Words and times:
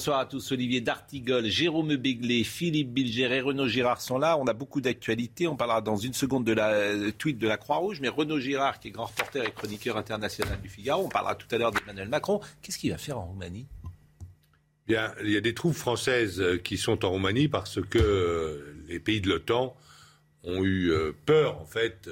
Bonsoir 0.00 0.20
à 0.20 0.24
tous. 0.24 0.52
Olivier 0.52 0.80
D'Artigol, 0.80 1.44
Jérôme 1.44 1.94
Béglé, 1.96 2.42
Philippe 2.42 2.90
Bilger 2.90 3.36
et 3.36 3.42
Renaud 3.42 3.68
Girard 3.68 4.00
sont 4.00 4.16
là. 4.16 4.38
On 4.38 4.46
a 4.46 4.54
beaucoup 4.54 4.80
d'actualités. 4.80 5.46
On 5.46 5.56
parlera 5.56 5.82
dans 5.82 5.98
une 5.98 6.14
seconde 6.14 6.46
de 6.46 6.54
la 6.54 6.70
euh, 6.70 7.10
tweet 7.12 7.36
de 7.36 7.46
la 7.46 7.58
Croix-Rouge. 7.58 8.00
Mais 8.00 8.08
Renaud 8.08 8.40
Girard, 8.40 8.80
qui 8.80 8.88
est 8.88 8.92
grand 8.92 9.04
reporter 9.04 9.46
et 9.46 9.50
chroniqueur 9.50 9.98
international 9.98 10.58
du 10.62 10.70
Figaro, 10.70 11.04
on 11.04 11.10
parlera 11.10 11.34
tout 11.34 11.46
à 11.50 11.58
l'heure 11.58 11.70
d'Emmanuel 11.70 12.08
Macron. 12.08 12.40
Qu'est-ce 12.62 12.78
qu'il 12.78 12.92
va 12.92 12.96
faire 12.96 13.18
en 13.18 13.26
Roumanie? 13.26 13.66
Bien, 14.88 15.12
il 15.22 15.32
y 15.32 15.36
a 15.36 15.42
des 15.42 15.52
troupes 15.52 15.76
françaises 15.76 16.40
euh, 16.40 16.56
qui 16.56 16.78
sont 16.78 17.04
en 17.04 17.10
Roumanie 17.10 17.48
parce 17.48 17.78
que 17.82 17.98
euh, 17.98 18.82
les 18.88 19.00
pays 19.00 19.20
de 19.20 19.28
l'OTAN 19.28 19.76
ont 20.44 20.64
eu 20.64 20.94
peur, 21.26 21.60
en 21.60 21.66
fait, 21.66 22.08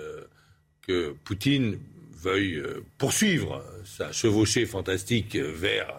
que 0.82 1.16
Poutine 1.24 1.78
veuille 2.12 2.62
poursuivre 2.98 3.64
sa 3.86 4.12
chevauchée 4.12 4.66
fantastique 4.66 5.36
vers 5.36 5.90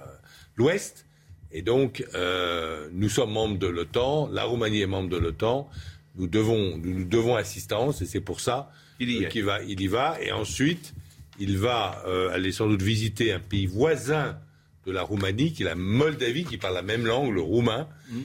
l'Ouest 0.55 1.07
et 1.51 1.61
donc, 1.61 2.05
euh, 2.13 2.87
nous 2.91 3.09
sommes 3.09 3.31
membres 3.31 3.57
de 3.57 3.67
l'OTAN, 3.67 4.29
la 4.31 4.43
Roumanie 4.43 4.81
est 4.81 4.87
membre 4.87 5.09
de 5.09 5.17
l'OTAN, 5.17 5.69
nous 6.15 6.27
devons, 6.27 6.77
nous, 6.77 7.05
devons 7.05 7.35
assistance, 7.35 8.01
et 8.01 8.05
c'est 8.05 8.21
pour 8.21 8.39
ça 8.39 8.71
y, 8.99 9.25
euh, 9.25 9.45
va, 9.45 9.63
il 9.63 9.81
y 9.81 9.87
va. 9.87 10.21
Et 10.21 10.31
ensuite, 10.31 10.93
il 11.39 11.57
va 11.57 12.03
euh, 12.05 12.29
aller 12.31 12.51
sans 12.51 12.67
doute 12.67 12.81
visiter 12.81 13.31
un 13.31 13.39
pays 13.39 13.65
voisin 13.65 14.37
de 14.85 14.91
la 14.91 15.01
Roumanie, 15.01 15.53
qui 15.53 15.63
est 15.63 15.65
la 15.65 15.75
Moldavie, 15.75 16.43
qui 16.43 16.57
parle 16.57 16.75
la 16.75 16.81
même 16.81 17.05
langue, 17.05 17.33
le 17.33 17.41
roumain, 17.41 17.87
mmh. 18.09 18.19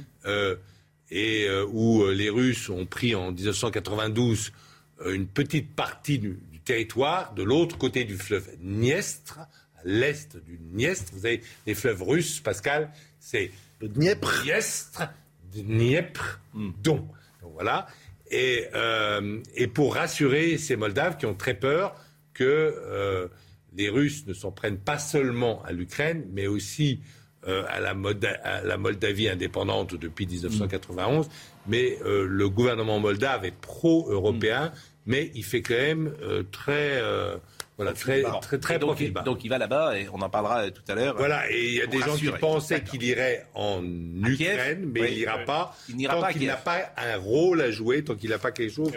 et 1.11 1.49
où 1.73 2.07
les 2.09 2.31
Russes 2.31 2.71
ont 2.71 2.87
pris 2.87 3.15
en 3.15 3.33
1992 3.33 4.53
une 5.07 5.27
petite 5.27 5.75
partie 5.75 6.19
du, 6.19 6.39
du 6.51 6.61
territoire 6.61 7.35
de 7.35 7.43
l'autre 7.43 7.77
côté 7.77 8.05
du 8.05 8.17
fleuve 8.17 8.49
Niestre, 8.63 9.41
l'est 9.85 10.37
du 10.37 10.59
Niestre. 10.73 11.13
Vous 11.15 11.27
avez 11.27 11.43
les 11.67 11.75
fleuves 11.75 12.03
russes, 12.03 12.41
Pascal, 12.41 12.91
c'est 13.21 13.51
le 13.81 13.89
Dniepr. 13.89 14.43
Dniestre, 14.43 15.03
Dniepr, 15.53 16.41
Don. 16.83 17.09
Donc 17.43 17.53
voilà. 17.53 17.87
Et, 18.31 18.67
euh, 18.75 19.41
et, 19.55 19.67
pour 19.67 19.95
rassurer 19.95 20.59
ces 20.59 20.77
Moldaves 20.77 21.19
qui 21.19 21.27
ont 21.27 21.35
très 21.35 21.55
peur 21.55 21.95
que 22.33 22.45
euh, 22.45 23.29
les 23.77 23.89
Russes 23.89 24.27
ne 24.27 24.35
s'en 24.35 24.51
prennent 24.51 24.79
pas 24.79 24.99
seulement 24.99 25.63
à 25.63 25.73
l'Ukraine, 25.73 26.25
mais 26.33 26.47
aussi 26.47 27.01
euh, 27.47 27.63
à, 27.69 27.79
la 27.79 27.95
à, 28.43 28.63
la 28.63 28.79
Moldavie 28.79 29.29
indépendante 29.29 29.95
depuis 29.95 30.27
1991. 30.27 31.29
Mais 31.67 31.99
euh, 32.05 32.27
le 32.27 32.49
gouvernement 32.49 32.99
moldave 33.01 33.45
est 33.45 33.55
pro-européen, 33.55 34.73
mais 35.05 35.31
il 35.35 35.45
fait 35.45 35.61
quand 35.61 35.75
même 35.75 36.15
euh, 36.23 36.43
très 36.51 37.03
voilà, 37.77 37.93
très, 37.93 38.23
très, 38.41 38.59
très, 38.59 38.79
donc, 38.79 39.03
donc, 39.25 39.45
il 39.45 39.49
va 39.49 39.59
là-bas 39.59 39.99
et 39.99 40.09
on 40.13 40.21
en 40.23 40.31
parlera 40.31 40.71
tout 40.71 40.83
à 40.87 40.95
l'heure. 40.95 41.17
Voilà, 41.17 41.51
et 41.51 41.67
il 41.67 41.75
y 41.75 41.83
a 41.83 41.87
des 41.87 41.99
gens 41.99 42.17
qui 42.17 42.31
pensaient 42.31 42.83
qu'il 42.85 43.03
irait 43.03 43.47
en 43.55 43.83
Ukraine, 43.85 44.91
mais 44.93 45.13
il 45.13 45.19
n'ira 45.19 45.39
pas. 45.39 45.77
Il 45.89 45.97
n'ira 45.97 46.21
tant 46.21 46.29
qu'il 46.29 46.47
n'a 46.47 46.57
pas 46.57 46.93
un 46.97 47.17
rôle 47.17 47.61
à 47.61 47.71
jouer, 47.73 48.05
tant 48.05 48.15
qu'il 48.15 48.31
n'a 48.31 48.39
pas 48.39 48.53
quelque 48.53 48.73
chose 48.73 48.93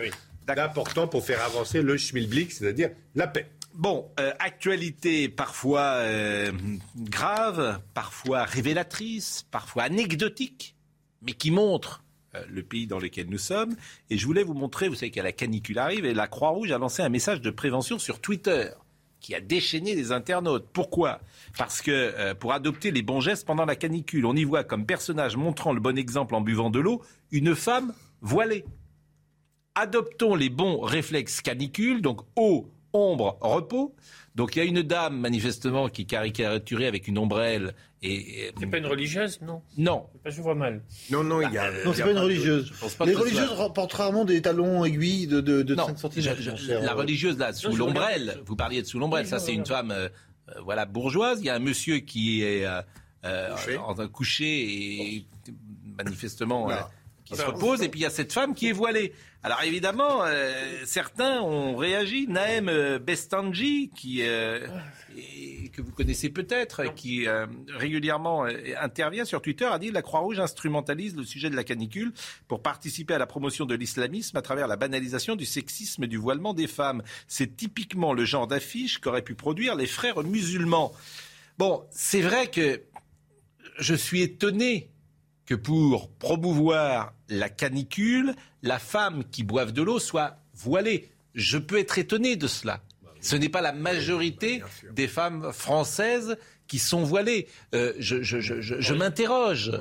d'important 0.45 1.07
pour 1.07 1.25
faire 1.25 1.43
avancer 1.43 1.81
le 1.81 1.97
schmilblick, 1.97 2.51
c'est-à-dire 2.51 2.91
la 3.15 3.27
paix. 3.27 3.47
Bon, 3.73 4.09
euh, 4.19 4.31
actualité 4.39 5.29
parfois 5.29 5.97
euh, 5.97 6.51
grave, 6.95 7.79
parfois 7.93 8.43
révélatrice, 8.43 9.45
parfois 9.51 9.83
anecdotique, 9.83 10.75
mais 11.21 11.33
qui 11.33 11.51
montre 11.51 12.03
le 12.49 12.63
pays 12.63 12.87
dans 12.87 12.99
lequel 12.99 13.27
nous 13.29 13.37
sommes. 13.37 13.75
Et 14.09 14.17
je 14.17 14.25
voulais 14.25 14.43
vous 14.43 14.53
montrer, 14.53 14.89
vous 14.89 14.95
savez 14.95 15.09
qu'il 15.09 15.17
y 15.17 15.21
a 15.21 15.23
la 15.23 15.31
canicule 15.31 15.79
arrive, 15.79 16.05
et 16.05 16.13
la 16.13 16.27
Croix-Rouge 16.27 16.71
a 16.71 16.77
lancé 16.77 17.01
un 17.01 17.09
message 17.09 17.41
de 17.41 17.49
prévention 17.49 17.99
sur 17.99 18.19
Twitter 18.19 18.69
qui 19.19 19.35
a 19.35 19.41
déchaîné 19.41 19.95
les 19.95 20.11
internautes. 20.11 20.67
Pourquoi? 20.71 21.19
Parce 21.57 21.81
que 21.81 21.91
euh, 21.91 22.35
pour 22.35 22.53
adopter 22.53 22.91
les 22.91 23.01
bons 23.01 23.19
gestes 23.19 23.45
pendant 23.45 23.65
la 23.65 23.75
canicule, 23.75 24.25
on 24.25 24.35
y 24.35 24.43
voit 24.43 24.63
comme 24.63 24.85
personnage 24.85 25.35
montrant 25.35 25.73
le 25.73 25.79
bon 25.79 25.97
exemple 25.97 26.35
en 26.35 26.41
buvant 26.41 26.69
de 26.69 26.79
l'eau 26.79 27.01
une 27.31 27.55
femme 27.55 27.93
voilée. 28.21 28.63
Adoptons 29.75 30.35
les 30.35 30.49
bons 30.49 30.79
réflexes 30.81 31.41
canicule, 31.41 32.01
donc 32.01 32.21
eau, 32.35 32.69
ombre, 32.93 33.37
repos. 33.41 33.95
Donc 34.37 34.55
il 34.55 34.59
y 34.59 34.61
a 34.61 34.65
une 34.65 34.83
dame 34.83 35.19
manifestement 35.19 35.89
qui 35.89 36.05
caricaturée 36.05 36.85
avec 36.85 37.07
une 37.07 37.17
ombrelle 37.17 37.73
et, 38.03 38.51
c'est 38.59 38.67
pas 38.67 38.77
une 38.77 38.85
religieuse, 38.85 39.41
non? 39.41 39.63
Non. 39.75 40.05
Pas, 40.23 40.29
je 40.29 40.39
vois 40.43 40.53
mal. 40.53 40.83
Non, 41.09 41.23
non, 41.23 41.41
il 41.41 41.51
y 41.51 41.57
a. 41.57 41.71
non, 41.83 41.91
c'est 41.91 42.03
pas 42.03 42.11
une 42.11 42.19
religieuse. 42.19 42.71
les 43.03 43.15
religieuses 43.15 43.49
portent 43.73 43.93
rarement 43.93 44.25
des 44.25 44.39
talons 44.43 44.85
aiguilles 44.85 45.25
de, 45.25 45.41
de, 45.41 45.63
de 45.63 45.75
5 45.75 45.97
cm. 46.13 46.35
la 46.83 46.93
religieuse 46.93 47.39
là, 47.39 47.51
sous 47.51 47.75
l'ombrelle. 47.75 48.37
Vous 48.45 48.55
parliez 48.55 48.83
de 48.83 48.87
sous 48.87 48.99
l'ombrelle. 48.99 49.25
ça, 49.25 49.39
c'est 49.39 49.55
une 49.55 49.65
femme, 49.65 49.89
euh, 49.89 50.09
euh, 50.49 50.61
voilà, 50.63 50.85
bourgeoise. 50.85 51.39
Il 51.39 51.47
y 51.47 51.49
a 51.49 51.55
un 51.55 51.59
monsieur 51.59 51.97
qui 51.97 52.43
est 52.43 52.63
euh, 52.63 53.55
en 53.79 53.95
train 53.95 54.03
de 54.03 54.11
coucher 54.11 55.15
et 55.15 55.25
manifestement 55.97 56.69
qui 57.27 57.35
se 57.35 57.41
repose, 57.41 57.81
et 57.81 57.89
puis 57.89 57.99
il 57.99 58.03
y 58.03 58.05
a 58.05 58.09
cette 58.09 58.31
femme 58.31 58.55
qui 58.55 58.69
est 58.69 58.73
voilée. 58.73 59.13
Alors 59.43 59.61
évidemment, 59.63 60.23
euh, 60.23 60.53
certains 60.85 61.41
ont 61.41 61.75
réagi. 61.75 62.25
Naëm 62.27 62.69
euh, 62.69 62.99
Bestanji, 62.99 63.91
qui 63.95 64.21
euh, 64.21 64.65
que 65.73 65.81
vous 65.81 65.91
connaissez 65.91 66.29
peut-être, 66.29 66.93
qui 66.95 67.27
régulièrement 67.69 68.45
intervient 68.79 69.25
sur 69.25 69.41
Twitter, 69.41 69.65
a 69.65 69.79
dit 69.79 69.91
la 69.91 70.01
Croix-Rouge 70.01 70.39
instrumentalise 70.39 71.15
le 71.15 71.23
sujet 71.23 71.49
de 71.49 71.55
la 71.55 71.63
canicule 71.63 72.13
pour 72.47 72.61
participer 72.61 73.15
à 73.15 73.17
la 73.17 73.25
promotion 73.25 73.65
de 73.65 73.75
l'islamisme 73.75 74.37
à 74.37 74.41
travers 74.41 74.67
la 74.67 74.75
banalisation 74.75 75.35
du 75.35 75.45
sexisme 75.45 76.03
et 76.03 76.07
du 76.07 76.17
voilement 76.17 76.53
des 76.53 76.67
femmes. 76.67 77.01
C'est 77.27 77.57
typiquement 77.57 78.13
le 78.13 78.25
genre 78.25 78.47
d'affiche 78.47 78.99
qu'auraient 78.99 79.23
pu 79.23 79.33
produire 79.33 79.75
les 79.75 79.87
frères 79.87 80.23
musulmans. 80.23 80.93
Bon, 81.57 81.83
c'est 81.89 82.21
vrai 82.21 82.47
que 82.47 82.83
je 83.79 83.95
suis 83.95 84.21
étonné 84.21 84.91
que 85.47 85.55
pour 85.55 86.11
promouvoir 86.11 87.13
la 87.29 87.49
canicule, 87.49 88.35
la 88.61 88.77
femme 88.77 89.23
qui 89.31 89.43
boive 89.43 89.71
de 89.71 89.81
l'eau 89.81 89.97
soit 89.97 90.37
voilée. 90.53 91.09
Je 91.33 91.57
peux 91.57 91.79
être 91.79 91.97
étonné 91.97 92.35
de 92.35 92.47
cela. 92.47 92.83
Ce 93.21 93.35
n'est 93.35 93.49
pas 93.49 93.61
la 93.61 93.71
majorité 93.71 94.61
des 94.91 95.07
femmes 95.07 95.51
françaises 95.51 96.37
qui 96.67 96.79
sont 96.79 97.03
voilées. 97.03 97.47
Euh, 97.73 97.93
je, 97.97 98.93
m'interroge. 98.93 99.71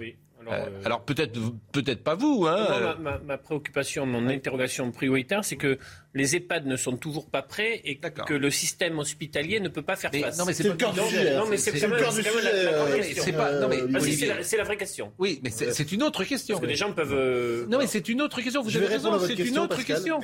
Euh, 0.47 0.53
euh, 0.53 0.83
alors, 0.85 1.05
peut-être 1.05 1.39
peut-être 1.73 2.03
pas 2.03 2.15
vous. 2.15 2.47
Hein. 2.47 2.97
ma, 3.25 3.39
préoccupation, 3.39 4.07
mon 4.07 4.29
interrogation 4.29 4.91
prioritaire, 4.91 5.45
c'est 5.45 5.57
que 5.57 5.79
les 6.15 6.37
EHPAD 6.37 6.67
ne 6.67 6.77
sont 6.77 6.97
toujours 6.97 7.27
pas 7.27 7.43
prêts 7.43 7.81
et 7.85 7.99
que 7.99 8.35
le 8.35 8.51
système 8.51 8.99
hospitalier 8.99 9.61
ne 9.61 9.69
peut 9.69 9.83
pas 9.83 9.97
faire 9.97 10.13
face. 10.13 10.39
Non, 10.39 10.45
mais 10.47 10.53
c'est 10.53 10.65
le 10.65 10.75
cœur 10.75 10.93
du 10.93 11.01
sujet. 11.01 11.37
Non, 11.37 11.47
mais 11.49 11.57
c'est 11.57 11.73
le 11.73 11.97
cœur 11.97 12.13
du 12.13 12.23
sujet. 12.23 14.43
C'est 14.43 14.57
la 14.57 14.65
vraie 14.65 14.77
question. 14.77 15.13
Oui, 15.19 15.41
mais 15.43 15.51
c'est 15.51 15.93
une 15.93 16.03
autre 16.03 16.25
question. 16.25 16.57
Parce 16.57 16.67
que 16.67 16.71
les 16.71 16.77
gens 16.77 16.93
peuvent. 16.93 17.15
Euh, 17.15 17.67
non, 17.69 17.79
mais 17.79 17.87
c'est 17.87 18.09
une 18.09 18.23
autre 18.23 18.41
question. 18.41 18.63
Vous 18.63 18.77
avez 18.77 18.87
raison. 18.87 19.19
C'est 19.19 19.35
une 19.35 19.59
autre 19.59 19.83
question. 19.83 20.21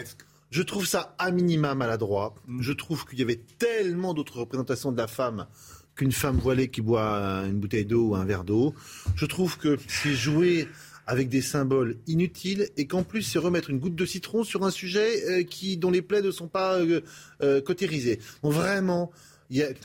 Je 0.50 0.62
trouve 0.62 0.84
ça 0.84 1.14
à 1.18 1.30
minima 1.30 1.74
maladroit? 1.74 2.34
Je 2.60 2.72
trouve 2.72 3.06
qu'il 3.06 3.18
y 3.18 3.22
avait 3.22 3.40
tellement 3.58 4.12
d'autres 4.12 4.40
représentations 4.40 4.92
de 4.92 4.98
la 4.98 5.06
femme 5.06 5.46
qu'une 5.94 6.12
femme 6.12 6.38
voilée 6.38 6.68
qui 6.68 6.80
boit 6.80 7.44
une 7.46 7.58
bouteille 7.58 7.84
d'eau 7.84 8.10
ou 8.10 8.14
un 8.16 8.24
verre 8.24 8.44
d'eau. 8.44 8.74
Je 9.16 9.26
trouve 9.26 9.58
que 9.58 9.78
c'est 9.88 10.14
jouer 10.14 10.68
avec 11.06 11.28
des 11.28 11.42
symboles 11.42 11.96
inutiles 12.06 12.68
et 12.76 12.86
qu'en 12.86 13.02
plus 13.02 13.22
c'est 13.22 13.38
remettre 13.38 13.70
une 13.70 13.78
goutte 13.78 13.96
de 13.96 14.06
citron 14.06 14.44
sur 14.44 14.64
un 14.64 14.70
sujet 14.70 15.24
euh, 15.28 15.42
qui, 15.42 15.76
dont 15.76 15.90
les 15.90 16.02
plaies 16.02 16.22
ne 16.22 16.30
sont 16.30 16.48
pas 16.48 16.78
euh, 16.78 17.00
euh 17.42 17.60
cotérisées. 17.60 18.20
vraiment, 18.42 19.10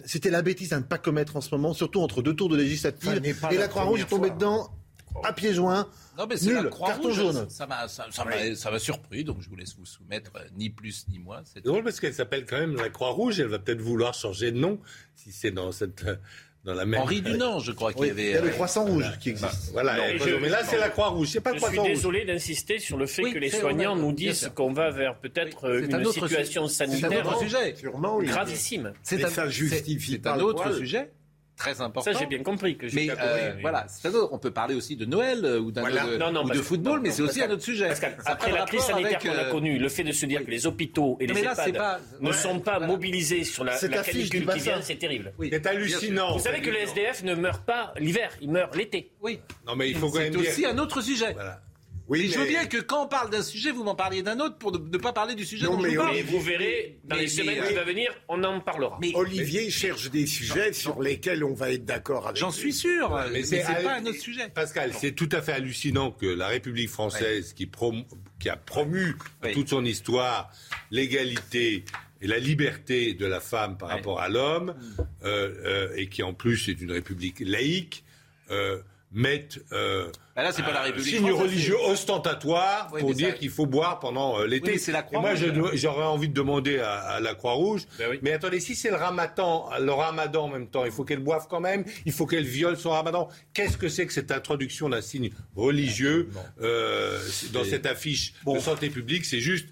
c'était 0.06 0.30
la 0.30 0.42
bêtise 0.42 0.74
à 0.74 0.78
ne 0.78 0.84
pas 0.84 0.98
commettre 0.98 1.36
en 1.36 1.42
ce 1.42 1.54
moment, 1.54 1.74
surtout 1.74 2.00
entre 2.02 2.22
deux 2.22 2.34
tours 2.34 2.50
de 2.50 2.56
législative. 2.56 3.22
Et 3.52 3.58
la 3.58 3.68
Croix-Rouge 3.68 4.02
est 4.02 4.10
tombée 4.10 4.30
dedans 4.30 4.70
à 5.24 5.34
pieds 5.34 5.54
joints. 5.54 5.88
Non, 6.18 6.26
mais 6.28 6.38
c'est 6.38 6.54
la 6.54 6.64
carton 6.64 7.12
jaune. 7.12 7.50
Ça 7.50 7.68
m'a, 7.68 7.88
ça, 7.88 8.06
ça, 8.12 8.80
surpris, 8.80 9.24
donc 9.24 9.38
je 9.42 9.50
vous 9.50 9.56
laisse 9.56 9.76
vous 9.78 9.86
soumettre, 9.86 10.32
euh, 10.36 10.48
ni 10.56 10.70
plus 10.70 11.08
ni 11.10 11.20
moins. 11.20 11.42
C'est 11.46 11.64
drôle 11.64 11.84
parce 11.84 12.00
qu'elle 12.00 12.14
s'appelle 12.14 12.46
quand 12.46 12.58
même 12.58 12.76
la 12.76 12.90
Croix-Rouge, 12.90 13.40
elle 13.40 13.48
va 13.48 13.60
peut-être 13.60 13.82
vouloir 13.82 14.14
changer 14.14 14.52
de 14.52 14.58
nom, 14.58 14.80
si 15.16 15.32
c'est 15.32 15.52
dans 15.52 15.72
cette... 15.72 16.06
Dans 16.64 16.74
la 16.74 16.86
même... 16.86 17.00
Henri 17.00 17.22
Dunant, 17.22 17.60
je 17.60 17.72
crois 17.72 17.94
qu'il 17.94 18.08
y 18.08 18.10
avait. 18.10 18.26
Il 18.26 18.32
y 18.32 18.36
a 18.36 18.42
le 18.42 18.48
euh, 18.50 18.52
croissant 18.52 18.84
rouge 18.84 19.06
qui 19.22 19.30
existe. 19.30 19.72
Voilà, 19.72 19.96
mais, 20.42 20.50
là 20.50 20.66
c'est 20.66 20.78
la 20.78 20.90
Croix-Rouge, 20.90 21.30
c'est 21.30 21.40
pas 21.40 21.54
Je 21.54 21.60
suis 21.60 21.82
désolé 21.82 22.26
d'insister 22.26 22.80
sur 22.80 22.98
le 22.98 23.06
fait 23.06 23.32
que 23.32 23.38
les 23.38 23.50
soignants 23.50 23.96
nous 23.96 24.12
disent 24.12 24.52
qu'on 24.54 24.74
va 24.74 24.90
vers 24.90 25.18
peut-être 25.18 25.70
une 25.80 26.04
situation 26.12 26.68
sanitaire 26.68 27.30
un 27.30 27.40
sujet. 27.40 27.76
gravissime. 28.24 28.92
C'est 29.04 29.24
un, 29.24 30.40
autre 30.40 30.76
sujet. 30.76 31.12
Très 31.58 31.82
important. 31.82 32.12
Ça, 32.12 32.18
j'ai 32.18 32.26
bien 32.26 32.44
compris. 32.44 32.78
Que 32.78 32.86
mais 32.94 33.10
euh, 33.10 33.54
voilà, 33.62 33.88
on 34.32 34.38
peut 34.38 34.52
parler 34.52 34.76
aussi 34.76 34.96
de 34.96 35.06
Noël 35.06 35.44
euh, 35.44 35.60
ou, 35.60 35.68
ou 35.68 35.72
de 35.72 36.62
football, 36.62 37.02
mais 37.02 37.12
c'est 37.12 37.24
aussi 37.24 37.42
un 37.42 37.50
autre 37.50 37.64
sujet. 37.64 37.90
après 38.26 38.52
la 38.52 38.66
crise 38.66 38.82
sanitaire 38.82 39.20
qu'on 39.20 39.30
a 39.30 39.46
euh, 39.46 39.52
connue, 39.52 39.78
le 39.78 39.90
fait 39.90 40.04
de 40.04 40.12
se 40.12 40.26
dire 40.26 40.46
que 40.46 40.52
les 40.52 40.68
hôpitaux 40.68 41.18
et 41.20 41.28
les 41.28 41.40
EHPAD 41.40 42.02
ne 42.22 42.32
sont 42.32 42.60
pas 42.60 42.80
mobilisés 42.80 43.44
sur 43.44 43.64
la, 43.64 43.78
canicule 43.78 44.48
qui 44.48 44.60
vient, 44.60 44.82
c'est 44.82 44.96
terrible. 44.96 45.34
C'est 45.50 45.66
hallucinant. 45.68 46.34
Vous 46.38 46.44
savez 46.44 46.62
que 46.62 46.70
les 46.70 46.82
SDF 46.82 47.24
ne 47.24 47.36
meurent 47.36 47.64
pas 47.64 47.94
l'hiver, 47.98 48.32
ils 48.42 48.52
meurent 48.52 48.72
l'été. 48.76 49.12
Oui. 49.22 49.40
Non, 49.66 49.76
mais 49.76 49.90
il 49.90 49.98
faut 49.98 50.10
C'est 50.10 50.36
aussi 50.36 50.66
un 50.66 50.78
autre 50.78 51.02
sujet. 51.02 51.36
Oui, 52.08 52.32
je 52.34 52.40
veux 52.40 52.46
bien 52.46 52.66
que 52.66 52.78
quand 52.78 53.06
on 53.06 53.08
parle 53.08 53.30
d'un 53.30 53.42
sujet, 53.42 53.72
vous 53.72 53.84
m'en 53.84 53.96
parliez 53.96 54.22
d'un 54.22 54.40
autre 54.40 54.58
pour 54.58 54.72
ne, 54.72 54.98
pas 54.98 55.14
parler 55.14 55.36
du 55.36 55.46
sujet 55.46 55.66
dont 55.66 55.80
je 55.80 55.96
parle. 55.96 56.16
Et 56.16 56.24
vous 56.24 56.40
verrez, 56.40 57.00
dans 57.04 57.18
les 57.18 57.28
semaines 57.28 57.64
qui 57.68 57.74
vont 57.74 57.86
venir, 57.86 58.12
on 58.30 58.44
en 58.44 58.60
parlera. 58.60 58.98
Mais 59.02 59.12
Olivier 59.16 59.70
cherche 59.70 60.10
des 60.10 60.26
sujets 60.26 60.74
sur 60.74 61.02
lesquels 61.02 61.44
on 61.44 61.54
va 61.54 61.72
être 61.72 61.86
d'accord 61.86 62.28
avec 62.28 62.38
J'en 62.38 62.52
suis 62.52 62.74
sûr, 62.74 63.20
mais 63.32 63.44
c'est 63.44 63.64
pas 63.64 63.96
un 63.96 64.06
autre 64.06 64.20
sujet. 64.20 64.50
Pascal, 64.50 64.92
c'est 64.98 65.14
tout 65.14 65.30
à 65.32 65.42
fait 65.42 65.54
hallucinant 65.54 66.12
que 66.12 66.26
la 66.26 66.48
République 66.48 66.90
française, 66.90 67.54
qui, 67.54 67.70
qui, 68.40 68.50
a 68.50 68.56
promu 68.56 69.16
toute 69.54 69.70
son 69.70 69.84
histoire 69.84 70.52
l'égalité 70.92 71.84
et 72.22 72.28
la 72.28 72.40
liberté 72.40 73.14
de 73.14 73.26
la 73.26 73.40
femme 73.40 73.78
par 73.78 73.90
rapport 73.90 74.20
à 74.20 74.30
l'homme, 74.30 74.76
euh, 75.24 75.54
euh, 75.66 75.96
et 75.96 76.08
qui 76.10 76.24
en 76.24 76.34
plus 76.34 76.68
est 76.70 76.82
une 76.82 76.92
république 76.92 77.42
laïque, 77.42 78.04
euh, 78.50 78.82
mettent 79.18 79.60
euh, 79.72 80.10
bah 80.36 80.44
là, 80.44 80.52
c'est 80.52 80.62
pas 80.62 80.72
la 80.72 80.84
République 80.84 81.16
signe 81.16 81.32
religieux 81.32 81.76
ostentatoire 81.88 82.90
pour 82.90 83.16
dire 83.16 83.36
qu'il 83.36 83.50
faut 83.50 83.66
boire 83.66 84.00
pendant 84.00 84.40
euh, 84.40 84.46
l'été. 84.46 84.78
c'est 84.78 84.92
la 84.92 85.02
Croix 85.02 85.20
Moi, 85.20 85.34
j'aurais 85.74 86.06
envie 86.06 86.30
de 86.30 86.34
demander 86.34 86.78
à, 86.78 87.20
la 87.20 87.34
Croix-Rouge, 87.34 87.88
ben 87.98 88.20
mais 88.22 88.32
attendez, 88.32 88.60
si 88.60 88.76
c'est 88.76 88.92
le 88.92 88.96
ramadan, 88.96 89.70
le 89.80 89.92
ramadan 89.92 90.46
en 90.46 90.50
même 90.50 90.68
temps, 90.68 90.86
il 90.86 90.92
faut 90.92 91.04
qu'elle 91.04 91.20
boive 91.20 91.48
quand 91.50 91.60
même, 91.60 91.84
il 92.06 92.12
faut 92.12 92.28
qu'elle 92.28 92.46
viole 92.46 92.78
son 92.78 92.92
ramadan. 92.92 93.28
Qu'est-ce 93.54 93.78
que 93.78 93.90
c'est 93.90 94.06
que 94.06 94.14
cette 94.14 94.32
introduction 94.32 94.90
d'un 94.90 95.02
signe 95.02 95.32
religieux 95.56 96.30
euh, 96.62 97.20
dans 97.52 97.64
cette 97.64 97.88
affiche 97.88 98.36
de 98.46 98.60
santé 98.60 98.92
publique? 98.92 99.26
C'est 99.26 99.40
juste 99.40 99.68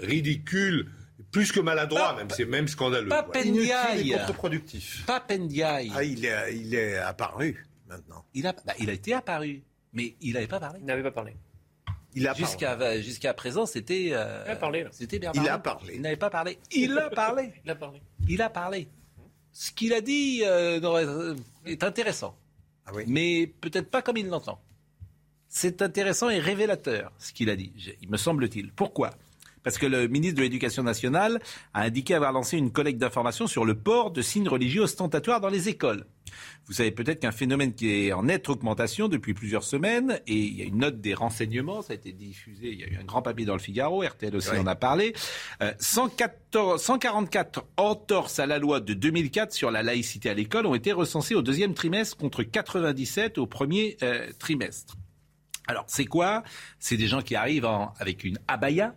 ridicule 0.00 0.88
plus 1.30 1.52
que 1.52 1.60
maladroit, 1.60 2.16
même, 2.16 2.28
c'est 2.30 2.44
même 2.44 2.66
scandaleux. 2.66 3.08
Pas 3.08 3.22
Pendiaï. 3.22 4.10
contre-productif. 4.10 5.04
Pas 5.06 5.20
Pendiaï. 5.20 5.92
Ah, 5.94 6.02
il 6.02 6.26
est, 6.26 6.56
il 6.56 6.74
est 6.74 6.96
apparu. 6.96 7.64
Il 8.34 8.46
a, 8.46 8.52
bah, 8.52 8.74
il 8.78 8.90
a 8.90 8.92
été 8.92 9.14
apparu, 9.14 9.62
mais 9.92 10.16
il 10.20 10.34
n'avait 10.34 10.46
pas 10.46 10.60
parlé. 10.60 10.78
Il 10.80 10.86
n'avait 10.86 11.02
pas 11.02 11.10
parlé. 11.10 11.36
Il 12.14 12.28
a 12.28 12.34
jusqu'à 12.34 13.00
jusqu'à 13.00 13.32
présent, 13.32 13.64
c'était 13.64 14.10
euh, 14.12 14.44
il 14.46 14.50
a 14.52 14.56
parlé. 14.56 14.86
C'était 14.90 15.16
Il 15.16 15.48
a 15.48 15.58
parlé. 15.58 15.94
Il 15.94 16.02
n'avait 16.02 16.16
pas 16.16 16.30
parlé. 16.30 16.58
Il 16.72 16.98
a 16.98 17.08
parlé. 17.08 17.52
il 17.64 17.70
a 17.70 17.74
parlé. 17.74 18.02
Il 18.28 18.42
a 18.42 18.50
parlé. 18.50 18.88
Ce 19.52 19.72
qu'il 19.72 19.92
a 19.92 20.00
dit 20.00 20.42
euh, 20.44 21.34
est 21.66 21.82
intéressant, 21.84 22.36
ah 22.86 22.92
oui. 22.94 23.04
mais 23.06 23.46
peut-être 23.46 23.90
pas 23.90 24.02
comme 24.02 24.16
il 24.16 24.28
l'entend. 24.28 24.60
C'est 25.48 25.82
intéressant 25.82 26.30
et 26.30 26.38
révélateur 26.38 27.12
ce 27.18 27.32
qu'il 27.32 27.50
a 27.50 27.56
dit, 27.56 27.72
il 28.00 28.08
me 28.08 28.16
semble-t-il. 28.16 28.72
Pourquoi? 28.72 29.10
Parce 29.62 29.78
que 29.78 29.86
le 29.86 30.08
ministre 30.08 30.36
de 30.36 30.42
l'Éducation 30.42 30.82
nationale 30.82 31.40
a 31.74 31.82
indiqué 31.82 32.14
avoir 32.14 32.32
lancé 32.32 32.56
une 32.56 32.72
collecte 32.72 32.98
d'informations 32.98 33.46
sur 33.46 33.64
le 33.64 33.74
port 33.74 34.10
de 34.10 34.22
signes 34.22 34.48
religieux 34.48 34.82
ostentatoires 34.82 35.40
dans 35.40 35.48
les 35.48 35.68
écoles. 35.68 36.06
Vous 36.66 36.72
savez 36.72 36.92
peut-être 36.92 37.20
qu'un 37.20 37.32
phénomène 37.32 37.74
qui 37.74 37.90
est 37.90 38.12
en 38.12 38.24
nette 38.24 38.48
augmentation 38.48 39.08
depuis 39.08 39.34
plusieurs 39.34 39.64
semaines, 39.64 40.20
et 40.26 40.36
il 40.36 40.54
y 40.56 40.62
a 40.62 40.64
une 40.64 40.78
note 40.78 41.00
des 41.00 41.14
renseignements, 41.14 41.82
ça 41.82 41.92
a 41.92 41.96
été 41.96 42.12
diffusé, 42.12 42.72
il 42.72 42.80
y 42.80 42.84
a 42.84 42.86
eu 42.86 42.96
un 42.96 43.04
grand 43.04 43.22
papier 43.22 43.44
dans 43.44 43.54
le 43.54 43.60
Figaro, 43.60 44.02
RTL 44.02 44.34
aussi 44.34 44.56
en 44.56 44.66
a 44.66 44.74
parlé, 44.74 45.14
114, 45.78 46.82
144 46.82 47.66
entorses 47.76 48.38
à 48.38 48.46
la 48.46 48.58
loi 48.58 48.80
de 48.80 48.94
2004 48.94 49.52
sur 49.52 49.70
la 49.70 49.82
laïcité 49.82 50.30
à 50.30 50.34
l'école 50.34 50.66
ont 50.66 50.74
été 50.74 50.92
recensées 50.92 51.34
au 51.34 51.42
deuxième 51.42 51.74
trimestre 51.74 52.16
contre 52.16 52.42
97 52.42 53.38
au 53.38 53.46
premier 53.46 53.96
euh, 54.02 54.28
trimestre. 54.38 54.96
Alors, 55.68 55.84
c'est 55.86 56.06
quoi? 56.06 56.42
C'est 56.78 56.96
des 56.96 57.06
gens 57.06 57.22
qui 57.22 57.36
arrivent 57.36 57.68
avec 57.98 58.24
une 58.24 58.38
abaya 58.48 58.94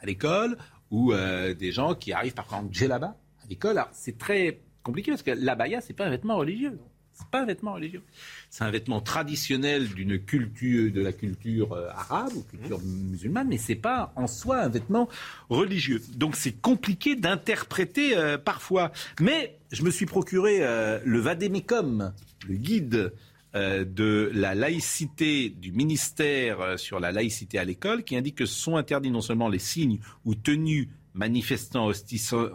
à 0.00 0.06
l'école 0.06 0.56
ou 0.90 1.12
euh, 1.12 1.54
des 1.54 1.72
gens 1.72 1.94
qui 1.94 2.12
arrivent 2.12 2.34
par 2.34 2.46
exemple 2.46 2.74
djellaba 2.74 3.16
à 3.42 3.46
l'école. 3.48 3.78
Alors, 3.78 3.88
c'est 3.92 4.18
très 4.18 4.60
compliqué 4.82 5.10
parce 5.12 5.22
que 5.22 5.30
l'abaya, 5.30 5.80
c'est 5.80 5.94
pas 5.94 6.06
un 6.06 6.10
vêtement 6.10 6.36
religieux. 6.36 6.78
C'est 7.12 7.28
pas 7.28 7.42
un 7.42 7.46
vêtement 7.46 7.74
religieux. 7.74 8.02
C'est 8.48 8.64
un 8.64 8.70
vêtement 8.70 9.02
traditionnel 9.02 9.88
d'une 9.88 10.18
culture, 10.18 10.90
de 10.90 11.02
la 11.02 11.12
culture 11.12 11.72
euh, 11.72 11.90
arabe 11.90 12.32
ou 12.34 12.42
culture 12.42 12.80
musulmane, 12.80 13.48
mais 13.48 13.58
c'est 13.58 13.74
pas 13.74 14.12
en 14.16 14.26
soi 14.26 14.56
un 14.62 14.68
vêtement 14.68 15.08
religieux. 15.50 16.00
Donc 16.14 16.34
c'est 16.34 16.52
compliqué 16.52 17.16
d'interpréter 17.16 18.16
euh, 18.16 18.38
parfois. 18.38 18.90
Mais 19.20 19.58
je 19.70 19.82
me 19.82 19.90
suis 19.90 20.06
procuré 20.06 20.60
le 21.04 21.20
Vademecum, 21.20 22.12
le 22.48 22.54
guide 22.54 23.12
de 23.54 24.30
la 24.32 24.54
laïcité 24.54 25.50
du 25.50 25.72
ministère 25.72 26.78
sur 26.78 27.00
la 27.00 27.10
laïcité 27.10 27.58
à 27.58 27.64
l'école, 27.64 28.04
qui 28.04 28.16
indique 28.16 28.36
que 28.36 28.46
sont 28.46 28.76
interdits 28.76 29.10
non 29.10 29.20
seulement 29.20 29.48
les 29.48 29.58
signes 29.58 29.98
ou 30.24 30.34
tenues 30.34 30.88
manifestant 31.14 31.90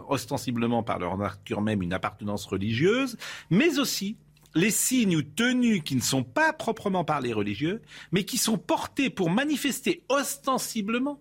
ostensiblement 0.08 0.82
par 0.82 0.98
leur 0.98 1.18
nature 1.18 1.60
même 1.60 1.82
une 1.82 1.92
appartenance 1.92 2.46
religieuse, 2.46 3.16
mais 3.50 3.78
aussi 3.78 4.16
les 4.54 4.70
signes 4.70 5.16
ou 5.16 5.22
tenues 5.22 5.82
qui 5.82 5.96
ne 5.96 6.00
sont 6.00 6.24
pas 6.24 6.52
proprement 6.52 7.04
parlés 7.04 7.34
religieux, 7.34 7.82
mais 8.10 8.24
qui 8.24 8.38
sont 8.38 8.56
portés 8.56 9.10
pour 9.10 9.28
manifester 9.28 10.02
ostensiblement 10.08 11.20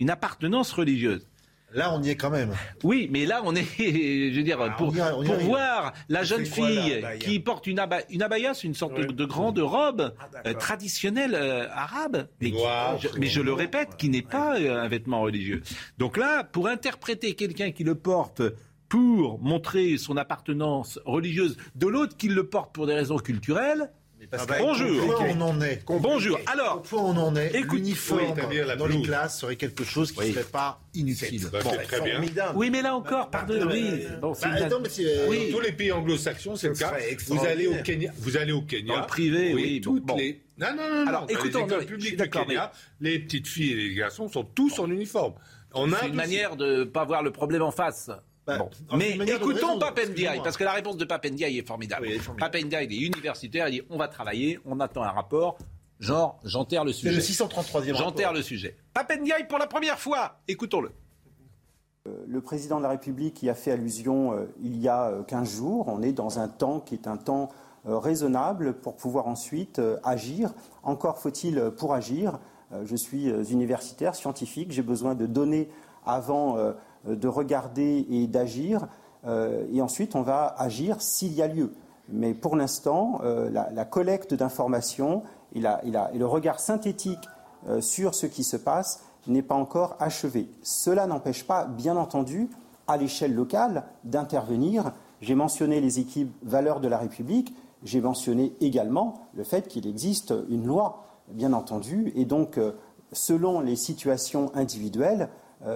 une 0.00 0.08
appartenance 0.10 0.72
religieuse. 0.72 1.28
Là, 1.74 1.94
on 1.94 2.02
y 2.02 2.10
est 2.10 2.16
quand 2.16 2.30
même. 2.30 2.52
Oui, 2.82 3.08
mais 3.10 3.26
là, 3.26 3.40
on 3.44 3.54
est, 3.54 3.64
je 3.78 4.36
veux 4.36 4.42
dire, 4.42 4.58
ah, 4.60 4.70
pour, 4.76 4.92
voir 4.92 5.92
la 6.08 6.22
jeune 6.22 6.44
fille 6.44 7.04
qui 7.20 7.40
porte 7.40 7.66
une, 7.66 7.78
abaya, 7.78 8.04
une 8.10 8.22
abaya, 8.22 8.54
c'est 8.54 8.66
une 8.66 8.74
sorte 8.74 8.94
de, 8.94 9.24
grande 9.24 9.58
robe 9.58 10.14
ah, 10.18 10.28
euh, 10.46 10.54
traditionnelle 10.54 11.34
euh, 11.34 11.68
arabe, 11.70 12.26
mais, 12.40 12.52
je, 13.00 13.08
mais 13.18 13.26
je 13.26 13.40
le 13.40 13.52
répète, 13.52 13.96
qui 13.96 14.08
n'est 14.08 14.22
pas 14.22 14.58
euh, 14.58 14.82
un 14.82 14.88
vêtement 14.88 15.22
religieux. 15.22 15.62
Donc 15.98 16.16
là, 16.16 16.44
pour 16.44 16.68
interpréter 16.68 17.34
quelqu'un 17.34 17.70
qui 17.70 17.84
le 17.84 17.94
porte 17.94 18.42
pour 18.88 19.40
montrer 19.40 19.96
son 19.96 20.18
appartenance 20.18 21.00
religieuse, 21.06 21.56
de 21.74 21.86
l'autre 21.86 22.16
qui 22.16 22.28
le 22.28 22.46
porte 22.46 22.74
pour 22.74 22.86
des 22.86 22.94
raisons 22.94 23.16
culturelles, 23.16 23.90
ah 24.32 24.46
bah, 24.46 24.56
Bonjour. 24.60 25.14
On 25.20 25.40
en 25.40 25.60
est. 25.60 25.82
Bonjour. 25.86 26.38
Alors, 26.46 26.82
point 26.82 27.02
on 27.02 27.16
en 27.16 27.36
est. 27.36 27.52
L'uniforme 27.70 28.34
dans 28.78 28.86
les 28.86 29.02
classes 29.02 29.40
serait 29.40 29.56
quelque 29.56 29.84
chose 29.84 30.12
qui 30.12 30.20
ne 30.20 30.32
serait 30.32 30.44
pas 30.44 30.80
inutile. 30.94 31.48
Bon, 31.50 31.58
très 31.84 32.00
bien. 32.00 32.20
Oui, 32.54 32.70
mais 32.70 32.82
là 32.82 32.94
encore, 32.94 33.30
pardon. 33.30 33.54
Oui. 33.70 34.06
Bon, 34.20 34.32
bah, 34.32 34.48
attends, 34.54 34.80
mais 34.80 34.88
oui. 35.28 35.50
Dans 35.50 35.58
tous 35.58 35.64
les 35.64 35.72
pays 35.72 35.92
anglo-saxons, 35.92 36.56
c'est 36.56 36.68
le 36.68 36.74
cas. 36.74 36.92
Vous 37.26 37.44
allez 37.44 37.66
au 37.66 37.82
Kenya. 37.82 38.12
Vous 38.18 38.36
allez 38.36 38.52
au 38.52 38.62
Kenya. 38.62 38.94
Dans 38.94 39.00
le 39.00 39.06
privé, 39.06 39.54
oui. 39.54 39.80
Toutes 39.80 40.10
les. 40.16 40.42
Non, 40.58 40.68
non, 40.76 40.88
non. 40.88 41.06
Alors, 41.06 41.26
écoutons. 41.28 41.60
Les 41.60 41.64
écoles 41.64 41.86
publiques 41.86 42.22
du 42.22 42.30
Kenya, 42.30 42.72
les 43.00 43.18
petites 43.18 43.48
filles 43.48 43.72
et 43.72 43.76
les 43.88 43.94
garçons 43.94 44.28
sont 44.28 44.44
tous 44.44 44.78
en 44.78 44.90
uniforme. 44.90 45.34
On 45.74 45.92
a 45.92 46.06
une 46.06 46.14
manière 46.14 46.56
de 46.56 46.80
ne 46.80 46.84
pas 46.84 47.04
voir 47.04 47.22
le 47.22 47.32
problème 47.32 47.62
en 47.62 47.70
face. 47.70 48.10
Bah, 48.46 48.68
Mais 48.96 49.10
écoutons 49.12 49.78
Papendiaï, 49.78 50.40
parce 50.42 50.56
que 50.56 50.64
la 50.64 50.72
réponse 50.72 50.96
de 50.96 51.04
Papendiaï 51.04 51.58
est 51.58 51.66
formidable. 51.66 52.08
Oui, 52.08 52.20
Papendiaï, 52.38 52.86
il 52.90 52.92
est 52.92 53.06
universitaire, 53.06 53.68
il 53.68 53.80
dit 53.80 53.86
on 53.88 53.96
va 53.96 54.08
travailler, 54.08 54.58
on 54.64 54.80
attend 54.80 55.02
un 55.02 55.10
rapport. 55.10 55.58
Genre, 56.00 56.40
j'enterre 56.42 56.84
le 56.84 56.92
sujet. 56.92 57.14
le 57.14 57.20
633e 57.20 57.96
J'enterre 57.96 58.32
le 58.32 58.42
sujet. 58.42 58.76
Papendiaï 58.92 59.46
pour 59.46 59.58
la 59.58 59.68
première 59.68 60.00
fois. 60.00 60.40
Écoutons-le. 60.48 60.90
Euh, 62.08 62.24
le 62.26 62.40
président 62.40 62.78
de 62.78 62.82
la 62.82 62.88
République 62.88 63.40
y 63.44 63.48
a 63.48 63.54
fait 63.54 63.70
allusion 63.70 64.32
euh, 64.32 64.52
il 64.60 64.76
y 64.80 64.88
a 64.88 65.12
15 65.28 65.48
euh, 65.48 65.56
jours. 65.56 65.84
On 65.86 66.02
est 66.02 66.12
dans 66.12 66.40
un 66.40 66.48
temps 66.48 66.80
qui 66.80 66.94
est 66.94 67.06
un 67.06 67.16
temps 67.16 67.50
raisonnable 67.84 68.74
pour 68.74 68.96
pouvoir 68.96 69.26
ensuite 69.26 69.80
agir. 70.04 70.52
Encore 70.84 71.18
faut-il 71.18 71.72
pour 71.76 71.94
agir. 71.94 72.38
je 72.84 72.94
suis 72.94 73.28
universitaire, 73.50 74.14
scientifique, 74.14 74.70
j'ai 74.70 74.82
besoin 74.82 75.16
de 75.16 75.26
données 75.26 75.68
avant 76.06 76.56
euh, 76.56 76.72
de 77.06 77.28
regarder 77.28 78.06
et 78.10 78.26
d'agir. 78.26 78.86
Euh, 79.26 79.64
et 79.72 79.80
ensuite, 79.80 80.16
on 80.16 80.22
va 80.22 80.54
agir 80.58 81.00
s'il 81.00 81.32
y 81.32 81.42
a 81.42 81.46
lieu. 81.46 81.72
Mais 82.08 82.34
pour 82.34 82.56
l'instant, 82.56 83.20
euh, 83.22 83.50
la, 83.50 83.84
collecte 83.84 84.34
d'informations 84.34 85.22
et, 85.54 85.60
le 85.60 86.24
regard 86.24 86.60
synthétique 86.60 87.28
sur 87.78 88.14
ce 88.16 88.26
qui 88.26 88.42
se 88.42 88.56
passe 88.56 89.04
n'est 89.28 89.42
pas 89.42 89.54
encore 89.54 89.96
achevé. 90.00 90.48
Cela 90.62 91.06
n'empêche 91.06 91.46
pas, 91.46 91.64
bien 91.64 91.96
entendu, 91.96 92.50
à 92.88 92.96
l'échelle 92.96 93.34
locale, 93.34 93.84
d'intervenir. 94.02 94.92
J'ai 95.20 95.36
mentionné 95.36 95.80
les 95.80 96.00
équipes 96.00 96.34
valeurs 96.42 96.80
de 96.80 96.88
la 96.88 96.98
République, 96.98 97.54
j'ai 97.84 98.00
mentionné 98.00 98.52
également 98.60 99.28
le 99.34 99.44
fait 99.44 99.68
qu'il 99.68 99.86
existe 99.86 100.34
une 100.48 100.66
loi, 100.66 101.04
bien 101.28 101.52
entendu, 101.52 102.12
et 102.16 102.24
donc, 102.24 102.58
selon 103.12 103.60
les 103.60 103.76
situations 103.76 104.50
individuelles, 104.54 105.22
euh, 105.22 105.26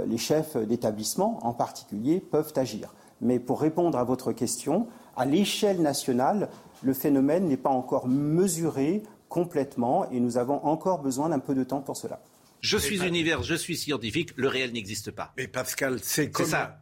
les 0.06 0.18
chefs 0.18 0.56
d'établissement 0.56 1.38
en 1.46 1.52
particulier 1.52 2.20
peuvent 2.20 2.52
agir. 2.56 2.94
Mais 3.20 3.38
pour 3.38 3.60
répondre 3.60 3.98
à 3.98 4.04
votre 4.04 4.32
question, 4.32 4.88
à 5.16 5.24
l'échelle 5.24 5.80
nationale, 5.80 6.48
le 6.82 6.92
phénomène 6.92 7.46
n'est 7.48 7.56
pas 7.56 7.70
encore 7.70 8.08
mesuré 8.08 9.02
complètement 9.28 10.10
et 10.10 10.20
nous 10.20 10.38
avons 10.38 10.64
encore 10.64 11.00
besoin 11.00 11.28
d'un 11.30 11.38
peu 11.38 11.54
de 11.54 11.64
temps 11.64 11.80
pour 11.80 11.96
cela. 11.96 12.20
Je 12.60 12.78
suis 12.78 13.04
univers, 13.04 13.42
je 13.42 13.54
suis 13.54 13.76
scientifique, 13.76 14.30
le 14.36 14.48
réel 14.48 14.72
n'existe 14.72 15.10
pas. 15.10 15.32
Mais 15.36 15.46
Pascal, 15.46 15.98
c'est 16.02 16.36
ça. 16.44 16.80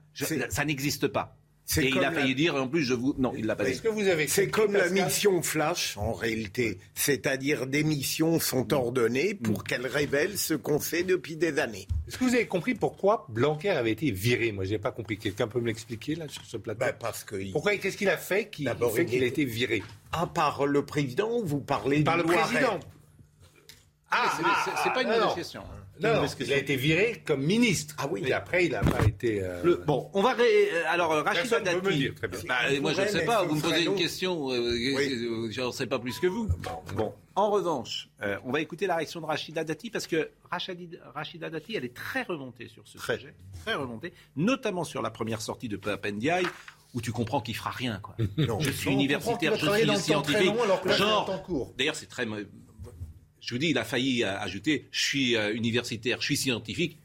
ça 0.48 0.64
n'existe 0.64 1.08
pas. 1.08 1.36
Et 1.78 1.88
il 1.88 2.04
a 2.04 2.12
failli 2.12 2.34
dire, 2.34 2.54
en 2.54 2.68
plus, 2.68 2.82
je 2.82 2.94
vous. 2.94 3.14
Non, 3.18 3.32
il 3.36 3.46
l'a 3.46 3.56
pas 3.56 3.64
dit. 3.64 3.80
que 3.80 3.88
vous 3.88 4.06
avez 4.06 4.28
C'est 4.28 4.48
comme 4.48 4.74
la 4.74 4.88
mission 4.90 5.42
Flash, 5.42 5.96
en 5.96 6.12
réalité. 6.12 6.78
C'est-à-dire, 6.94 7.66
des 7.66 7.84
missions 7.84 8.38
sont 8.38 8.72
ordonnées 8.72 9.34
pour 9.34 9.60
mm. 9.60 9.62
qu'elles 9.62 9.86
révèlent 9.86 10.38
ce 10.38 10.54
qu'on 10.54 10.78
sait 10.78 11.02
depuis 11.04 11.36
des 11.36 11.58
années. 11.58 11.88
Est-ce 12.06 12.18
que 12.18 12.24
vous 12.24 12.34
avez 12.34 12.46
compris 12.46 12.74
pourquoi 12.74 13.26
Blanquer 13.30 13.70
avait 13.70 13.92
été 13.92 14.10
viré? 14.10 14.52
Moi, 14.52 14.64
je 14.64 14.70
n'ai 14.70 14.78
pas 14.78 14.92
compris. 14.92 15.16
Quelqu'un 15.16 15.48
peut 15.48 15.60
me 15.60 15.66
l'expliquer, 15.66 16.14
là, 16.14 16.28
sur 16.28 16.44
ce 16.44 16.56
plateau? 16.56 16.80
Ben, 16.80 16.94
parce 16.98 17.24
que 17.24 17.50
Pourquoi 17.52 17.76
Qu'est-ce 17.76 17.96
qu'il 17.96 18.10
a 18.10 18.16
fait 18.16 18.48
qui 18.48 18.66
fait 18.94 19.06
qu'il 19.06 19.22
a 19.22 19.26
été 19.26 19.44
viré? 19.44 19.82
À 20.12 20.26
part 20.26 20.66
le 20.66 20.84
président, 20.84 21.42
vous 21.42 21.60
parlez 21.60 22.04
Par 22.04 22.16
le 22.16 22.24
président 22.24 22.78
ah, 24.14 24.38
c'est 24.82 24.92
pas 24.92 25.02
une 25.02 25.08
ah, 25.10 25.18
mauvaise 25.18 25.34
question. 25.34 25.62
Non, 26.00 26.26
il 26.40 26.52
a 26.52 26.56
été 26.56 26.76
viré 26.76 27.22
comme 27.24 27.42
ministre. 27.42 27.94
Ah 27.98 28.08
oui. 28.10 28.22
Et 28.26 28.32
après, 28.32 28.66
il 28.66 28.72
n'a 28.72 28.80
pas 28.80 29.04
été. 29.04 29.42
Euh, 29.42 29.76
bon, 29.86 30.10
on 30.12 30.22
va. 30.22 30.32
Ré... 30.32 30.44
Euh, 30.72 30.82
alors, 30.88 31.12
euh, 31.12 31.22
Rachida 31.22 31.60
Dati. 31.60 32.10
Bah, 32.48 32.56
moi, 32.80 32.92
je 32.92 33.02
ne 33.02 33.06
sais 33.06 33.24
pas. 33.24 33.44
Vous 33.44 33.54
me 33.56 33.60
posez 33.60 33.84
une 33.84 33.94
question. 33.94 34.50
je 34.50 35.60
n'en 35.60 35.72
sais 35.72 35.86
pas 35.86 35.98
plus 35.98 36.18
que 36.18 36.26
vous. 36.26 36.48
Bon. 36.96 37.14
En 37.36 37.50
revanche, 37.50 38.08
on 38.44 38.52
va 38.52 38.60
écouter 38.60 38.86
la 38.86 38.96
réaction 38.96 39.20
de 39.20 39.26
Rachida 39.26 39.64
Dati 39.64 39.90
parce 39.90 40.06
que 40.06 40.30
Rachida 40.50 41.50
Dati, 41.50 41.76
elle 41.76 41.84
est 41.84 41.94
très 41.94 42.22
remontée 42.22 42.68
sur 42.68 42.86
ce 42.86 42.98
sujet. 42.98 43.34
Très 43.64 43.74
remontée. 43.74 44.12
Notamment 44.36 44.84
sur 44.84 45.02
la 45.02 45.10
première 45.10 45.40
sortie 45.40 45.68
de 45.68 45.76
Papendiaï 45.76 46.44
où 46.94 47.00
tu 47.00 47.10
comprends 47.10 47.40
qu'il 47.40 47.56
fera 47.56 47.70
rien. 47.70 48.00
Quoi. 48.00 48.14
je 48.60 48.70
suis 48.70 48.90
universitaire, 48.90 49.56
je 49.56 49.68
suis 49.68 49.96
scientifique. 49.98 50.52
Genre, 50.96 51.72
d'ailleurs, 51.76 51.96
c'est 51.96 52.06
très 52.06 52.26
je 53.44 53.54
vous 53.54 53.58
dis, 53.58 53.68
il 53.68 53.78
a 53.78 53.84
failli 53.84 54.24
ajouter 54.24 54.88
je 54.90 55.00
suis 55.00 55.36
euh, 55.36 55.54
universitaire, 55.54 56.18
je 56.20 56.24
suis 56.24 56.36
scientifique. 56.36 56.98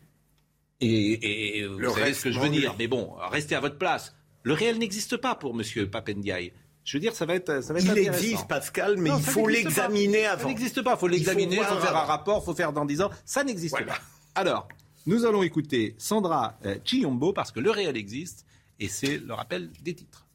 Et, 0.82 1.66
vous 1.68 1.94
savez 1.94 2.14
ce 2.14 2.24
que 2.24 2.32
je 2.32 2.40
veux 2.40 2.50
dire. 2.50 2.76
Mais 2.80 2.88
bon, 2.88 3.14
restez 3.30 3.56
à 3.56 3.60
votre 3.60 3.78
place. 3.78 4.16
Le 4.44 4.54
réel 4.54 4.78
n'existe 4.78 5.18
pas 5.18 5.36
pour 5.36 5.54
M. 5.54 5.88
Papendiaï. 5.88 6.54
Je 6.86 6.98
veux 6.98 7.02
dire, 7.02 7.14
ça 7.14 7.26
va 7.26 7.36
être, 7.36 7.62
ça 7.62 7.74
va 7.74 7.80
être 7.80 7.86
Il 7.92 7.98
existe, 7.98 8.48
Pascal, 8.48 8.98
mais 8.98 9.10
il 9.10 9.22
faut 9.22 9.48
l'examiner 9.48 10.26
avant. 10.26 10.44
Ça 10.44 10.48
n'existe 10.48 10.82
pas. 10.82 10.94
Il 10.94 11.00
faut 11.00 11.08
l'examiner, 11.10 11.58
il 11.58 11.64
faut, 11.64 11.80
faire 11.80 11.98
un 11.98 12.06
rapport, 12.06 12.42
il 12.42 12.46
faut 12.46 12.56
faire 12.56 12.72
dans 12.72 12.86
10 12.86 13.02
ans. 13.02 13.12
Ça 13.26 13.44
n'existe 13.44 13.86
pas. 13.86 14.00
Alors, 14.34 14.70
nous 15.06 15.26
allons 15.26 15.44
écouter 15.44 15.96
Sandra 15.98 16.58
euh, 16.66 16.78
Chiombo 16.86 17.34
parce 17.34 17.52
que 17.52 17.60
le 17.60 17.72
réel 17.72 17.98
existe 17.98 18.46
et 18.80 18.88
c'est 18.88 19.18
le 19.18 19.34
rappel 19.34 19.70
des 19.84 19.94
titres. 19.94 20.26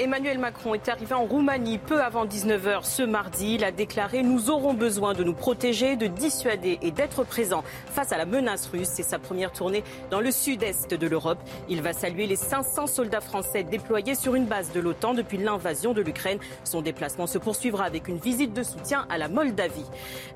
Emmanuel 0.00 0.38
Macron 0.38 0.72
est 0.72 0.88
arrivé 0.88 1.12
en 1.12 1.26
Roumanie 1.26 1.76
peu 1.76 2.00
avant 2.00 2.24
19h 2.24 2.84
ce 2.84 3.02
mardi. 3.02 3.56
Il 3.56 3.64
a 3.64 3.70
déclaré 3.70 4.22
Nous 4.22 4.48
aurons 4.48 4.72
besoin 4.72 5.12
de 5.12 5.22
nous 5.22 5.34
protéger, 5.34 5.94
de 5.96 6.06
dissuader 6.06 6.78
et 6.80 6.90
d'être 6.90 7.22
présents 7.22 7.62
face 7.92 8.10
à 8.10 8.16
la 8.16 8.24
menace 8.24 8.66
russe. 8.68 8.88
C'est 8.90 9.02
sa 9.02 9.18
première 9.18 9.52
tournée 9.52 9.84
dans 10.10 10.22
le 10.22 10.30
sud-est 10.30 10.94
de 10.94 11.06
l'Europe. 11.06 11.38
Il 11.68 11.82
va 11.82 11.92
saluer 11.92 12.26
les 12.26 12.36
500 12.36 12.86
soldats 12.86 13.20
français 13.20 13.62
déployés 13.62 14.14
sur 14.14 14.34
une 14.34 14.46
base 14.46 14.72
de 14.72 14.80
l'OTAN 14.80 15.12
depuis 15.12 15.36
l'invasion 15.36 15.92
de 15.92 16.00
l'Ukraine. 16.00 16.38
Son 16.64 16.80
déplacement 16.80 17.26
se 17.26 17.36
poursuivra 17.36 17.84
avec 17.84 18.08
une 18.08 18.16
visite 18.16 18.54
de 18.54 18.62
soutien 18.62 19.04
à 19.10 19.18
la 19.18 19.28
Moldavie. 19.28 19.84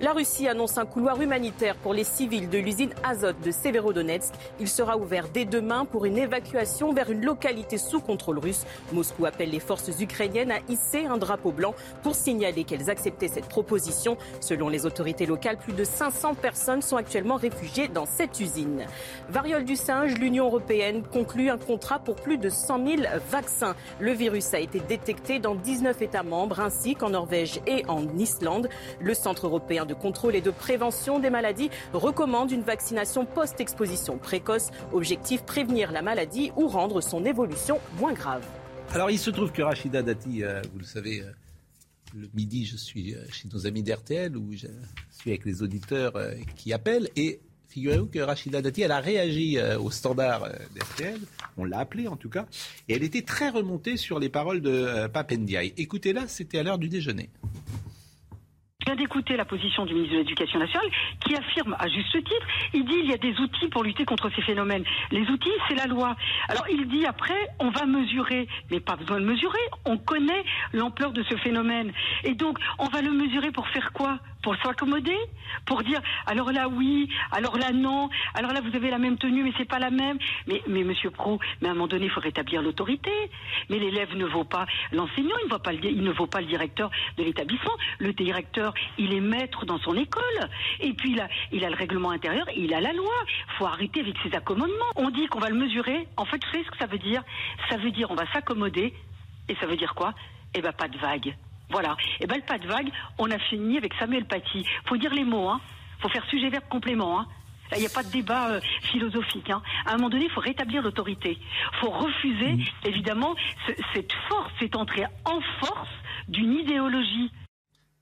La 0.03 0.13
Russie 0.13 0.47
annonce 0.47 0.77
un 0.77 0.85
couloir 0.85 1.23
humanitaire 1.23 1.77
pour 1.77 1.95
les 1.95 2.05
civils 2.05 2.51
de 2.51 2.59
l'usine 2.59 2.93
Azot 3.03 3.33
de 3.43 3.51
Severodonetsk. 3.51 4.35
Il 4.61 4.69
sera 4.69 4.99
ouvert 4.99 5.29
dès 5.33 5.47
demain 5.47 5.87
pour 5.87 6.05
une 6.05 6.19
évacuation 6.19 6.93
vers 6.93 7.11
une 7.11 7.25
localité 7.25 7.79
sous 7.79 8.03
contrôle 8.03 8.41
russe. 8.41 8.67
Moscou 8.93 9.25
appelle 9.25 9.54
les 9.55 9.61
forces 9.61 9.91
ukrainiennes 10.01 10.51
à 10.51 10.59
hisser 10.69 11.07
un 11.07 11.17
drapeau 11.17 11.53
blanc 11.53 11.75
pour 12.03 12.17
signaler 12.17 12.65
qu'elles 12.65 12.91
acceptaient 12.91 13.29
cette 13.29 13.49
proposition. 13.49 14.17
Selon 14.41 14.69
les 14.69 14.85
autorités 14.85 15.27
locales, 15.27 15.59
plus 15.59 15.73
de 15.73 15.85
500 15.85 16.35
personnes 16.35 16.83
sont 16.83 16.97
actuellement 16.97 17.37
réfugiées 17.37 17.87
dans 17.87 18.05
cette 18.05 18.41
usine. 18.41 18.85
Variole 19.29 19.65
du 19.65 19.77
singe, 19.77 20.19
l'Union 20.19 20.47
européenne 20.47 21.05
conclut 21.05 21.51
un 21.51 21.59
contrat 21.59 22.01
pour 22.01 22.17
plus 22.17 22.37
de 22.37 22.49
100 22.51 22.85
000 22.85 23.03
vaccins. 23.31 23.77
Le 24.01 24.11
virus 24.11 24.53
a 24.55 24.59
été 24.59 24.81
détecté 24.81 25.39
dans 25.39 25.55
19 25.55 26.03
États 26.03 26.25
membres 26.25 26.59
ainsi 26.59 26.97
qu'en 26.97 27.11
Norvège 27.11 27.61
et 27.69 27.85
en 27.87 28.09
Islande. 28.19 28.69
Le 29.01 29.15
Centre 29.15 29.47
européen 29.47 29.87
de 29.87 29.95
contrôle 29.95 30.35
et 30.35 30.41
de 30.41 30.51
prévention 30.51 31.21
des 31.21 31.31
maladies 31.31 31.71
recommande 31.93 32.51
une 32.51 32.63
vaccination 32.63 33.25
post-exposition 33.25 34.19
précoce. 34.19 34.71
Objectif 34.93 35.45
prévenir 35.45 35.93
la 35.93 36.03
maladie 36.03 36.51
ou 36.57 36.67
rendre 36.67 37.01
son 37.01 37.25
évolution 37.25 37.79
moins 38.01 38.15
grave. 38.15 38.45
Alors, 38.95 39.11
il 39.11 39.19
se 39.19 39.31
trouve 39.31 39.51
que 39.51 39.61
Rachida 39.61 40.05
Dati, 40.05 40.45
euh, 40.45 40.63
vous 40.73 40.79
le 40.79 40.85
savez, 40.85 41.21
euh, 41.21 41.33
le 42.15 42.29
midi, 42.33 42.65
je 42.65 42.77
suis 42.77 43.13
euh, 43.13 43.25
chez 43.33 43.49
nos 43.53 43.67
amis 43.67 43.83
d'RTL, 43.83 44.37
où 44.37 44.53
je 44.53 44.69
suis 45.11 45.31
avec 45.33 45.45
les 45.45 45.63
auditeurs 45.65 46.13
qui 46.55 46.73
appellent. 46.73 47.11
Et 47.17 47.41
figurez-vous 47.67 48.07
que 48.07 48.21
Rachida 48.21 48.63
Dati, 48.63 48.83
elle 48.83 48.93
a 48.93 49.01
réagi 49.01 49.59
au 49.81 49.91
standard 49.91 50.49
d'RTL, 50.77 51.19
on 51.57 51.65
l'a 51.65 51.81
appelée 51.81 52.07
en 52.07 52.15
tout 52.15 52.31
cas, 52.31 52.47
et 52.89 52.95
elle 52.95 53.03
était 53.03 53.23
très 53.23 53.49
remontée 53.49 53.97
sur 53.97 54.21
les 54.21 54.29
paroles 54.29 54.61
de 54.61 55.09
Papendiaï. 55.09 55.75
Écoutez-la, 55.77 56.29
c'était 56.29 56.59
à 56.59 56.63
l'heure 56.63 56.79
du 56.79 56.89
déjeuner. 56.89 57.31
Je 58.85 58.93
viens 58.93 58.97
d'écouter 58.97 59.35
la 59.35 59.47
position 59.47 59.87
du 59.87 59.95
ministre 59.95 60.13
de 60.13 60.19
l'Éducation 60.19 60.59
nationale 60.59 60.91
qui 61.25 61.35
affirme 61.35 61.75
à 61.79 61.89
juste 61.89 62.13
titre, 62.13 62.47
il 62.75 62.85
dit 62.85 62.97
il 62.99 63.09
y 63.09 63.15
a 63.15 63.17
des 63.17 63.35
outils 63.41 63.69
pour 63.69 63.83
lutter 63.83 64.05
contre 64.05 64.31
ces 64.37 64.43
phénomènes. 64.43 64.85
Les 65.11 65.27
outils, 65.31 65.49
c'est 65.67 65.75
la 65.75 65.87
loi. 65.87 66.15
Alors 66.49 66.67
il 66.69 66.87
dit 66.89 67.07
après, 67.07 67.49
on 67.61 67.71
va 67.71 67.87
mesurer, 67.87 68.47
mais 68.71 68.81
pas 68.81 68.97
besoin 68.97 69.21
de 69.21 69.25
mesurer, 69.25 69.59
on 69.87 69.97
connaît 69.97 70.45
l'ampleur 70.75 71.13
de 71.13 71.23
ce 71.23 71.37
phénomène. 71.37 71.93
Et 72.25 72.35
donc, 72.35 72.59
on 72.79 72.89
va 72.89 73.01
le 73.01 73.11
mesurer 73.13 73.53
pour 73.53 73.67
faire 73.69 73.91
quoi? 73.95 74.19
Pour 74.45 74.55
s'accommoder, 74.57 75.17
pour 75.65 75.83
dire 75.83 76.01
alors 76.27 76.53
là 76.53 76.69
oui, 76.69 77.09
alors 77.33 77.57
là 77.57 77.73
non, 77.73 78.11
alors 78.35 78.53
là 78.53 78.61
vous 78.61 78.77
avez 78.77 78.91
la 78.91 78.99
même 78.99 79.17
tenue 79.17 79.43
mais 79.43 79.53
c'est 79.57 79.65
pas 79.65 79.79
la 79.79 79.91
même. 79.91 80.19
Mais 80.47 80.85
Monsieur 80.85 81.11
Pro, 81.11 81.41
mais 81.61 81.69
à 81.69 81.71
un 81.71 81.75
moment 81.75 81.87
donné 81.87 82.05
il 82.05 82.11
faut 82.11 82.21
rétablir 82.21 82.61
l'autorité. 82.61 83.11
Mais 83.71 83.79
l'élève 83.79 84.15
ne 84.15 84.27
vaut 84.27 84.45
pas 84.45 84.67
l'enseignant, 84.93 85.35
il 85.43 85.47
ne 85.47 85.51
vaut 85.51 85.59
pas 85.59 85.73
le, 85.73 86.47
il 86.47 86.47
directeur 86.47 86.91
de 87.17 87.23
l'établissement. 87.25 87.73
Le 87.99 88.13
directeur 88.13 88.75
il 88.99 89.15
est 89.15 89.21
maître 89.21 89.65
dans 89.65 89.79
son 89.79 89.97
école 89.97 90.49
et 90.81 90.93
puis 90.93 91.13
il 91.13 91.21
a 91.21 91.29
il 91.51 91.65
a 91.65 91.71
le 91.71 91.77
règlement 91.77 92.11
intérieur, 92.11 92.47
il 92.55 92.75
a 92.75 92.83
la 92.83 92.93
loi. 92.93 93.15
Faut 93.57 93.65
arrêter 93.65 94.01
avec 94.01 94.17
ces 94.23 94.35
accommodements. 94.37 94.93
On 94.97 95.09
dit 95.09 95.27
qu'on 95.29 95.41
va 95.41 95.49
le 95.49 95.57
mesurer. 95.57 96.07
En 96.19 96.27
fait, 96.27 96.39
tu 96.39 96.51
sais 96.51 96.63
ce 96.65 96.71
que 96.71 96.77
ça 96.77 96.87
veut 96.87 96.99
dire 96.99 97.23
Ça 97.71 97.79
veut 97.79 97.91
dire 97.91 98.11
on 98.11 98.15
va 98.15 98.31
s'accommoder 98.31 98.93
et 99.49 99.55
ça 99.57 99.67
veut 99.67 99.77
dire 99.77 99.95
quoi? 99.95 100.13
Eh 100.55 100.61
ben 100.61 100.73
pas 100.73 100.89
de 100.89 100.99
vague. 100.99 101.35
Voilà. 101.71 101.97
Et 102.21 102.25
eh 102.25 102.27
ben 102.27 102.37
le 102.37 102.43
pas 102.43 102.59
de 102.59 102.67
vague, 102.67 102.91
on 103.19 103.31
a 103.31 103.39
fini 103.39 103.77
avec 103.79 103.95
Samuel 103.95 104.27
Paty. 104.27 104.65
Faut 104.87 104.97
dire 104.97 105.13
les 105.13 105.25
mots, 105.25 105.49
hein. 105.49 105.61
Faut 106.01 106.09
faire 106.09 106.25
sujet 106.27 106.51
verbe 106.51 106.69
complément, 106.69 107.21
hein. 107.21 107.27
Il 107.73 107.81
n'y 107.81 107.87
a 107.87 107.91
pas 107.91 108.03
de 108.03 108.11
débat 108.11 108.51
euh, 108.51 108.61
philosophique. 108.83 109.51
Hein. 109.51 109.63
À 109.87 109.93
un 109.93 109.97
moment 109.97 110.11
donné, 110.11 110.27
il 110.27 110.31
faut 110.31 110.41
rétablir 110.41 110.83
l'autorité. 110.83 111.39
Il 111.39 111.79
faut 111.81 111.91
refuser, 111.91 112.53
mmh. 112.53 112.65
évidemment, 112.85 113.35
cette 113.95 114.13
force, 114.29 114.53
cette 114.61 114.77
entrée 114.77 115.05
en 115.25 115.41
force 115.61 115.89
d'une 116.29 116.53
idéologie. 116.53 117.31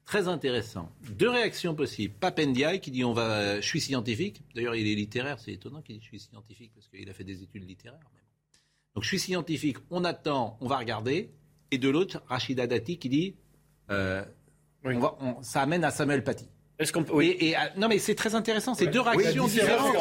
Très 0.04 0.28
intéressant. 0.28 0.90
Deux 1.10 1.30
réactions 1.30 1.74
possibles. 1.74 2.14
Papendiaï 2.14 2.80
qui 2.80 2.90
dit 2.90 3.04
on 3.04 3.12
va, 3.12 3.60
je 3.60 3.66
suis 3.66 3.80
scientifique. 3.80 4.42
D'ailleurs, 4.54 4.74
il 4.74 4.86
est 4.86 4.94
littéraire. 4.94 5.38
C'est 5.38 5.52
étonnant 5.52 5.80
qu'il 5.80 5.96
dise 5.96 6.04
je 6.04 6.08
suis 6.08 6.20
scientifique 6.20 6.72
parce 6.74 6.88
qu'il 6.88 7.08
a 7.08 7.14
fait 7.14 7.24
des 7.24 7.42
études 7.42 7.66
littéraires. 7.66 8.00
Donc, 8.94 9.04
je 9.04 9.08
suis 9.08 9.20
scientifique. 9.20 9.78
On 9.90 10.04
attend, 10.04 10.58
on 10.60 10.66
va 10.66 10.76
regarder. 10.76 11.30
Et 11.70 11.78
de 11.78 11.88
l'autre, 11.88 12.22
Rachida 12.26 12.66
Dati 12.66 12.98
qui 12.98 13.08
dit 13.08 13.36
euh, 13.92 14.22
ça 15.42 15.62
amène 15.62 15.84
à 15.84 15.90
Samuel 15.90 16.24
Paty. 16.24 16.48
Est-ce 16.78 16.92
qu'on 16.92 17.04
oui. 17.12 17.36
et, 17.38 17.54
non 17.76 17.86
mais 17.88 17.98
c'est 17.98 18.14
très 18.14 18.34
intéressant, 18.34 18.74
c'est 18.74 18.86
deux 18.86 19.00
réactions 19.00 19.46
différentes. 19.46 19.96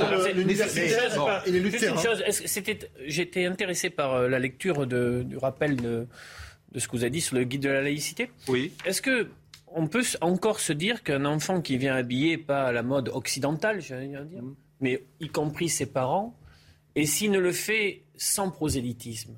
J'étais 3.05 3.45
intéressé 3.45 3.89
par 3.89 4.13
euh, 4.13 4.27
la 4.27 4.39
lecture 4.39 4.87
du 4.87 5.37
rappel 5.37 5.75
de, 5.75 6.07
ce 6.75 6.87
que 6.87 6.93
vous 6.93 7.03
avez 7.03 7.11
dit 7.11 7.21
sur 7.21 7.35
le 7.35 7.43
guide 7.43 7.61
de 7.61 7.69
la 7.69 7.81
laïcité. 7.81 8.31
Oui. 8.47 8.73
Est-ce 8.85 9.01
que 9.01 9.29
on 9.73 9.87
peut 9.87 10.03
encore 10.21 10.59
se 10.59 10.73
dire 10.73 11.03
qu'un 11.03 11.25
enfant 11.25 11.61
qui 11.61 11.77
vient 11.77 11.95
habillé 11.95 12.37
pas 12.37 12.63
à 12.63 12.71
la 12.71 12.83
mode 12.83 13.09
occidentale, 13.09 13.79
j'allais 13.81 14.07
dire, 14.07 14.23
mm. 14.41 14.55
mais 14.81 15.03
y 15.19 15.29
compris 15.29 15.69
ses 15.69 15.85
parents, 15.85 16.37
et 16.95 17.05
s'il 17.05 17.31
ne 17.31 17.39
le 17.39 17.51
fait 17.51 18.03
sans 18.17 18.49
prosélytisme, 18.49 19.35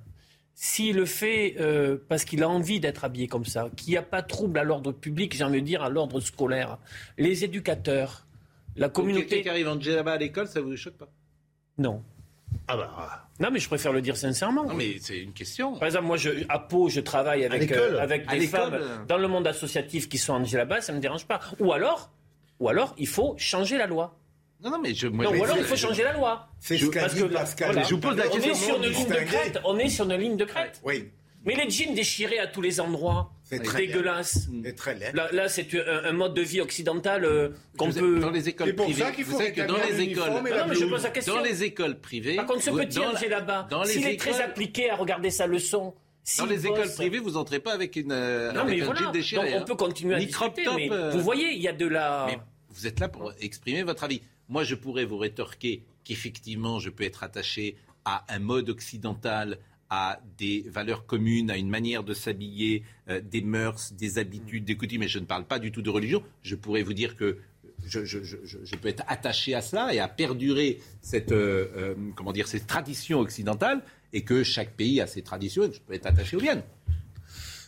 s'il 0.55 0.95
le 0.95 1.05
fait 1.05 1.55
euh, 1.59 1.97
parce 2.07 2.25
qu'il 2.25 2.43
a 2.43 2.49
envie 2.49 2.79
d'être 2.79 3.03
habillé 3.03 3.27
comme 3.27 3.45
ça, 3.45 3.69
qu'il 3.75 3.91
n'y 3.91 3.97
a 3.97 4.03
pas 4.03 4.21
de 4.21 4.27
trouble 4.27 4.59
à 4.59 4.63
l'ordre 4.63 4.91
public, 4.91 5.35
j'ai 5.35 5.43
envie 5.43 5.61
de 5.61 5.67
dire 5.67 5.83
à 5.83 5.89
l'ordre 5.89 6.19
scolaire, 6.19 6.77
les 7.17 7.43
éducateurs, 7.43 8.25
la 8.75 8.89
communauté. 8.89 9.25
Quelqu'un 9.25 9.43
qui 9.43 9.49
arrive 9.49 9.67
en 9.67 9.79
djellaba 9.79 10.13
à 10.13 10.17
l'école, 10.17 10.47
ça 10.47 10.61
vous 10.61 10.75
choque 10.75 10.97
pas? 10.97 11.09
Non. 11.77 12.03
Ah 12.67 12.77
bah. 12.77 13.27
Non, 13.39 13.49
mais 13.51 13.59
je 13.59 13.67
préfère 13.67 13.91
le 13.91 14.01
dire 14.01 14.15
sincèrement. 14.15 14.65
Non, 14.65 14.75
mais 14.75 14.97
c'est 14.99 15.19
une 15.19 15.33
question. 15.33 15.73
Par 15.77 15.87
exemple, 15.87 16.05
moi, 16.05 16.17
je, 16.17 16.29
à 16.49 16.59
Pau, 16.59 16.87
je 16.87 16.99
travaille 16.99 17.45
avec, 17.45 17.71
euh, 17.71 17.99
avec 17.99 18.29
des 18.29 18.47
femmes 18.47 18.79
dans 19.07 19.17
le 19.17 19.27
monde 19.27 19.47
associatif 19.47 20.07
qui 20.07 20.17
sont 20.17 20.33
en 20.33 20.43
djellaba, 20.43 20.81
ça 20.81 20.91
ne 20.93 20.97
me 20.97 21.01
dérange 21.01 21.25
pas. 21.25 21.39
Ou 21.59 21.73
alors, 21.73 22.11
ou 22.59 22.69
alors, 22.69 22.93
il 22.97 23.07
faut 23.07 23.35
changer 23.37 23.77
la 23.77 23.87
loi. 23.87 24.17
Non, 24.63 24.71
non, 24.71 24.79
mais 24.79 24.93
je. 24.93 25.07
Moi, 25.07 25.25
non, 25.25 25.31
ou 25.31 25.43
alors 25.43 25.57
il 25.57 25.63
faut 25.65 25.75
changer 25.75 26.03
la 26.03 26.13
loi. 26.13 26.47
C'est 26.59 26.77
ce 26.77 26.85
qu'a 26.85 27.07
dit 27.07 27.21
Pascal. 27.23 27.83
je 27.83 27.93
vous 27.93 27.99
pose 27.99 28.15
la 28.15 28.27
question. 28.27 28.51
On 28.51 28.53
est 28.53 28.55
sur 28.55 28.77
une 28.77 28.89
ligne 28.89 29.07
de 29.07 29.25
crête. 29.25 29.59
On 29.65 29.77
est 29.77 29.89
sur 29.89 30.05
une 30.09 30.15
ligne 30.15 30.37
de 30.37 30.45
crête. 30.45 30.81
Oui. 30.83 31.09
Mais 31.45 31.55
les 31.55 31.69
jeans 31.69 31.93
déchirés 31.93 32.39
à 32.39 32.47
tous 32.47 32.61
les 32.61 32.79
endroits, 32.79 33.33
c'est 33.43 33.59
dégueulasse. 33.59 34.47
C'est 34.63 34.75
très 34.75 34.95
laid. 34.95 35.11
Là, 35.13 35.29
là 35.33 35.49
c'est 35.49 35.67
un, 35.75 36.05
un, 36.05 36.11
mode 36.13 36.33
de 36.33 36.41
vie 36.41 36.61
occidental 36.61 37.25
euh, 37.25 37.49
qu'on 37.77 37.91
peut. 37.91 38.19
Dans 38.19 38.29
les 38.29 38.47
écoles 38.47 38.73
privées. 38.73 38.93
C'est 38.93 38.99
pour 38.99 39.05
ça 39.05 39.11
qu'il 39.11 39.25
faut 39.25 39.37
que 39.37 39.67
dans 39.67 39.77
les 39.77 40.01
écoles. 40.01 40.29
Non, 40.29 40.41
mais 40.41 40.75
je 40.75 40.85
pose 40.85 41.03
la 41.03 41.09
question. 41.09 41.35
Dans 41.35 41.41
les 41.41 41.63
écoles 41.63 41.99
privées. 41.99 42.37
Par 42.37 42.45
contre, 42.45 42.61
ce 42.61 42.69
petit 42.69 42.99
Angers 42.99 43.27
là-bas, 43.27 43.67
s'il 43.85 44.07
est 44.07 44.17
très 44.17 44.41
appliqué 44.41 44.89
à 44.89 44.95
regarder 44.95 45.29
sa 45.29 45.47
leçon. 45.47 45.93
Dans 46.37 46.45
les 46.45 46.65
écoles 46.65 46.91
privées, 46.93 47.19
vous 47.19 47.35
entrez 47.35 47.59
pas 47.59 47.73
avec 47.73 47.97
une 47.97 48.13
euh, 48.13 48.53
non, 48.53 48.61
avec 48.61 48.77
mais 48.77 48.81
un 48.81 48.85
voilà. 48.85 49.11
déchiré. 49.11 49.51
Donc 49.51 49.61
on 49.61 49.65
peut 49.65 49.75
continuer 49.75 50.15
à 50.15 50.19
discuter, 50.19 50.63
mais 50.73 50.89
euh, 50.89 51.09
vous 51.09 51.19
voyez, 51.19 51.51
il 51.51 51.61
y 51.61 51.67
a 51.67 51.73
de 51.73 51.85
la. 51.85 52.27
Mais 52.29 52.39
vous 52.69 52.87
êtes 52.87 53.01
là 53.01 53.09
pour 53.09 53.33
exprimer 53.41 53.83
votre 53.83 54.05
avis. 54.05 54.21
Moi, 54.49 54.63
je 54.63 54.75
pourrais 54.75 55.05
vous 55.05 55.17
rétorquer 55.17 55.83
qu'effectivement, 56.03 56.79
je 56.79 56.89
peux 56.89 57.03
être 57.03 57.23
attaché 57.23 57.75
à 58.05 58.25
un 58.33 58.39
mode 58.39 58.69
occidental, 58.69 59.59
à 59.89 60.19
des 60.37 60.65
valeurs 60.69 61.05
communes, 61.05 61.51
à 61.51 61.57
une 61.57 61.69
manière 61.69 62.03
de 62.03 62.13
s'habiller, 62.13 62.83
euh, 63.09 63.21
des 63.21 63.41
mœurs, 63.41 63.93
des 63.93 64.17
habitudes, 64.17 64.65
des 64.65 64.75
coutumes. 64.75 65.01
Mais 65.01 65.07
je 65.07 65.19
ne 65.19 65.25
parle 65.25 65.45
pas 65.45 65.59
du 65.59 65.71
tout 65.71 65.81
de 65.81 65.89
religion. 65.89 66.23
Je 66.41 66.55
pourrais 66.55 66.83
vous 66.83 66.93
dire 66.93 67.15
que 67.15 67.37
je, 67.85 68.75
peux 68.75 68.87
être 68.87 69.03
attaché 69.07 69.55
à 69.55 69.61
cela 69.61 69.93
et 69.93 69.99
à 69.99 70.07
perdurer 70.07 70.79
cette, 71.01 71.31
euh, 71.31 71.67
euh, 71.75 71.95
comment 72.15 72.31
dire, 72.31 72.47
cette 72.47 72.67
tradition 72.67 73.19
occidentale 73.19 73.83
et 74.13 74.23
que 74.23 74.43
chaque 74.43 74.75
pays 74.75 75.01
a 75.01 75.07
ses 75.07 75.21
traditions 75.21 75.63
et 75.63 75.69
que 75.69 75.75
je 75.75 75.81
peux 75.81 75.93
être 75.93 76.05
attaché 76.05 76.37
aux 76.37 76.41
miennes. 76.41 76.63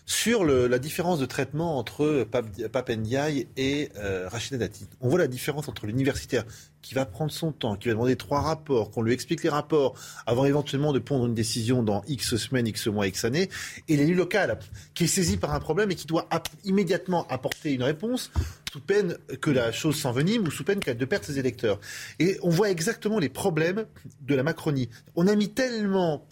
Sur 0.08 0.46
la 0.46 0.78
différence 0.78 1.18
de 1.18 1.26
traitement 1.26 1.80
entre 1.80 2.28
Pape, 2.30 2.90
Ndiaye 2.90 3.48
et 3.58 3.90
euh, 3.98 4.30
Rachida 4.30 4.58
Dati, 4.58 4.86
on 5.02 5.10
voit 5.10 5.18
la 5.18 5.28
différence 5.28 5.68
entre 5.68 5.88
l'universitaire 5.88 6.46
qui 6.84 6.94
va 6.94 7.08
prendre 7.08 7.32
son 7.32 7.52
temps, 7.52 7.76
qui 7.76 7.88
va 7.88 7.96
demander 7.96 8.16
trois 8.16 8.42
rapports, 8.42 8.92
qu'on 8.92 9.02
lui 9.02 9.14
explique 9.14 9.42
les 9.42 9.50
rapports 9.50 9.96
avant 10.28 10.46
éventuellement 10.46 10.94
de 10.94 11.00
prendre 11.00 11.26
une 11.26 11.34
décision 11.34 11.82
dans 11.82 12.04
X 12.08 12.36
semaines, 12.36 12.68
X 12.68 12.86
mois, 12.86 13.08
X 13.08 13.26
années, 13.26 13.50
et 13.88 13.98
l'élu 13.98 14.14
local 14.14 14.60
qui 14.94 15.06
est 15.06 15.08
saisi 15.08 15.38
par 15.38 15.56
un 15.56 15.60
problème 15.60 15.90
et 15.90 15.96
qui 15.96 16.06
doit 16.06 16.30
immédiatement 16.64 17.26
apporter 17.28 17.74
une 17.74 17.82
réponse 17.82 18.30
sous 18.72 18.82
peine 18.82 19.18
que 19.42 19.50
la 19.50 19.72
chose 19.72 19.96
s'envenime 19.96 20.44
ou 20.44 20.52
sous 20.52 20.64
peine 20.64 20.80
qu'elle 20.80 20.98
de 20.98 21.06
perdre 21.06 21.26
ses 21.26 21.40
électeurs. 21.40 21.80
Et 22.20 22.38
on 22.44 22.50
voit 22.50 22.70
exactement 22.70 23.18
les 23.18 23.30
problèmes 23.30 23.86
de 24.22 24.36
la 24.36 24.44
Macronie. 24.44 24.90
On 25.16 25.26
a 25.26 25.36
mis 25.36 25.50
tellement 25.50 26.28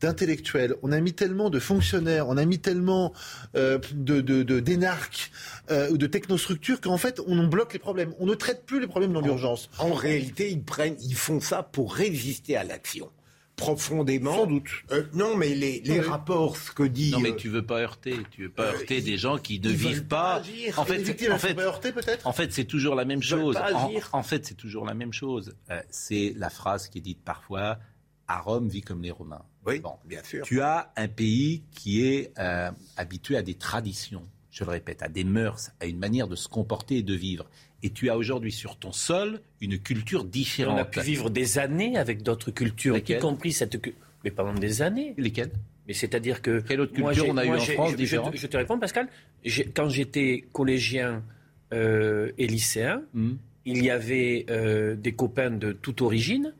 d'intellectuels, 0.00 0.74
on 0.82 0.92
a 0.92 1.00
mis 1.00 1.12
tellement 1.12 1.50
de 1.50 1.58
fonctionnaires, 1.58 2.28
on 2.28 2.36
a 2.36 2.44
mis 2.44 2.58
tellement 2.58 3.12
euh, 3.56 3.78
de, 3.92 4.20
de, 4.20 4.42
de 4.42 4.60
d'énarques 4.60 5.30
euh, 5.70 5.90
ou 5.90 5.98
de 5.98 6.06
technostructures 6.06 6.80
qu'en 6.80 6.96
fait 6.98 7.20
on 7.26 7.46
bloque 7.46 7.72
les 7.72 7.78
problèmes. 7.78 8.14
On 8.18 8.26
ne 8.26 8.34
traite 8.34 8.64
plus 8.64 8.80
les 8.80 8.86
problèmes 8.86 9.12
dans 9.12 9.20
l'urgence. 9.20 9.70
En 9.78 9.92
réalité, 9.92 10.50
ils 10.50 10.62
prennent, 10.62 10.96
ils 11.02 11.14
font 11.16 11.40
ça 11.40 11.62
pour 11.62 11.94
résister 11.94 12.56
à 12.56 12.64
l'action 12.64 13.10
profondément. 13.56 14.34
Sans 14.34 14.46
doute. 14.46 14.70
Euh, 14.90 15.02
non, 15.12 15.36
mais 15.36 15.50
les, 15.54 15.80
les 15.84 15.98
Oui. 15.98 16.06
rapports, 16.06 16.56
ce 16.56 16.72
que 16.72 16.82
dit. 16.82 17.10
Non, 17.10 17.20
mais 17.20 17.36
tu 17.36 17.50
veux 17.50 17.66
pas 17.66 17.80
heurter, 17.80 18.16
tu 18.30 18.44
veux 18.44 18.48
pas 18.50 18.62
euh, 18.64 18.72
heurter 18.72 18.96
ils- 18.98 19.04
des 19.04 19.18
gens 19.18 19.36
qui 19.36 19.60
ne 19.60 19.68
ils 19.68 19.76
vivent 19.76 20.06
pas. 20.06 20.36
agir. 20.36 20.78
En 20.78 20.86
fait, 20.86 20.96
victimes, 20.96 21.32
en 21.32 21.38
fait, 21.38 21.52
pas 21.54 21.64
heurtées 21.64 21.92
peut-être 21.92 22.26
En 22.26 22.32
fait, 22.32 22.54
c'est 22.54 22.64
toujours 22.64 22.94
la 22.94 23.04
même 23.04 23.18
Ils 23.18 23.22
chose. 23.24 23.58
En, 23.58 23.86
agir. 23.88 24.08
en 24.12 24.22
fait, 24.22 24.46
c'est 24.46 24.54
toujours 24.54 24.86
la 24.86 24.94
même 24.94 25.12
chose. 25.12 25.54
Euh, 25.70 25.78
c'est 25.90 26.32
la 26.38 26.48
phrase 26.48 26.88
qui 26.88 26.98
est 26.98 27.02
dite 27.02 27.22
parfois 27.22 27.76
à 28.28 28.38
Rome, 28.40 28.68
vit 28.68 28.80
comme 28.80 29.02
les 29.02 29.10
Romains. 29.10 29.42
Oui, 29.66 29.80
Bon. 29.80 29.92
bien 30.06 30.22
sûr. 30.24 30.44
Tu 30.44 30.60
as 30.60 30.92
un 30.96 31.08
pays 31.08 31.62
qui 31.72 32.04
est 32.06 32.32
euh, 32.38 32.70
habitué 32.96 33.36
à 33.36 33.42
des 33.42 33.54
traditions, 33.54 34.22
je 34.50 34.64
le 34.64 34.70
répète, 34.70 35.02
à 35.02 35.08
des 35.08 35.24
mœurs, 35.24 35.70
à 35.80 35.86
une 35.86 35.98
manière 35.98 36.28
de 36.28 36.36
se 36.36 36.48
comporter 36.48 36.96
et 36.98 37.02
de 37.02 37.14
vivre. 37.14 37.48
Et 37.82 37.90
tu 37.90 38.10
as 38.10 38.16
aujourd'hui 38.16 38.52
sur 38.52 38.76
ton 38.76 38.92
sol 38.92 39.40
une 39.60 39.78
culture 39.78 40.22
Et 40.22 40.28
différente. 40.28 40.74
on 40.78 40.82
a 40.82 40.84
pu 40.84 41.00
vivre 41.00 41.30
des 41.30 41.58
années 41.58 41.96
avec 41.96 42.22
d'autres 42.22 42.50
cultures, 42.50 42.96
y 42.96 43.18
compris 43.18 43.52
cette. 43.52 43.80
cu- 43.80 43.94
Mais 44.24 44.30
pendant 44.30 44.54
des 44.54 44.82
années. 44.82 45.14
Lesquelles? 45.16 45.50
Mais 45.86 45.94
c'est-à-dire 45.94 46.42
que. 46.42 46.60
Quelle 46.60 46.80
autre 46.80 46.92
culture 46.92 47.26
on 47.28 47.36
a 47.36 47.44
eu 47.46 47.50
en 47.50 47.58
France 47.58 47.92
je, 47.98 48.04
je 48.04 48.16
je 48.34 48.46
te 48.46 48.56
réponds, 48.56 48.78
Pascal. 48.78 49.08
Quand 49.74 49.88
j'étais 49.88 50.44
collégien 50.52 51.22
euh, 51.72 52.32
et 52.38 52.46
lycéen, 52.46 53.02
Hmm. 53.14 53.34
il 53.64 53.82
y 53.84 53.90
avait 53.90 54.46
euh, 54.50 54.94
des 54.96 55.12
copains 55.12 55.50
de 55.50 55.72
toute 55.72 56.00
origine. 56.02 56.54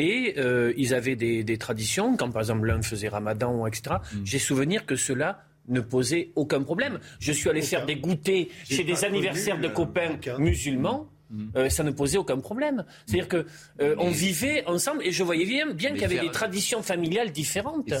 Et 0.00 0.34
euh, 0.38 0.72
ils 0.76 0.94
avaient 0.94 1.16
des, 1.16 1.42
des 1.42 1.58
traditions, 1.58 2.16
quand 2.16 2.30
par 2.30 2.42
exemple 2.42 2.66
l'un 2.66 2.80
faisait 2.82 3.08
ramadan, 3.08 3.66
etc. 3.66 3.96
Hmm. 4.14 4.18
J'ai 4.24 4.38
souvenir 4.38 4.86
que 4.86 4.94
cela 4.96 5.42
ne 5.66 5.80
posait 5.80 6.30
aucun 6.36 6.62
problème. 6.62 7.00
Je 7.18 7.32
suis 7.32 7.50
allé 7.50 7.62
faire 7.62 7.84
des 7.84 7.96
goûters 7.96 8.46
chez 8.64 8.84
des 8.84 9.04
anniversaires 9.04 9.56
connu, 9.56 9.66
de 9.66 9.72
euh, 9.72 9.74
copains 9.74 10.10
aucun. 10.14 10.38
musulmans. 10.38 11.08
Hmm. 11.30 11.48
euh, 11.56 11.68
ça 11.68 11.82
ne 11.84 11.90
posait 11.90 12.16
aucun 12.16 12.38
problème. 12.38 12.84
C'est-à-dire 13.04 13.28
que 13.28 13.44
euh, 13.82 13.94
on 13.98 14.08
vivait 14.08 14.64
ensemble 14.66 15.04
et 15.04 15.12
je 15.12 15.22
voyais 15.22 15.44
bien, 15.44 15.66
qu'il 15.92 16.00
y 16.00 16.04
avait 16.06 16.14
faire- 16.14 16.24
des 16.24 16.30
traditions 16.30 16.80
familiales 16.82 17.32
différentes. 17.32 17.92
Et, 17.92 17.96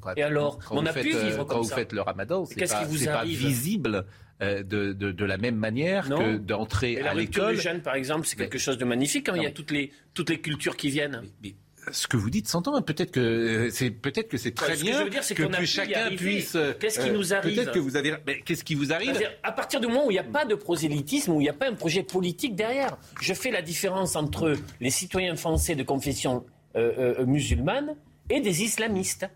quand- 0.00 0.12
alors, 0.20 0.58
quand 0.58 0.76
on 0.76 0.84
a 0.84 0.92
pu 0.92 1.10
faites, 1.10 1.22
vivre 1.24 1.38
Quand 1.44 1.54
comme 1.54 1.62
vous 1.62 1.68
ça. 1.70 1.76
faites 1.76 1.92
le 1.94 2.02
ramadan, 2.02 2.44
c'est 2.44 2.54
qu'est-ce 2.56 2.74
pas, 2.74 2.84
qui 2.84 2.94
vous 2.98 3.04
pas 3.06 3.12
arrive? 3.20 3.38
visible 3.38 4.04
de, 4.40 4.92
de, 4.92 5.12
de 5.12 5.24
la 5.24 5.38
même 5.38 5.56
manière 5.56 6.08
Non. 6.08 6.18
que 6.18 6.36
d'entrer 6.36 7.00
la 7.02 7.10
à 7.10 7.14
l'école. 7.14 7.54
du 7.56 7.60
jeûne, 7.60 7.80
par 7.80 7.94
exemple, 7.94 8.26
c'est 8.26 8.36
quelque 8.36 8.58
chose 8.58 8.78
de 8.78 8.84
magnifique 8.84 9.26
quand 9.26 9.32
Non, 9.32 9.40
il 9.40 9.44
y 9.44 9.48
a 9.48 9.50
toutes 9.50 9.70
les, 9.70 9.92
toutes 10.14 10.30
les 10.30 10.40
cultures 10.40 10.76
qui 10.76 10.90
viennent. 10.90 11.22
Mais, 11.42 11.54
mais 11.86 11.92
ce 11.92 12.08
que 12.08 12.16
vous 12.16 12.30
dites 12.30 12.48
s'entend. 12.48 12.74
hein. 12.74 12.82
Peut-être 12.82 13.12
que 13.12 13.20
euh, 13.20 13.70
c'est 13.70 13.90
peut-être 13.90 14.28
que 14.28 14.36
c'est 14.38 14.50
très 14.52 14.74
ce 14.74 14.80
que 14.80 14.86
bien 14.86 14.98
je 14.98 15.04
veux 15.04 15.10
dire, 15.10 15.20
que, 15.20 15.56
que 15.60 15.64
chacun 15.64 16.10
puisse. 16.16 16.56
euh, 16.56 16.72
Qu'est-ce 16.78 16.98
qui 16.98 17.10
nous 17.12 17.32
arrive 17.32 17.54
Peut-être 17.54 17.72
que 17.72 17.78
vous 17.78 17.96
avez. 17.96 18.12
Mais 18.26 18.40
qu'est-ce 18.40 18.64
qui 18.64 18.74
vous 18.74 18.92
arrive 18.92 19.16
à 19.44 19.52
partir 19.52 19.80
du 19.80 19.86
moment 19.86 20.06
où 20.06 20.10
il 20.10 20.14
n'y 20.14 20.18
a 20.18 20.24
pas 20.24 20.44
de 20.44 20.54
prosélytisme, 20.56 21.30
où 21.32 21.40
il 21.40 21.44
n'y 21.44 21.48
a 21.48 21.52
pas 21.54 21.68
un 21.70 21.74
projet 21.74 22.02
politique 22.02 22.56
derrière, 22.56 22.98
je 23.20 23.32
fais 23.34 23.50
la 23.52 23.62
différence 23.62 24.16
entre 24.16 24.54
les 24.80 24.90
citoyens 24.90 25.36
français 25.36 25.76
de 25.76 25.82
confession 25.84 26.44
euh, 26.76 27.14
euh, 27.20 27.24
musulmane 27.26 27.94
et 28.30 28.40
des 28.40 28.62
islamistes. 28.64 29.28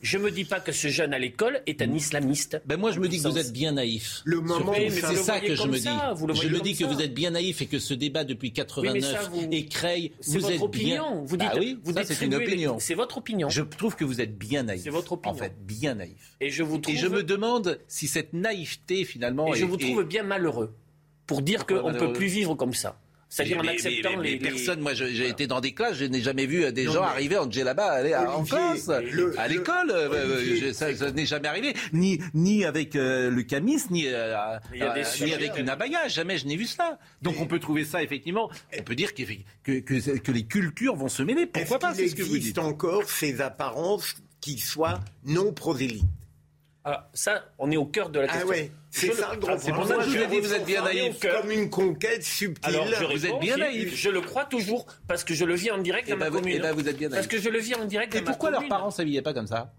Je 0.00 0.16
me 0.16 0.30
dis 0.30 0.44
pas 0.46 0.60
que 0.60 0.72
ce 0.72 0.88
jeune 0.88 1.12
à 1.12 1.18
l'école 1.18 1.60
est 1.66 1.82
un 1.82 1.92
islamiste. 1.92 2.62
Ben 2.64 2.78
moi, 2.78 2.90
je 2.90 3.00
me 3.00 3.06
dis 3.08 3.20
que 3.22 3.28
vous 3.28 3.36
êtes 3.36 3.52
bien 3.52 3.72
naïf. 3.72 4.22
Le 4.24 4.40
moment 4.40 4.72
Oui, 4.74 4.90
ça- 4.90 5.08
C'est 5.10 5.16
ça 5.16 5.40
que 5.40 5.54
je 5.54 5.66
me 5.68 5.76
ça, 5.76 5.90
dis. 6.14 6.18
vous 6.20 6.26
le 6.26 6.34
je 6.34 6.48
me 6.48 6.58
dis 6.60 6.72
que 6.72 6.78
ça. 6.78 6.86
vous 6.86 7.02
êtes 7.02 7.12
bien 7.12 7.30
naïf 7.32 7.60
et 7.60 7.66
que 7.66 7.78
ce 7.78 7.92
débat 7.92 8.24
depuis 8.24 8.50
89 8.52 9.12
ça, 9.12 9.28
vous- 9.28 9.40
votre 10.40 10.52
êtes 10.52 10.62
opinion. 10.62 10.86
bien. 11.12 11.22
Vous 11.26 11.36
dites, 11.36 11.48
Bah 11.52 11.58
oui, 11.58 11.78
vous 11.82 11.92
ça, 11.92 12.04
c'est 12.04 12.24
une 12.24 12.30
les- 12.30 12.46
opinion. 12.46 12.78
C'est 12.78 12.94
votre 12.94 13.18
opinion. 13.18 13.50
Je 13.50 13.60
trouve 13.62 13.94
que 13.94 14.04
vous 14.04 14.22
êtes 14.22 14.38
bien 14.38 14.62
naïf. 14.62 14.82
C'est 14.84 14.90
votre 14.90 15.12
opinion. 15.12 15.34
En 15.34 15.38
fait, 15.38 15.52
bien 15.66 15.94
naïf. 15.96 16.36
Et 16.40 16.50
je 16.50 16.62
vous 16.62 16.78
trouve, 16.78 16.94
Et 16.94 16.98
je 16.98 17.06
me 17.06 17.22
demande 17.22 17.78
si 17.86 18.08
cette 18.08 18.32
naïveté 18.32 19.04
finalement. 19.04 19.52
et 19.54 19.58
je 19.58 19.64
vous 19.66 19.76
est- 19.76 19.80
trouve 19.80 20.04
bien 20.04 20.22
malheureux 20.22 20.74
pour 21.26 21.42
dire 21.42 21.66
qu'on 21.66 21.92
ne 21.92 21.98
peut 21.98 22.12
plus 22.12 22.26
vivre 22.26 22.54
comme 22.54 22.74
ça. 22.74 22.99
C'est-à-dire 23.32 23.58
en 23.58 23.66
acceptant 23.68 24.10
mais- 24.10 24.16
mais 24.16 24.22
les, 24.24 24.30
les- 24.32 24.38
personne. 24.38 24.80
Moi, 24.80 24.92
j'ai 24.92 25.28
été 25.28 25.46
dans 25.46 25.60
des 25.60 25.72
classes, 25.72 25.94
je 25.94 26.04
n'ai 26.04 26.20
jamais 26.20 26.46
vu 26.46 26.64
euh, 26.64 26.72
des 26.72 26.84
Non, 26.86 26.92
gens 26.94 27.00
mais- 27.02 27.06
arriver 27.10 27.38
en 27.38 27.48
djellaba 27.48 27.84
aller 27.86 28.12
à- 28.12 28.28
en 28.32 28.40
Olivier, 28.40 28.58
classe, 28.58 28.88
le- 29.12 29.38
à 29.38 29.46
le- 29.46 29.54
l'école. 29.54 29.90
euh, 29.92 30.08
euh, 30.12 30.36
Olivier, 30.38 30.72
ça, 30.72 30.92
ça 30.96 31.12
n'est 31.12 31.26
jamais 31.26 31.46
arrivé, 31.46 31.74
ni 31.92 32.20
ni 32.34 32.64
avec 32.64 32.96
euh, 32.96 33.30
le 33.30 33.42
camis, 33.44 33.78
ni 33.90 34.08
euh, 34.08 34.36
euh, 34.36 34.58
ni 35.20 35.32
avec 35.32 35.56
une 35.56 35.68
abaya. 35.68 36.08
Jamais 36.08 36.38
je 36.38 36.46
n'ai 36.46 36.56
vu 36.56 36.66
cela. 36.66 36.98
Donc 37.22 37.36
on 37.40 37.46
peut 37.46 37.60
trouver 37.60 37.84
ça 37.84 38.02
effectivement. 38.02 38.50
On 38.76 38.82
peut 38.82 38.96
dire 38.96 39.14
que, 39.14 39.22
que 39.62 40.18
que 40.18 40.32
les 40.32 40.44
cultures 40.44 40.96
vont 40.96 41.08
se 41.08 41.22
mêler. 41.22 41.46
Pourquoi 41.46 41.78
pas 41.78 41.94
C'est 41.94 42.08
ce 42.08 42.16
que 42.16 42.22
vous 42.22 42.34
existe 42.34 42.56
dites. 42.56 42.58
encore 42.64 43.08
ces 43.08 43.40
apparences 43.40 44.16
qui 44.40 44.58
soient 44.58 44.98
non 45.24 45.52
prosélytes? 45.52 46.02
Ah, 46.84 47.10
ça, 47.12 47.44
on 47.58 47.70
est 47.70 47.76
au 47.76 47.84
cœur 47.84 48.08
de 48.08 48.20
la 48.20 48.26
Ah 48.28 48.32
question. 48.32 48.48
ouais, 48.48 48.72
c'est 48.90 49.12
ça 49.12 49.32
le- 49.34 49.38
grand 49.38 49.58
c'est 49.58 49.70
pour 49.72 49.86
ça 49.86 49.96
que 49.96 50.02
je 50.04 50.08
vous 50.10 50.16
ai 50.24 50.26
dit, 50.28 50.40
vous 50.40 50.54
êtes 50.54 50.64
bien 50.64 50.82
naïf. 50.82 51.18
Comme 51.20 51.50
une 51.50 51.68
conquête 51.68 52.22
subtile. 52.24 52.74
Alors, 52.74 52.86
je 52.86 53.04
Vous 53.04 53.26
êtes 53.26 53.38
bien 53.38 53.58
naïf. 53.58 53.94
Je 53.94 54.08
le 54.08 54.22
crois 54.22 54.46
toujours 54.46 54.86
parce 55.06 55.22
que 55.22 55.34
je 55.34 55.44
le 55.44 55.54
vis 55.54 55.70
en 55.70 55.78
direct 55.78 56.06
Eh 56.08 56.12
dans 56.12 56.16
ben, 56.18 56.24
ma 56.24 56.30
vous, 56.30 56.38
commune. 56.38 56.54
eh 56.56 56.60
ben, 56.60 56.72
vous 56.72 56.88
êtes 56.88 56.96
bien 56.96 57.08
Parce 57.10 57.20
naïf. 57.26 57.28
que 57.28 57.38
je 57.38 57.48
le 57.50 57.58
vis 57.58 57.74
en 57.74 57.84
direct 57.84 58.14
Et 58.14 58.18
dans 58.20 58.24
ma 58.24 58.30
pourquoi 58.30 58.50
leurs 58.50 58.66
parents 58.66 58.90
s'habillaient 58.90 59.20
pas 59.20 59.34
comme 59.34 59.46
ça? 59.46 59.74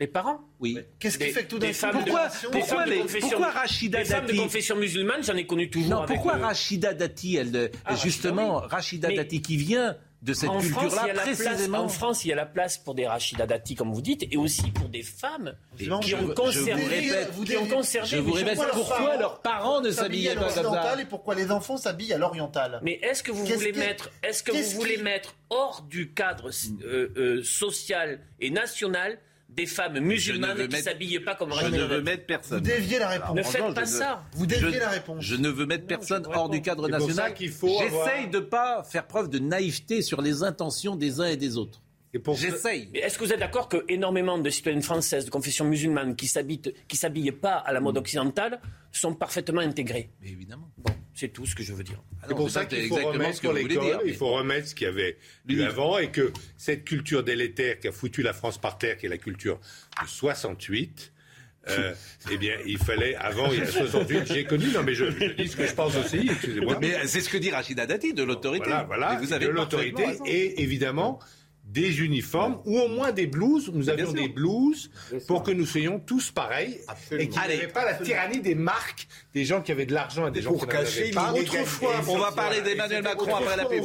Les 0.00 0.06
parents? 0.08 0.40
Oui. 0.58 0.78
Qu'est-ce 0.98 1.18
qui 1.18 1.30
fait 1.30 1.44
que 1.44 1.50
tout 1.50 1.58
d'un 1.58 1.68
coup, 1.72 1.86
de- 1.86 1.92
Pourquoi, 1.92 2.28
pourquoi, 2.50 2.84
de 2.84 2.90
les- 2.90 2.98
confession- 3.00 3.28
pourquoi 3.28 3.50
Rachida 3.50 3.98
Les 4.00 4.04
femmes 4.06 4.22
de 4.22 4.26
Dati 4.32 4.38
confession 4.40 4.76
musulmane, 4.76 5.22
j'en 5.22 5.36
ai 5.36 5.46
connu 5.46 5.70
toujours. 5.70 5.90
Non, 5.90 5.98
avec 6.02 6.16
pourquoi 6.16 6.36
le- 6.38 6.42
Rachida 6.44 6.94
Dati, 6.94 7.36
elle, 7.36 7.70
Ah, 7.84 7.90
Rachida, 7.90 8.02
justement, 8.08 8.56
oui. 8.62 8.66
Rachida 8.70 9.08
Mais- 9.08 9.14
Dati 9.16 9.40
qui 9.42 9.56
vient 9.56 9.96
de 10.24 10.32
cette 10.32 10.48
en 10.48 10.58
France, 10.60 10.64
il 10.64 10.70
y 10.70 10.72
culture-là 10.80 11.02
a 11.02 11.06
la 11.06 11.22
place, 11.22 11.38
précisément 11.42 11.78
en 11.78 11.88
France, 11.88 12.24
il 12.24 12.28
y 12.28 12.32
a 12.32 12.36
la 12.36 12.46
place 12.46 12.78
pour 12.78 12.94
des 12.94 13.06
Rachida 13.06 13.46
Dati, 13.46 13.74
comme 13.74 13.92
vous 13.92 14.00
dites, 14.00 14.24
et 14.30 14.36
aussi 14.38 14.70
pour 14.70 14.88
des 14.88 15.02
femmes 15.02 15.54
Et 15.78 15.78
qui 15.78 15.84
je 15.84 15.92
ont 15.92 15.98
vous- 15.98 16.06
je 16.10 16.16
vous 16.16 16.32
conservé, 16.34 16.84
répète, 16.84 17.30
qui 17.44 17.56
ont 17.58 17.66
conservé. 17.66 18.08
Je 18.08 18.16
vous 18.16 18.32
mais 18.32 18.38
répète 18.38 18.54
pourquoi 18.56 18.66
leurs 18.66 18.74
pourquoi 18.86 18.96
parents 19.06 19.18
leurs 19.20 19.40
parents 19.42 19.80
ne 19.82 19.90
s'habillaient 19.90 20.30
à 20.30 20.34
pas 20.34 20.40
comme 20.40 20.48
l'occidental 20.48 20.96
ça. 20.96 21.02
et 21.02 21.04
pourquoi 21.04 21.34
les 21.34 21.50
enfants 21.50 21.76
s'habillent 21.76 22.14
à 22.14 22.18
l'oriental? 22.18 22.80
Mais 22.82 22.94
est-ce 23.02 23.22
que 23.22 23.32
vous 23.32 23.44
Qu'est-ce 23.44 23.58
voulez 23.58 23.72
que- 23.72 23.78
mettre, 23.78 24.10
est-ce 24.22 24.42
que 24.42 24.52
qu'est-ce 24.52 24.74
vous 24.74 24.80
voulez 24.80 24.96
mettre 24.96 25.34
hors 25.50 25.82
du 25.82 26.12
cadre 26.14 26.48
euh, 26.84 27.12
euh, 27.16 27.42
social 27.42 28.18
et 28.40 28.50
national 28.50 29.18
des 29.56 29.66
femmes 29.66 29.98
musulmanes 30.00 30.56
qui 30.56 30.62
mettre- 30.68 30.84
s'habillent 30.84 31.20
pas 31.20 31.34
comme 31.34 31.52
Je 31.52 31.66
ne 31.66 31.84
veux 31.84 32.02
mettre 32.02 32.22
Vous 32.22 32.26
personne. 32.26 32.60
déviez 32.62 32.98
la 32.98 33.08
réponse. 33.08 33.36
Ne 33.36 33.42
faites 33.42 33.74
pas 33.74 33.84
je 33.84 33.90
ne- 33.92 33.98
ça. 33.98 34.24
Vous 34.32 34.46
déviez 34.46 34.72
Je- 34.72 34.78
la 34.78 34.88
réponse. 34.88 35.24
Je 35.24 35.36
ne 35.36 35.48
veux 35.48 35.66
mettre 35.66 35.86
personne 35.86 36.24
vous 36.24 36.32
hors 36.32 36.48
du 36.48 36.60
cadre 36.62 36.86
C'est 36.86 36.96
pour 36.96 37.06
national. 37.08 37.26
ça 37.28 37.30
qu'il 37.32 37.50
faut 37.50 37.80
avoir- 37.80 38.08
J'essaye 38.08 38.28
de 38.30 38.40
pas 38.40 38.82
faire 38.82 39.06
preuve 39.06 39.28
de 39.28 39.38
naïveté 39.38 40.02
sur 40.02 40.20
les 40.22 40.42
intentions 40.42 40.96
des 40.96 41.20
uns 41.20 41.26
et 41.26 41.36
des 41.36 41.56
autres. 41.56 41.80
J'essaye. 42.34 42.88
Mais 42.92 43.00
est-ce 43.00 43.18
que 43.18 43.24
vous 43.24 43.32
êtes 43.32 43.40
d'accord 43.40 43.68
que 43.68 43.84
énormément 43.88 44.38
de 44.38 44.50
citoyennes 44.50 44.82
françaises 44.82 45.24
de 45.24 45.30
confession 45.30 45.64
musulmane 45.64 46.16
qui 46.16 46.30
qui 46.88 46.96
s'habillent 46.96 47.32
pas 47.32 47.56
à 47.56 47.72
la 47.72 47.80
mode 47.80 47.96
occidentale 47.96 48.60
sont 48.92 49.14
parfaitement 49.14 49.60
intégrées? 49.60 50.10
Mais 50.22 50.30
évidemment. 50.30 50.70
Bon, 50.78 50.92
c'est 51.14 51.28
tout 51.28 51.46
ce 51.46 51.54
que 51.54 51.62
je 51.62 51.72
veux 51.72 51.84
dire. 51.84 52.02
Ah 52.22 52.26
c'est 52.28 52.34
pour 52.34 52.50
ça 52.50 52.64
qu'il 52.64 52.88
faut 52.88 52.96
remettre 52.96 53.40
pour 53.40 53.52
l'école, 53.52 54.02
il 54.04 54.14
faut 54.14 54.32
remettre 54.32 54.68
ce 54.68 54.74
qu'il 54.74 54.86
y 54.86 54.90
avait 54.90 55.16
eu 55.48 55.62
avant 55.62 55.98
et 55.98 56.10
que 56.10 56.32
cette 56.56 56.84
culture 56.84 57.22
délétère 57.22 57.78
qui 57.80 57.88
a 57.88 57.92
foutu 57.92 58.22
la 58.22 58.32
France 58.32 58.58
par 58.58 58.78
terre, 58.78 58.96
qui 58.96 59.06
est 59.06 59.10
la 59.10 59.18
culture 59.18 59.58
de 60.02 60.08
68, 60.08 61.12
euh, 61.68 61.94
eh 62.30 62.36
bien, 62.36 62.56
il 62.66 62.78
fallait, 62.78 63.14
avant, 63.14 63.50
il 63.52 63.58
y 63.58 63.62
a 63.62 63.66
68, 63.66 64.26
j'ai 64.26 64.44
connu, 64.44 64.66
non, 64.72 64.82
mais 64.82 64.94
je, 64.94 65.04
dis 65.34 65.48
ce 65.48 65.56
que 65.56 65.66
je 65.66 65.74
pense 65.74 65.96
aussi, 65.96 66.28
excusez-moi. 66.30 66.78
Mais 66.80 67.06
c'est 67.06 67.20
ce 67.20 67.28
que 67.28 67.38
dit 67.38 67.50
Rachida 67.50 67.86
Dati, 67.86 68.12
de 68.12 68.22
l'autorité. 68.22 68.66
Voilà, 68.66 68.84
voilà, 68.84 69.18
vous 69.20 69.32
avez 69.32 69.46
de 69.46 69.50
l'autorité, 69.50 70.04
et 70.26 70.62
évidemment, 70.62 71.20
des 71.74 72.00
uniformes 72.00 72.60
ou 72.64 72.78
au 72.78 72.88
moins 72.88 73.10
des 73.10 73.26
blouses. 73.26 73.70
Nous 73.74 73.90
avions 73.90 74.12
des 74.12 74.28
blouses 74.28 74.90
pour 75.26 75.42
que 75.42 75.50
nous 75.50 75.66
soyons 75.66 75.98
tous 75.98 76.30
pareils 76.30 76.78
et 77.10 77.28
qu'il 77.28 77.30
n'y 77.30 77.38
avait 77.38 77.66
pas 77.66 77.84
la 77.84 77.94
tyrannie 77.94 78.40
des 78.40 78.54
marques, 78.54 79.08
des 79.34 79.44
gens 79.44 79.60
qui 79.60 79.72
avaient 79.72 79.84
de 79.84 79.92
l'argent 79.92 80.28
et 80.28 80.30
des 80.30 80.40
gens 80.40 80.54
qui 80.54 80.64
n'en 80.66 80.72
avaient 80.72 81.10
pas. 81.10 81.32
Autrefois, 81.32 81.94
on 82.08 82.18
va 82.18 82.30
parler 82.30 82.62
d'Emmanuel 82.62 83.02
Macron 83.02 83.34
après 83.34 83.56
la 83.56 83.64
pub. 83.64 83.82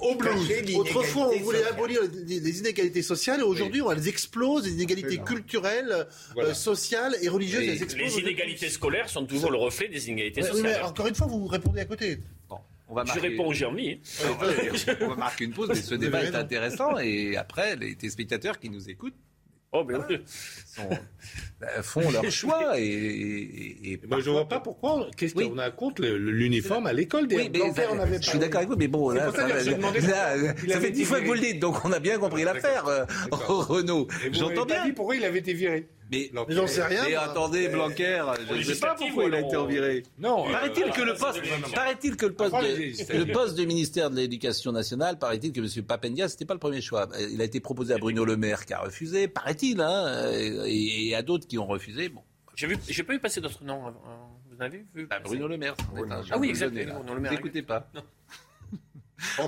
aux 0.00 0.14
blouses. 0.14 0.50
Autrefois, 0.76 1.28
on 1.28 1.38
voulait 1.40 1.64
abolir 1.64 2.00
les 2.26 2.58
inégalités 2.58 3.02
sociales 3.02 3.40
et 3.40 3.44
aujourd'hui, 3.44 3.82
on 3.82 3.90
les 3.90 4.08
explose, 4.08 4.64
les 4.64 4.72
inégalités 4.72 5.18
culturelles, 5.18 6.06
euh, 6.38 6.54
sociales 6.54 7.14
et 7.20 7.28
religieuses. 7.28 7.94
Les 7.96 8.18
inégalités 8.18 8.70
scolaires 8.70 9.10
sont 9.10 9.26
toujours 9.26 9.50
le 9.50 9.58
reflet 9.58 9.88
des 9.88 10.08
inégalités 10.08 10.42
sociales. 10.42 10.82
Encore 10.84 11.06
une 11.06 11.14
fois, 11.14 11.26
vous 11.26 11.46
répondez 11.46 11.80
à 11.80 11.84
côté. 11.84 12.18
On 12.94 13.02
va 13.02 13.12
Je 13.12 13.18
réponds 13.18 13.48
au 13.48 13.52
Germy. 13.52 14.00
on 15.00 15.08
va 15.08 15.16
marquer 15.16 15.46
une 15.46 15.52
pause, 15.52 15.68
mais 15.68 15.74
ce 15.74 15.96
débat 15.96 16.22
est 16.22 16.34
intéressant. 16.36 16.96
Et 16.98 17.36
après, 17.36 17.74
les 17.74 17.96
téléspectateurs 17.96 18.60
qui 18.60 18.70
nous 18.70 18.88
écoutent 18.88 19.16
Oh, 19.76 19.82
ben 19.82 20.06
euh, 20.08 21.82
font 21.82 22.08
leur 22.12 22.24
choix 22.30 22.78
et, 22.78 23.98
Moi, 24.08 24.20
je 24.20 24.30
ne 24.30 24.34
vois 24.34 24.46
pas 24.46 24.60
pourquoi. 24.60 25.08
Qu'est-ce 25.16 25.34
qu'on 25.34 25.58
a 25.58 25.72
contre 25.72 26.02
l'uniforme 26.02 26.86
à 26.86 26.92
l'école 26.92 27.26
des 27.26 27.34
oui, 27.34 27.50
Je 27.52 28.28
suis 28.28 28.38
d'accord 28.38 28.58
avec 28.58 28.68
vous, 28.68 28.76
mais 28.76 28.86
bon, 28.86 29.10
là, 29.10 29.32
ça, 29.32 29.48
fait 30.80 30.92
dix 30.92 31.04
fois 31.04 31.20
que 31.20 31.26
vous 31.26 31.34
le 31.34 31.40
dites, 31.40 31.58
donc 31.58 31.84
on 31.84 31.90
a 31.90 31.98
bien 31.98 32.18
compris 32.18 32.44
l'affaire, 32.44 32.86
euh, 32.86 33.04
Renaud. 33.32 34.06
J'entends 34.30 34.64
bien. 34.64 34.88
pourquoi 34.94 35.16
il 35.16 35.24
avait 35.24 35.40
été 35.40 35.54
viré. 35.54 35.88
Mais, 36.14 36.54
j'en 36.54 36.66
sais 36.66 36.84
rien. 36.84 37.04
Mais 37.06 37.14
attendez, 37.14 37.68
Blanquer, 37.68 38.22
je 38.50 38.54
ne 38.54 38.62
sais 38.62 38.80
pas 38.80 38.94
pourquoi 38.94 39.24
il 39.24 39.34
a 39.34 39.40
été 39.40 39.66
viré. 39.66 40.02
Non. 40.18 40.44
Paraît-il 40.50 40.90
que 40.90 41.02
le 41.02 41.14
poste, 41.14 41.42
paraît-il 41.74 42.16
que 42.16 42.26
le 42.26 42.34
poste, 42.34 42.54
de, 42.54 43.18
le 43.18 43.32
poste 43.32 43.56
du 43.56 43.66
ministère 43.66 44.10
de 44.10 44.16
l'Éducation 44.16 44.72
nationale, 44.72 45.18
paraît-il 45.18 45.52
que 45.52 45.60
M. 45.60 45.84
Papendia, 45.84 46.28
c'était 46.28 46.44
pas 46.44 46.54
le 46.54 46.60
premier 46.60 46.80
choix. 46.80 47.08
Il 47.30 47.40
a 47.40 47.44
été 47.44 47.60
proposé 47.60 47.94
à 47.94 47.98
Bruno 47.98 48.24
Le 48.24 48.36
Maire 48.36 48.64
qui 48.64 48.74
a 48.74 48.80
refusé, 48.80 49.28
paraît-il, 49.28 49.80
hein, 49.80 50.30
et, 50.66 51.14
à 51.14 51.22
d'autres 51.22 51.46
qui 51.46 51.58
ont 51.58 51.66
refusé. 51.66 52.08
Bon. 52.08 52.22
J'ai 52.54 52.66
vu, 52.66 52.76
j'ai 52.88 53.02
pas 53.02 53.14
eu 53.14 53.18
passer 53.18 53.40
d'autres 53.40 53.64
noms. 53.64 53.92
Vous 54.50 54.62
avez 54.62 54.84
vu 54.94 55.06
bah, 55.06 55.18
Bruno 55.22 55.48
Le 55.48 55.56
Maire. 55.56 55.74
Ah 56.30 56.38
oui, 56.38 56.48
exactement. 56.48 57.02
Vous 57.06 57.20
n'écoutez 57.20 57.62
pas. 57.62 57.90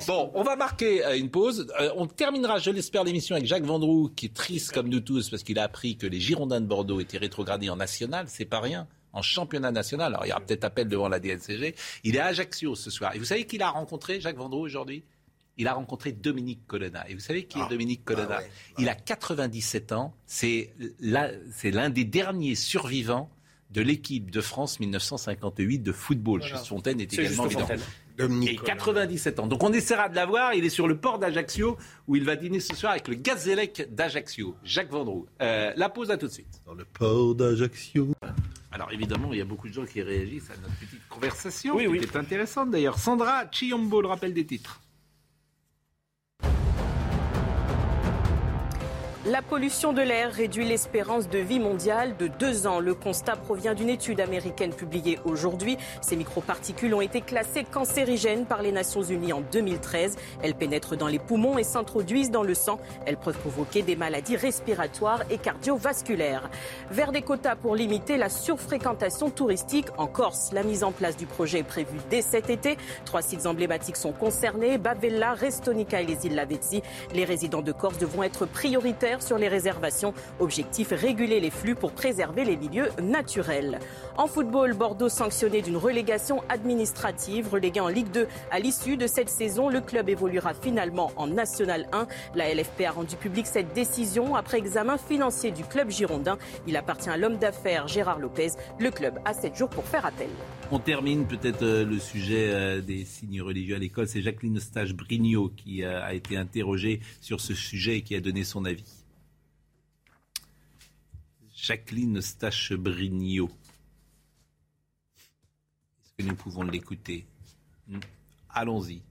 Bon, 0.06 0.30
on 0.34 0.42
va 0.42 0.56
marquer 0.56 1.04
euh, 1.04 1.16
une 1.16 1.30
pause. 1.30 1.66
Euh, 1.80 1.90
on 1.96 2.06
terminera, 2.06 2.58
je 2.58 2.70
l'espère, 2.70 3.04
l'émission 3.04 3.36
avec 3.36 3.46
Jacques 3.46 3.64
Vendroux, 3.64 4.10
qui 4.14 4.26
est 4.26 4.34
triste 4.34 4.72
comme 4.72 4.88
nous 4.88 5.00
tous, 5.00 5.30
parce 5.30 5.42
qu'il 5.42 5.58
a 5.58 5.64
appris 5.64 5.96
que 5.96 6.06
les 6.06 6.20
Girondins 6.20 6.60
de 6.60 6.66
Bordeaux 6.66 7.00
étaient 7.00 7.18
rétrogradés 7.18 7.70
en 7.70 7.76
national. 7.76 8.26
C'est 8.28 8.44
pas 8.44 8.60
rien. 8.60 8.86
En 9.12 9.22
championnat 9.22 9.70
national. 9.70 10.14
Alors, 10.14 10.26
il 10.26 10.28
y 10.28 10.32
aura 10.32 10.40
peut-être 10.40 10.64
appel 10.64 10.88
devant 10.88 11.08
la 11.08 11.20
DNCG. 11.20 11.74
Il 12.04 12.16
est 12.16 12.18
à 12.18 12.26
Ajaccio 12.26 12.74
ce 12.74 12.90
soir. 12.90 13.14
Et 13.14 13.18
vous 13.18 13.24
savez 13.24 13.46
qui 13.46 13.56
l'a 13.58 13.70
rencontré, 13.70 14.20
Jacques 14.20 14.36
Vendroux, 14.36 14.60
aujourd'hui? 14.60 15.04
Il 15.58 15.68
a 15.68 15.72
rencontré 15.72 16.12
Dominique 16.12 16.66
Colonna. 16.66 17.08
Et 17.08 17.14
vous 17.14 17.20
savez 17.20 17.44
qui 17.44 17.58
est 17.58 17.62
ah. 17.64 17.68
Dominique 17.70 18.04
Colonna? 18.04 18.40
ah 18.40 18.72
Il 18.78 18.90
a 18.90 18.94
97 18.94 19.92
ans. 19.92 20.14
C'est 20.26 20.74
l'un 21.00 21.90
des 21.90 22.04
derniers 22.04 22.54
survivants 22.54 23.30
de 23.70 23.80
l'équipe 23.80 24.30
de 24.30 24.40
France 24.40 24.80
1958 24.80 25.78
de 25.80 25.92
football. 25.92 26.40
Voilà. 26.40 26.58
Fontaine 26.58 27.00
est, 27.00 27.12
également 27.12 27.48
et 28.18 28.56
97 28.56 29.40
ans. 29.40 29.46
Donc 29.46 29.62
on 29.62 29.72
essaiera 29.72 30.08
de 30.08 30.16
l'avoir. 30.16 30.54
Il 30.54 30.64
est 30.64 30.70
sur 30.70 30.88
le 30.88 30.96
port 30.96 31.18
d'Ajaccio 31.18 31.76
où 32.06 32.16
il 32.16 32.24
va 32.24 32.36
dîner 32.36 32.60
ce 32.60 32.74
soir 32.74 32.92
avec 32.92 33.08
le 33.08 33.14
Gazélec 33.14 33.88
d'Ajaccio, 33.94 34.56
Jacques 34.64 34.90
Vendroux. 34.90 35.26
Euh, 35.42 35.72
la 35.76 35.88
pause 35.88 36.10
à 36.10 36.16
tout 36.16 36.26
de 36.26 36.32
suite. 36.32 36.60
Dans 36.64 36.74
le 36.74 36.84
port 36.84 37.34
d'Ajaccio. 37.34 38.08
Alors 38.72 38.92
évidemment, 38.92 39.32
il 39.32 39.38
y 39.38 39.42
a 39.42 39.44
beaucoup 39.44 39.68
de 39.68 39.72
gens 39.72 39.86
qui 39.86 40.02
réagissent 40.02 40.50
à 40.50 40.56
notre 40.60 40.74
petite 40.74 41.08
conversation, 41.08 41.76
oui, 41.76 41.86
oui. 41.86 41.98
qui 41.98 42.04
est 42.04 42.16
intéressante 42.16 42.70
d'ailleurs. 42.70 42.98
Sandra 42.98 43.44
Chiombo, 43.50 44.02
le 44.02 44.08
rappel 44.08 44.34
des 44.34 44.44
titres. 44.44 44.80
La 49.28 49.42
pollution 49.42 49.92
de 49.92 50.02
l'air 50.02 50.30
réduit 50.32 50.64
l'espérance 50.64 51.28
de 51.28 51.38
vie 51.38 51.58
mondiale 51.58 52.16
de 52.16 52.28
deux 52.28 52.68
ans. 52.68 52.78
Le 52.78 52.94
constat 52.94 53.34
provient 53.34 53.74
d'une 53.74 53.88
étude 53.88 54.20
américaine 54.20 54.72
publiée 54.72 55.18
aujourd'hui. 55.24 55.78
Ces 56.00 56.14
microparticules 56.14 56.94
ont 56.94 57.00
été 57.00 57.22
classées 57.22 57.64
cancérigènes 57.64 58.46
par 58.46 58.62
les 58.62 58.70
Nations 58.70 59.02
Unies 59.02 59.32
en 59.32 59.40
2013. 59.40 60.14
Elles 60.44 60.54
pénètrent 60.54 60.96
dans 60.96 61.08
les 61.08 61.18
poumons 61.18 61.58
et 61.58 61.64
s'introduisent 61.64 62.30
dans 62.30 62.44
le 62.44 62.54
sang. 62.54 62.78
Elles 63.04 63.16
peuvent 63.16 63.36
provoquer 63.36 63.82
des 63.82 63.96
maladies 63.96 64.36
respiratoires 64.36 65.24
et 65.28 65.38
cardiovasculaires. 65.38 66.48
Vers 66.92 67.10
des 67.10 67.22
quotas 67.22 67.56
pour 67.56 67.74
limiter 67.74 68.18
la 68.18 68.28
surfréquentation 68.28 69.30
touristique 69.30 69.88
en 69.98 70.06
Corse. 70.06 70.52
La 70.52 70.62
mise 70.62 70.84
en 70.84 70.92
place 70.92 71.16
du 71.16 71.26
projet 71.26 71.58
est 71.58 71.64
prévue 71.64 71.98
dès 72.10 72.22
cet 72.22 72.48
été. 72.48 72.76
Trois 73.04 73.22
sites 73.22 73.46
emblématiques 73.46 73.96
sont 73.96 74.12
concernés. 74.12 74.78
Bavella, 74.78 75.34
Restonica 75.34 76.00
et 76.00 76.06
les 76.06 76.26
îles 76.26 76.36
Lavezzi. 76.36 76.80
Les 77.12 77.24
résidents 77.24 77.62
de 77.62 77.72
Corse 77.72 77.98
devront 77.98 78.22
être 78.22 78.46
prioritaires 78.46 79.15
sur 79.22 79.38
les 79.38 79.48
réservations. 79.48 80.14
Objectif 80.40 80.88
réguler 80.90 81.40
les 81.40 81.50
flux 81.50 81.74
pour 81.74 81.92
préserver 81.92 82.44
les 82.44 82.56
milieux 82.56 82.90
naturels. 83.02 83.78
En 84.16 84.26
football, 84.26 84.74
Bordeaux 84.74 85.08
sanctionné 85.08 85.62
d'une 85.62 85.76
relégation 85.76 86.42
administrative, 86.48 87.48
relégué 87.50 87.80
en 87.80 87.88
Ligue 87.88 88.10
2 88.10 88.26
à 88.50 88.58
l'issue 88.58 88.96
de 88.96 89.06
cette 89.06 89.28
saison. 89.28 89.68
Le 89.68 89.80
club 89.80 90.08
évoluera 90.08 90.54
finalement 90.54 91.12
en 91.16 91.26
National 91.26 91.86
1. 91.92 92.06
La 92.34 92.52
LFP 92.54 92.82
a 92.86 92.90
rendu 92.92 93.16
public 93.16 93.46
cette 93.46 93.72
décision 93.72 94.34
après 94.34 94.58
examen 94.58 94.98
financier 94.98 95.50
du 95.50 95.64
club 95.64 95.90
girondin. 95.90 96.38
Il 96.66 96.76
appartient 96.76 97.10
à 97.10 97.16
l'homme 97.16 97.36
d'affaires 97.36 97.88
Gérard 97.88 98.18
Lopez. 98.18 98.52
Le 98.78 98.90
club 98.90 99.18
a 99.24 99.34
7 99.34 99.56
jours 99.56 99.68
pour 99.68 99.84
faire 99.84 100.06
appel. 100.06 100.28
On 100.70 100.78
termine 100.78 101.26
peut-être 101.26 101.62
euh, 101.62 101.84
le 101.84 101.98
sujet 101.98 102.48
euh, 102.50 102.80
des 102.80 103.04
signes 103.04 103.40
religieux 103.40 103.76
à 103.76 103.78
l'école. 103.78 104.08
C'est 104.08 104.22
Jacqueline 104.22 104.56
Eustache-Brignot 104.56 105.52
qui 105.56 105.84
euh, 105.84 106.02
a 106.02 106.14
été 106.14 106.36
interrogée 106.36 107.00
sur 107.20 107.40
ce 107.40 107.54
sujet 107.54 107.98
et 107.98 108.02
qui 108.02 108.14
a 108.14 108.20
donné 108.20 108.44
son 108.44 108.64
avis. 108.64 109.05
Jacqueline 111.66 112.20
Stache-Brignot. 112.22 113.50
Est-ce 115.18 116.12
que 116.16 116.22
nous 116.22 116.36
pouvons 116.36 116.62
l'écouter? 116.62 117.26
Hmm. 117.88 117.98
Allons-y. 118.50 119.02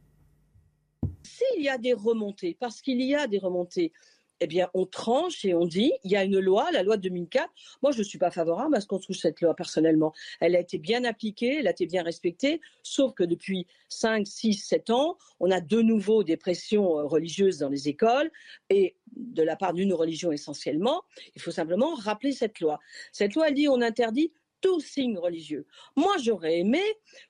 S'il 1.23 1.63
y 1.63 1.67
a 1.67 1.77
des 1.77 1.91
remontées, 1.91 2.55
parce 2.57 2.81
qu'il 2.81 3.01
y 3.01 3.13
a 3.13 3.27
des 3.27 3.39
remontées, 3.39 3.91
eh 4.39 4.47
bien, 4.47 4.69
on 4.73 4.85
tranche 4.85 5.45
et 5.45 5.53
on 5.53 5.65
dit, 5.65 5.93
il 6.03 6.11
y 6.11 6.15
a 6.15 6.23
une 6.23 6.39
loi, 6.39 6.71
la 6.71 6.83
loi 6.83 6.97
de 6.97 7.03
2004. 7.03 7.49
Moi, 7.81 7.91
je 7.91 7.99
ne 7.99 8.03
suis 8.03 8.17
pas 8.17 8.31
favorable 8.31 8.75
à 8.75 8.81
ce 8.81 8.87
qu'on 8.87 8.99
trouve 8.99 9.15
cette 9.15 9.41
loi 9.41 9.55
personnellement. 9.55 10.13
Elle 10.39 10.55
a 10.55 10.59
été 10.59 10.77
bien 10.77 11.03
appliquée, 11.03 11.59
elle 11.59 11.67
a 11.67 11.71
été 11.71 11.85
bien 11.85 12.03
respectée, 12.03 12.61
sauf 12.83 13.13
que 13.13 13.23
depuis 13.23 13.67
5, 13.89 14.27
6, 14.27 14.53
7 14.53 14.89
ans, 14.89 15.17
on 15.39 15.51
a 15.51 15.61
de 15.61 15.81
nouveau 15.81 16.23
des 16.23 16.37
pressions 16.37 16.99
euh, 16.99 17.03
religieuses 17.05 17.59
dans 17.59 17.69
les 17.69 17.87
écoles 17.87 18.31
et 18.69 18.95
de 19.15 19.43
la 19.43 19.55
part 19.55 19.73
d'une 19.73 19.93
religion 19.93 20.31
essentiellement. 20.31 21.03
Il 21.35 21.41
faut 21.41 21.51
simplement 21.51 21.93
rappeler 21.95 22.31
cette 22.31 22.59
loi. 22.59 22.79
Cette 23.11 23.35
loi, 23.35 23.47
elle 23.47 23.53
dit 23.53 23.69
on 23.69 23.81
interdit 23.81 24.31
tout 24.65 24.79
signe 24.79 25.19
religieux. 25.19 25.67
Moi, 25.95 26.15
j'aurais 26.23 26.57
aimé 26.57 26.81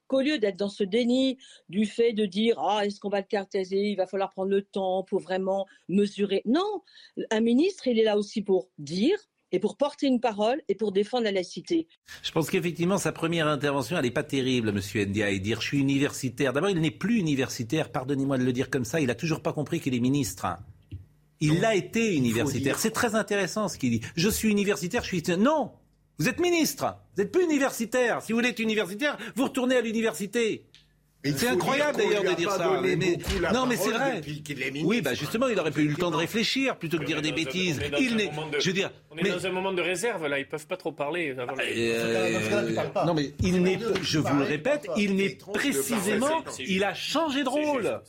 qu'au 0.08 0.22
lieu 0.22 0.40
d'être 0.40 0.56
dans 0.56 0.70
ce 0.70 0.86
déni 0.86 1.38
du 1.68 1.86
fait 1.86 2.14
de 2.14 2.26
dire 2.26 2.58
ah 2.60 2.86
est-ce 2.86 3.02
qu'on 3.02 3.10
va 3.10 3.20
le 3.20 3.26
caractériser, 3.28 3.78
il 3.78 3.98
va 3.98 4.08
falloir 4.08 4.32
prendre 4.32 4.52
le 4.52 4.62
temps 4.62 5.04
pour 5.04 5.20
vraiment 5.20 5.66
mesurer. 5.90 6.42
Non, 6.46 6.82
un 7.32 7.42
ministre, 7.42 7.88
il 7.88 8.00
est 8.00 8.06
là 8.06 8.18
aussi 8.18 8.42
pour 8.42 8.70
dire 8.78 9.18
et 9.52 9.60
pour 9.60 9.76
porter 9.76 10.08
une 10.08 10.22
parole 10.22 10.62
et 10.70 10.76
pour 10.76 10.94
défendre 10.94 11.26
la 11.26 11.34
laïcité. 11.34 11.88
Je 12.24 12.32
pense 12.32 12.50
qu'effectivement, 12.50 12.98
sa 12.98 13.12
première 13.12 13.48
intervention, 13.48 13.98
elle 13.98 14.04
n'est 14.04 14.12
pas 14.12 14.24
terrible, 14.24 14.70
M. 14.70 14.80
Ndia, 15.10 15.30
et 15.30 15.40
dire 15.40 15.60
je 15.60 15.68
suis 15.68 15.80
universitaire. 15.80 16.54
D'abord, 16.54 16.70
il 16.70 16.80
n'est 16.80 16.90
plus 16.90 17.20
universitaire, 17.20 17.92
pardonnez-moi 17.92 18.38
de 18.38 18.46
le 18.46 18.54
dire 18.54 18.70
comme 18.70 18.86
ça, 18.86 19.02
il 19.02 19.08
n'a 19.08 19.16
toujours 19.16 19.42
pas 19.42 19.52
compris 19.52 19.82
qu'il 19.82 19.94
est 19.94 20.00
ministre. 20.00 20.48
Il 21.42 21.66
a 21.66 21.76
été 21.76 22.16
universitaire. 22.16 22.80
C'est 22.80 22.92
très 22.92 23.14
intéressant 23.14 23.68
ce 23.68 23.78
qu'il 23.78 23.92
dit. 23.92 24.02
Je 24.16 24.30
suis 24.30 24.50
universitaire, 24.50 25.04
je 25.04 25.18
suis... 25.18 25.38
Non 25.38 25.74
Vous 26.20 26.30
êtes 26.30 26.40
ministre 26.40 26.98
Vous 27.16 27.24
n'êtes 27.24 27.32
plus 27.32 27.44
universitaire. 27.44 28.22
Si 28.22 28.32
vous 28.32 28.38
voulez 28.38 28.50
être 28.50 28.60
universitaire, 28.60 29.18
vous 29.36 29.46
retournez 29.46 29.76
à 29.76 29.82
l'université. 29.82 30.66
C'est 31.36 31.48
incroyable 31.48 31.98
d'ailleurs 31.98 32.24
de 32.24 32.36
dire 32.36 32.52
ça. 32.52 32.82
non, 33.54 33.66
mais 33.66 33.76
c'est 33.76 33.92
vrai. 33.92 34.22
Oui, 34.84 35.02
bah 35.02 35.14
justement, 35.14 35.48
il 35.48 35.60
aurait 35.60 35.72
pu 35.72 35.82
eu 35.82 35.88
le 35.88 35.96
temps 35.96 36.12
de 36.12 36.16
réfléchir 36.16 36.78
plutôt 36.78 36.98
que 36.98 37.02
de 37.02 37.08
dire 37.08 37.22
des 37.22 37.32
bêtises. 37.32 37.82
Il 38.00 38.16
n'est. 38.16 38.32
Je 38.60 38.68
veux 38.68 38.74
dire. 38.74 38.92
On 39.12 39.18
est 39.18 39.30
dans 39.30 39.46
un 39.46 39.52
moment 39.52 39.74
de 39.74 39.82
réserve 39.82 40.28
là. 40.28 40.40
Ils 40.40 40.48
peuvent 40.48 40.68
pas 40.68 40.78
trop 40.78 40.92
parler. 40.92 41.36
Euh, 41.38 41.46
non, 43.06 43.14
mais 43.14 43.34
il 43.42 43.62
n'est. 43.62 43.80
Je 44.02 44.20
vous 44.20 44.38
le 44.38 44.44
répète, 44.44 44.88
il 44.98 45.16
n'est 45.16 45.38
précisément. 45.54 46.44
Il 46.60 46.84
a 46.84 46.94
changé 46.94 47.44
de 47.44 47.50
rôle. 47.50 48.02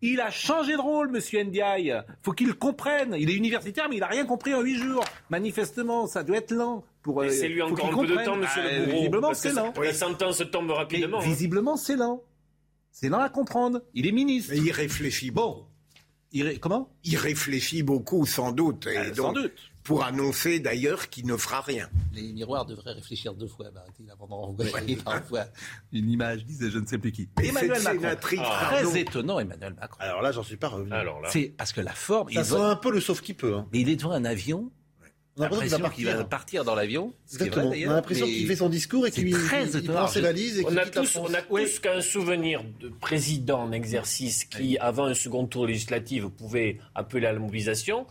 Il 0.00 0.20
a 0.20 0.30
changé 0.30 0.74
de 0.74 0.80
rôle, 0.80 1.10
Monsieur 1.10 1.42
Ndiaye. 1.42 1.92
Faut 2.22 2.32
qu'il 2.32 2.54
comprenne. 2.54 3.16
Il 3.18 3.30
est 3.30 3.34
universitaire, 3.34 3.88
mais 3.88 3.96
il 3.96 4.00
n'a 4.00 4.06
rien 4.06 4.24
compris 4.24 4.54
en 4.54 4.60
huit 4.60 4.78
jours. 4.78 5.04
Manifestement, 5.28 6.06
ça 6.06 6.22
doit 6.22 6.36
être 6.36 6.52
lent. 6.52 6.84
Pour, 7.08 7.22
euh, 7.22 7.30
c'est 7.30 7.48
lui 7.48 7.62
encore 7.62 7.86
un 7.86 7.96
peu 7.96 8.06
de 8.06 8.22
temps, 8.22 8.36
Monsieur 8.36 8.60
ah, 8.62 8.78
le 8.80 8.84
Bourreau. 8.84 8.98
Visiblement, 8.98 9.32
c'est 9.32 9.52
lent. 9.54 9.72
La 9.82 9.94
sentence 9.94 10.42
tombe 10.52 10.70
rapidement. 10.72 11.20
Visiblement, 11.20 11.78
c'est 11.78 11.96
lent. 11.96 12.22
C'est 12.92 13.08
lent 13.08 13.20
à 13.20 13.30
comprendre. 13.30 13.80
Il 13.94 14.06
est 14.06 14.12
ministre. 14.12 14.52
Mais 14.52 14.60
il 14.60 14.70
réfléchit 14.70 15.30
bon. 15.30 15.64
Il 16.32 16.60
Comment? 16.60 16.92
Il 17.04 17.16
réfléchit 17.16 17.82
beaucoup, 17.82 18.26
sans 18.26 18.52
doute. 18.52 18.86
Et 18.88 18.98
euh, 18.98 19.04
donc, 19.06 19.16
sans 19.16 19.32
doute 19.32 19.54
pour 19.88 20.04
annoncer 20.04 20.60
d'ailleurs 20.60 21.08
qu'il 21.08 21.26
ne 21.26 21.38
fera 21.38 21.62
rien. 21.62 21.88
Les 22.12 22.30
miroirs 22.34 22.66
devraient 22.66 22.92
réfléchir 22.92 23.32
deux 23.32 23.46
fois, 23.46 23.68
avant 24.12 24.26
d'envoyer 24.52 24.96
parfois 25.04 25.46
une 25.92 26.10
image, 26.10 26.44
disait 26.44 26.68
je 26.68 26.78
ne 26.78 26.84
sais 26.84 26.98
plus 26.98 27.10
qui. 27.10 27.30
Emmanuel 27.42 27.82
Macron. 27.82 28.18
Très 28.20 29.00
étonnant, 29.00 29.38
Emmanuel 29.38 29.72
Macron. 29.80 29.98
Alors 29.98 30.20
là, 30.20 30.30
j'en 30.30 30.42
suis 30.42 30.58
pas 30.58 30.68
revenu. 30.68 30.92
C'est 31.30 31.54
parce 31.56 31.72
que 31.72 31.80
la 31.80 31.94
forme. 31.94 32.30
Ça 32.30 32.40
il 32.40 32.44
sent 32.44 32.60
un 32.60 32.76
peu 32.76 32.92
le 32.92 33.00
sauf 33.00 33.22
qui 33.22 33.32
peut. 33.32 33.54
Hein. 33.54 33.66
Mais 33.72 33.80
il 33.80 33.88
est 33.88 33.96
devant 33.96 34.12
un 34.12 34.26
avion. 34.26 34.70
On 35.38 35.42
a 35.42 35.48
l'impression 35.48 35.88
qu'il 35.90 36.06
va 36.06 36.24
partir 36.24 36.64
dans 36.64 36.74
l'avion. 36.74 37.12
Exactement. 37.32 37.68
on 37.68 37.72
a 37.72 37.94
l'impression 37.94 38.26
qu'il 38.26 38.46
fait 38.46 38.56
son 38.56 38.68
discours 38.68 39.06
et 39.06 39.10
qu'il 39.10 39.30
prend 39.86 40.08
ses 40.08 40.20
valises. 40.20 40.58
Et 40.58 40.64
on, 40.66 40.76
a 40.76 40.86
tous, 40.86 41.16
on 41.16 41.32
a 41.32 41.42
tous 41.42 41.78
qu'un 41.78 42.00
souvenir 42.00 42.64
de 42.80 42.88
président 42.88 43.62
en 43.62 43.72
exercice 43.72 44.44
qui, 44.44 44.78
avant 44.78 45.04
un 45.04 45.14
second 45.14 45.46
tour 45.46 45.66
législatif, 45.66 46.24
pouvait 46.26 46.78
appeler 46.94 47.26
à 47.26 47.32
la 47.32 47.38
mobilisation. 47.38 48.06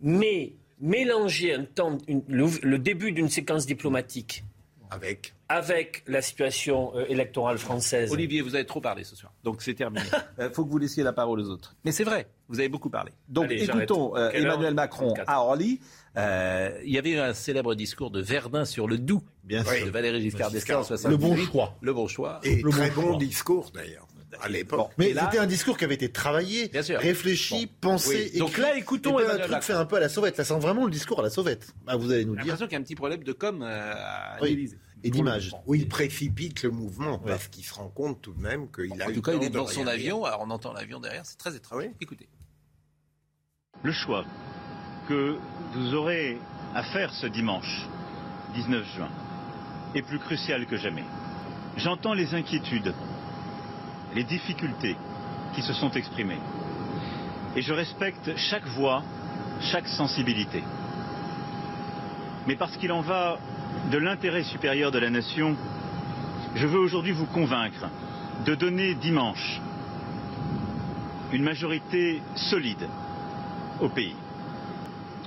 Mais 0.00 0.54
mélanger 0.80 1.54
un 1.54 1.64
temps, 1.64 1.96
le, 2.08 2.76
début 2.78 3.12
d'une 3.12 3.28
séquence 3.28 3.66
diplomatique 3.66 4.44
avec 4.90 5.34
avec 5.48 6.02
la 6.06 6.22
situation 6.22 6.92
euh, 6.96 7.04
électorale 7.08 7.58
française. 7.58 8.10
Olivier, 8.10 8.40
vous 8.40 8.54
avez 8.54 8.64
trop 8.64 8.80
parlé 8.80 9.04
ce 9.04 9.14
soir, 9.14 9.32
donc 9.44 9.62
c'est 9.62 9.74
terminé. 9.74 10.04
Il 10.38 10.44
euh, 10.44 10.50
faut 10.50 10.64
que 10.64 10.70
vous 10.70 10.78
laissiez 10.78 11.02
la 11.02 11.12
parole 11.12 11.40
aux 11.40 11.48
autres. 11.50 11.76
Mais 11.84 11.92
c'est 11.92 12.04
vrai, 12.04 12.26
vous 12.48 12.58
avez 12.58 12.68
beaucoup 12.68 12.90
parlé. 12.90 13.12
Donc 13.28 13.50
écoutons 13.50 14.16
euh, 14.16 14.30
Emmanuel 14.30 14.74
Macron 14.74 15.14
à 15.26 15.40
Orly. 15.40 15.80
Il 16.16 16.92
y 16.92 16.98
avait 16.98 17.18
un 17.18 17.34
célèbre 17.34 17.74
discours 17.74 18.10
de 18.10 18.20
Verdun 18.20 18.64
sur 18.64 18.86
le 18.86 18.98
Doubs, 18.98 19.22
bien 19.44 19.64
sûr, 19.64 19.86
de 19.86 19.90
Valéry 19.90 20.22
Giscard 20.22 20.50
d'Estaing 20.50 20.82
en 20.82 21.08
Le 21.08 21.16
bon 21.16 21.36
choix. 21.36 21.76
Le 21.80 21.92
bon 21.92 22.08
choix. 22.08 22.40
Et 22.42 22.62
le 22.62 22.70
très 22.70 22.90
bon, 22.90 23.16
discours 23.16 23.70
d'ailleurs 23.72 24.06
à 24.40 24.48
l'époque. 24.48 24.90
mais 24.98 25.08
c'était 25.08 25.38
un 25.38 25.46
discours 25.46 25.76
qui 25.76 25.84
avait 25.84 25.94
été 25.94 26.10
travaillé, 26.10 26.70
réfléchi, 26.72 27.66
pensé. 27.80 28.38
Donc 28.38 28.58
là, 28.58 28.76
écoutons. 28.76 29.18
Et 29.18 29.26
un 29.26 29.38
truc 29.38 29.62
fait 29.62 29.72
un 29.72 29.84
peu 29.84 29.96
à 29.96 30.00
la 30.00 30.08
sauvette. 30.08 30.36
Ça 30.36 30.44
sent 30.44 30.58
vraiment 30.58 30.84
le 30.84 30.90
discours 30.90 31.20
à 31.20 31.22
la 31.22 31.30
sauvette. 31.30 31.74
Bah, 31.84 31.96
vous 31.96 32.10
allez 32.10 32.24
nous 32.24 32.34
dire. 32.34 32.42
J'ai 32.42 32.48
l'impression 32.48 32.66
qu'il 32.66 32.72
y 32.72 32.76
a 32.76 32.80
un 32.80 32.84
petit 32.84 32.94
problème 32.94 33.22
de 33.22 33.32
com 33.32 33.62
euh, 33.62 33.92
à 33.96 34.38
oui. 34.42 34.70
Et 35.04 35.10
d'image. 35.10 35.52
Oui, 35.66 35.80
il 35.80 35.88
précipite 35.88 36.62
le 36.62 36.70
mouvement 36.70 37.18
parce 37.18 37.48
qu'il 37.48 37.64
se 37.64 37.74
rend 37.74 37.88
compte 37.88 38.22
tout 38.22 38.32
de 38.32 38.40
même 38.40 38.70
qu'il 38.70 39.02
a. 39.02 39.08
En 39.08 39.12
tout 39.12 39.22
cas, 39.22 39.32
il 39.34 39.42
est 39.42 39.50
dans 39.50 39.66
son 39.66 39.86
avion. 39.86 40.24
Alors 40.24 40.42
on 40.46 40.50
entend 40.50 40.72
l'avion 40.72 41.00
derrière. 41.00 41.26
C'est 41.26 41.38
très 41.38 41.56
étrange. 41.56 41.84
Écoutez. 42.00 42.28
Le 43.82 43.92
choix 43.92 44.24
que 45.08 45.38
vous 45.74 45.94
aurez 45.94 46.38
à 46.74 46.82
faire 46.82 47.12
ce 47.12 47.26
dimanche 47.26 47.86
19 48.54 48.84
juin 48.96 49.08
est 49.94 50.02
plus 50.02 50.18
crucial 50.18 50.66
que 50.66 50.76
jamais. 50.76 51.04
J'entends 51.76 52.14
les 52.14 52.34
inquiétudes 52.34 52.94
les 54.14 54.24
difficultés 54.24 54.96
qui 55.54 55.62
se 55.62 55.72
sont 55.72 55.90
exprimées. 55.92 56.40
Et 57.56 57.62
je 57.62 57.72
respecte 57.72 58.36
chaque 58.36 58.66
voix, 58.66 59.02
chaque 59.60 59.88
sensibilité. 59.88 60.62
Mais 62.46 62.56
parce 62.56 62.76
qu'il 62.76 62.92
en 62.92 63.00
va 63.00 63.38
de 63.90 63.98
l'intérêt 63.98 64.42
supérieur 64.42 64.90
de 64.90 64.98
la 64.98 65.10
nation, 65.10 65.56
je 66.54 66.66
veux 66.66 66.78
aujourd'hui 66.78 67.12
vous 67.12 67.26
convaincre 67.26 67.88
de 68.44 68.54
donner 68.54 68.94
dimanche 68.94 69.60
une 71.32 71.42
majorité 71.42 72.22
solide 72.34 72.88
au 73.80 73.88
pays. 73.88 74.16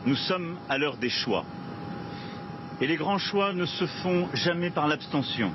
Nous 0.06 0.16
sommes 0.16 0.58
à 0.70 0.78
l'heure 0.78 0.98
des 0.98 1.10
choix. 1.10 1.44
Et 2.80 2.86
les 2.86 2.96
grands 2.96 3.18
choix 3.18 3.54
ne 3.54 3.66
se 3.66 3.88
font 3.88 4.30
jamais 4.36 4.70
par 4.70 4.88
l'abstention. 4.88 5.52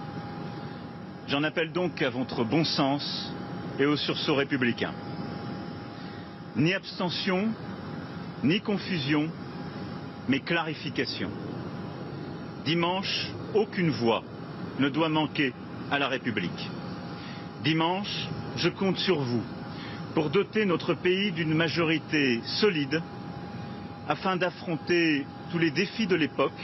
J'en 1.28 1.44
appelle 1.44 1.70
donc 1.70 2.02
à 2.02 2.10
votre 2.10 2.42
bon 2.42 2.64
sens 2.64 3.32
et 3.78 3.86
au 3.86 3.96
sursaut 3.96 4.34
républicain. 4.34 4.92
Ni 6.56 6.74
abstention, 6.74 7.48
ni 8.42 8.60
confusion, 8.60 9.28
mais 10.28 10.40
clarification. 10.40 11.30
Dimanche, 12.64 13.28
aucune 13.54 13.90
voix 13.90 14.24
ne 14.80 14.88
doit 14.88 15.08
manquer 15.08 15.54
à 15.92 16.00
la 16.00 16.08
République. 16.08 16.70
Dimanche, 17.62 18.26
je 18.56 18.68
compte 18.68 18.98
sur 18.98 19.20
vous 19.20 19.44
pour 20.14 20.30
doter 20.30 20.64
notre 20.64 20.94
pays 20.94 21.30
d'une 21.30 21.54
majorité 21.54 22.40
solide 22.44 23.00
afin 24.10 24.36
d'affronter 24.36 25.24
tous 25.52 25.58
les 25.58 25.70
défis 25.70 26.08
de 26.08 26.16
l'époque 26.16 26.60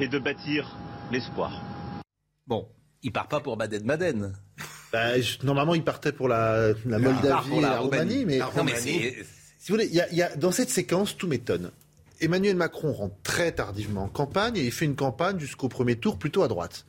et 0.00 0.08
de 0.08 0.18
bâtir 0.18 0.74
l'espoir. 1.12 1.60
Bon, 2.46 2.66
il 3.02 3.12
part 3.12 3.28
pas 3.28 3.40
pour 3.40 3.58
Baden-Baden. 3.58 4.32
Bah, 4.90 5.10
normalement, 5.42 5.74
il 5.74 5.84
partait 5.84 6.12
pour 6.12 6.28
la, 6.28 6.72
Moldavie 6.86 7.58
et 7.58 7.60
la, 7.60 7.78
Roumanie. 7.78 8.24
Mais, 8.24 8.40
si 8.78 9.68
vous 9.68 9.74
voulez, 9.74 9.86
y 9.88 10.22
a, 10.22 10.34
dans 10.36 10.50
cette 10.50 10.70
séquence, 10.70 11.14
tout 11.14 11.26
m'étonne. 11.26 11.70
Emmanuel 12.20 12.56
Macron 12.56 12.94
rentre 12.94 13.16
très 13.22 13.52
tardivement 13.52 14.04
en 14.04 14.08
campagne 14.08 14.56
et 14.56 14.64
il 14.64 14.72
fait 14.72 14.86
une 14.86 14.96
campagne 14.96 15.38
jusqu'au 15.38 15.68
premier 15.68 15.96
tour 15.96 16.18
plutôt 16.18 16.42
à 16.42 16.48
droite. 16.48 16.86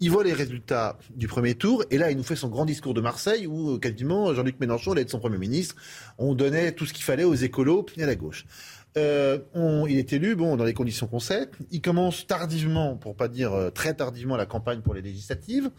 Il 0.00 0.12
voit 0.12 0.22
les 0.22 0.32
résultats 0.32 0.96
du 1.10 1.26
premier 1.26 1.56
tour 1.56 1.84
et 1.90 1.98
là, 1.98 2.12
il 2.12 2.16
nous 2.16 2.22
fait 2.22 2.36
son 2.36 2.48
grand 2.48 2.64
discours 2.64 2.94
de 2.94 3.00
Marseille 3.00 3.48
où 3.48 3.74
euh, 3.74 3.78
quasiment 3.78 4.32
Jean-Luc 4.32 4.60
Mélenchon 4.60 4.94
être 4.94 5.10
son 5.10 5.18
Premier 5.18 5.38
ministre. 5.38 5.74
On 6.18 6.34
donnait 6.34 6.70
tout 6.70 6.86
ce 6.86 6.92
qu'il 6.92 7.04
fallait 7.04 7.24
aux 7.24 7.34
écolos 7.34 7.82
puis 7.82 8.00
à 8.00 8.06
la 8.06 8.14
gauche. 8.14 8.46
Euh, 8.98 9.38
il 9.88 9.98
est 9.98 10.12
élu, 10.12 10.34
bon, 10.34 10.56
dans 10.56 10.64
les 10.64 10.74
conditions 10.74 11.06
qu'on 11.06 11.20
sait. 11.20 11.48
Il 11.70 11.80
commence 11.80 12.26
tardivement, 12.26 12.96
pour 12.96 13.16
pas 13.16 13.28
dire 13.28 13.52
euh, 13.52 13.70
très 13.70 13.94
tardivement, 13.94 14.36
la 14.36 14.46
campagne 14.46 14.80
pour 14.80 14.94
les 14.94 15.02
législatives. 15.02 15.70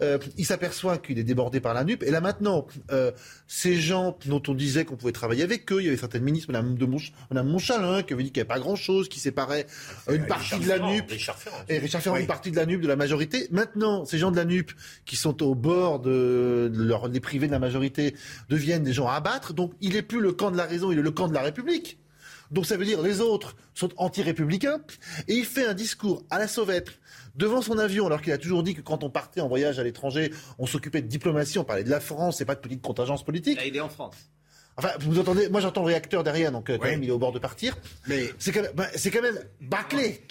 Euh, 0.00 0.18
il 0.36 0.44
s'aperçoit 0.44 0.98
qu'il 0.98 1.18
est 1.18 1.24
débordé 1.24 1.60
par 1.60 1.74
la 1.74 1.84
NUP. 1.84 2.02
Et 2.02 2.10
là 2.10 2.20
maintenant, 2.20 2.66
ces 3.46 3.74
gens 3.74 4.16
dont 4.26 4.42
on 4.48 4.54
disait 4.54 4.84
qu'on 4.84 4.96
pouvait 4.96 5.12
travailler 5.12 5.42
avec 5.42 5.70
eux, 5.72 5.80
il 5.80 5.86
y 5.86 5.88
avait 5.88 5.96
certaines 5.96 6.22
ministres, 6.22 6.52
Mme, 6.52 6.76
de 6.76 6.86
Mme 7.30 7.48
Monchalin, 7.48 8.02
qui 8.02 8.12
avait 8.12 8.22
dit 8.22 8.30
qu'il 8.30 8.42
n'y 8.42 8.48
avait 8.48 8.54
pas 8.54 8.60
grand-chose, 8.60 9.08
qui 9.08 9.18
séparait 9.18 9.66
une 10.10 10.26
partie 10.26 10.58
de 10.58 10.68
la 10.68 10.78
NUP. 10.78 11.10
et 11.68 11.78
Richard 11.78 12.02
Ferrand, 12.02 12.16
une 12.16 12.26
partie 12.26 12.50
de 12.50 12.56
la 12.56 12.66
NUP 12.66 12.80
de 12.80 12.88
la 12.88 12.96
majorité. 12.96 13.48
Maintenant, 13.50 14.04
ces 14.04 14.18
gens 14.18 14.30
de 14.30 14.36
la 14.36 14.44
NUP 14.44 14.72
qui 15.04 15.16
sont 15.16 15.42
au 15.42 15.54
bord 15.54 16.00
de, 16.00 16.70
leur, 16.74 17.08
les 17.08 17.20
privés 17.20 17.46
de 17.46 17.52
la 17.52 17.58
majorité 17.58 18.14
deviennent 18.48 18.84
des 18.84 18.92
gens 18.92 19.08
à 19.08 19.14
abattre. 19.14 19.52
Donc 19.52 19.72
il 19.80 19.94
n'est 19.94 20.02
plus 20.02 20.20
le 20.20 20.32
camp 20.32 20.50
de 20.50 20.56
la 20.56 20.64
raison, 20.64 20.92
il 20.92 20.98
est 20.98 21.02
le 21.02 21.10
camp 21.10 21.28
de 21.28 21.34
la 21.34 21.42
République. 21.42 21.98
Donc 22.50 22.66
ça 22.66 22.76
veut 22.76 22.84
dire 22.84 23.02
les 23.02 23.20
autres 23.20 23.56
sont 23.74 23.90
anti-républicains. 23.96 24.80
Et 25.28 25.34
il 25.34 25.44
fait 25.44 25.66
un 25.66 25.74
discours 25.74 26.24
à 26.30 26.38
la 26.38 26.48
sauvette 26.48 26.98
devant 27.34 27.62
son 27.62 27.78
avion, 27.78 28.06
alors 28.06 28.20
qu'il 28.20 28.32
a 28.32 28.38
toujours 28.38 28.62
dit 28.62 28.74
que 28.74 28.80
quand 28.80 29.04
on 29.04 29.10
partait 29.10 29.40
en 29.40 29.48
voyage 29.48 29.78
à 29.78 29.84
l'étranger, 29.84 30.32
on 30.58 30.66
s'occupait 30.66 31.02
de 31.02 31.06
diplomatie, 31.06 31.58
on 31.58 31.64
parlait 31.64 31.84
de 31.84 31.90
la 31.90 32.00
France, 32.00 32.40
et 32.40 32.44
pas 32.44 32.54
de 32.54 32.60
petite 32.60 32.82
contingence 32.82 33.24
politique. 33.24 33.58
Là, 33.58 33.66
il 33.66 33.76
est 33.76 33.80
en 33.80 33.88
France. 33.88 34.16
Enfin, 34.76 34.90
vous 35.00 35.18
entendez, 35.18 35.48
moi 35.48 35.60
j'entends 35.60 35.80
le 35.82 35.88
réacteur 35.88 36.22
derrière, 36.22 36.52
donc 36.52 36.70
euh, 36.70 36.78
quand 36.78 36.86
même 36.86 37.02
il 37.02 37.08
est 37.08 37.12
au 37.12 37.18
bord 37.18 37.32
de 37.32 37.40
partir. 37.40 37.76
Mais 38.06 38.30
c'est 38.38 38.52
quand 38.52 38.62
même, 38.62 38.72
bah, 38.74 38.86
c'est 38.94 39.10
quand 39.10 39.22
même 39.22 39.38
bâclé. 39.60 40.22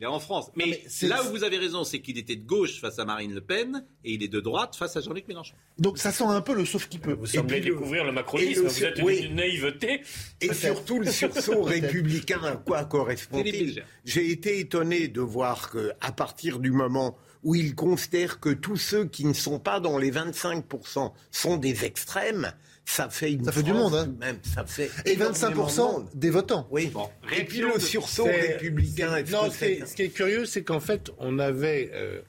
Il 0.00 0.04
est 0.04 0.06
en 0.06 0.18
France. 0.18 0.50
Mais, 0.56 0.82
là 1.02 1.22
où 1.22 1.28
vous 1.28 1.44
avez 1.44 1.58
raison, 1.58 1.84
c'est 1.84 2.00
qu'il 2.00 2.16
était 2.16 2.36
de 2.36 2.46
gauche 2.46 2.80
face 2.80 2.98
à 2.98 3.04
Marine 3.04 3.34
Le 3.34 3.42
Pen 3.42 3.84
et 4.02 4.12
il 4.14 4.22
est 4.22 4.28
de 4.28 4.40
droite 4.40 4.74
face 4.74 4.96
à 4.96 5.02
Jean-Luc 5.02 5.28
Mélenchon. 5.28 5.54
Donc 5.78 5.98
ça 5.98 6.10
sent 6.10 6.24
un 6.24 6.40
peu 6.40 6.54
le 6.54 6.64
sauf 6.64 6.88
qui 6.88 6.98
peut. 6.98 7.12
Vous 7.12 7.26
semblez 7.26 7.60
découvrir 7.60 8.04
le, 8.04 8.12
macronisme, 8.12 8.66
vous 8.66 8.84
êtes 8.84 8.98
une 8.98 9.34
naïveté. 9.34 10.00
Et 10.40 10.54
surtout 10.54 11.00
le 11.00 11.10
sursaut 11.10 11.62
républicain 11.62 12.40
à 12.42 12.56
quoi 12.56 12.86
correspond-il 12.86 13.84
J'ai 14.06 14.30
été 14.30 14.58
étonné 14.58 15.08
de 15.08 15.20
voir 15.20 15.70
qu'à 15.70 16.12
partir 16.12 16.60
du 16.60 16.70
moment 16.70 17.18
où 17.42 17.54
il 17.54 17.74
considère 17.74 18.40
que 18.40 18.50
tous 18.50 18.76
ceux 18.76 19.04
qui 19.04 19.26
ne 19.26 19.34
sont 19.34 19.58
pas 19.58 19.80
dans 19.80 19.98
les 19.98 20.10
25% 20.10 21.12
sont 21.30 21.56
des 21.58 21.84
extrêmes, 21.84 22.52
ça 22.84 23.08
fait 23.08 23.32
une 23.32 23.44
ça 23.44 23.52
fait 23.52 23.62
du 23.62 23.72
monde, 23.72 23.94
hein. 23.94 24.12
même. 24.18 24.38
Ça 24.42 24.64
fait 24.64 24.90
et 25.04 25.16
25% 25.16 26.06
des 26.14 26.30
votants. 26.30 26.66
Oui. 26.70 26.92
Et 27.36 27.44
puis 27.44 27.60
le 27.60 27.78
sursaut 27.78 28.24
républicain. 28.24 29.22
Non, 29.30 29.50
ce 29.50 29.94
qui 29.94 30.02
est 30.02 30.10
curieux, 30.10 30.44
c'est 30.44 30.64
qu'en 30.64 30.80
fait, 30.80 31.10
on 31.18 31.38
avait, 31.38 31.90
euh, 31.94 32.20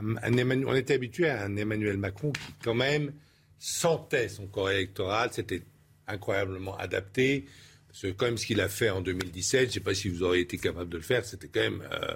un, 0.00 0.64
on 0.66 0.74
était 0.74 0.94
habitué 0.94 1.28
à 1.28 1.44
un 1.44 1.56
Emmanuel 1.56 1.96
Macron 1.96 2.32
qui, 2.32 2.52
quand 2.62 2.74
même, 2.74 3.12
sentait 3.58 4.28
son 4.28 4.46
corps 4.46 4.70
électoral. 4.70 5.30
C'était 5.32 5.62
incroyablement 6.06 6.76
adapté. 6.76 7.46
Parce 7.88 8.02
que 8.02 8.08
quand 8.08 8.26
même, 8.26 8.38
ce 8.38 8.46
qu'il 8.46 8.60
a 8.60 8.68
fait 8.68 8.90
en 8.90 9.00
2017, 9.00 9.60
je 9.62 9.66
ne 9.66 9.72
sais 9.72 9.80
pas 9.80 9.94
si 9.94 10.08
vous 10.08 10.22
auriez 10.22 10.42
été 10.42 10.58
capable 10.58 10.90
de 10.90 10.98
le 10.98 11.02
faire, 11.02 11.24
c'était 11.24 11.48
quand 11.48 11.60
même 11.60 11.82
euh, 11.92 12.14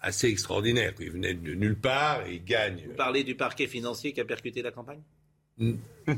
assez 0.00 0.28
extraordinaire. 0.28 0.92
Il 1.00 1.12
venait 1.12 1.34
de 1.34 1.54
nulle 1.54 1.78
part 1.78 2.26
et 2.26 2.34
il 2.34 2.44
gagne. 2.44 2.82
Vous 2.86 2.94
parlez 2.94 3.24
du 3.24 3.34
parquet 3.34 3.66
financier 3.66 4.12
qui 4.12 4.20
a 4.20 4.24
percuté 4.24 4.60
la 4.60 4.72
campagne? 4.72 5.00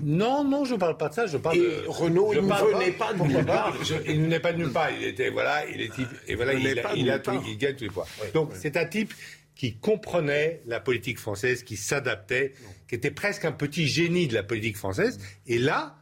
Non, 0.03 0.45
non, 0.45 0.65
je 0.65 0.75
ne 0.75 0.79
parle 0.79 0.97
pas 0.97 1.09
de 1.09 1.15
ça. 1.15 1.27
Je 1.27 1.37
parle 1.37 1.59
de, 1.59 1.85
Renault, 1.89 2.33
il 2.33 2.41
ne 2.41 2.49
pas 2.93 3.13
de 3.13 3.23
nulle 3.23 3.45
part. 3.45 3.77
il 4.07 4.29
n'est 4.29 4.41
pas 4.41 4.53
de 4.53 4.59
nulle 4.59 4.73
part. 4.73 4.91
Il 4.91 5.05
était, 5.05 5.31
voilà, 5.31 5.67
il 5.67 5.81
est 5.81 5.93
type, 5.93 6.09
et 6.27 6.35
voilà, 6.35 6.55
il, 6.55 6.67
a, 6.67 6.95
il, 6.95 7.11
a 7.11 7.21
il, 7.47 7.59
gagne 7.59 7.75
tous 7.75 7.85
les 7.85 7.91
points. 7.91 8.07
Donc, 8.35 8.53
c'est 8.55 8.77
un 8.77 8.87
type 8.87 9.13
qui 9.55 9.77
comprenait 9.77 10.63
la 10.67 10.81
politique 10.81 11.19
française, 11.19 11.63
qui 11.63 11.77
s'adaptait, 11.77 12.55
qui 12.89 12.95
était 12.95 13.11
presque 13.11 13.45
un 13.45 13.53
petit 13.53 13.87
génie 13.87 14.27
de 14.27 14.35
la 14.35 14.43
politique 14.43 14.77
française. 14.77 15.19
Et 15.47 15.59
là, 15.59 15.97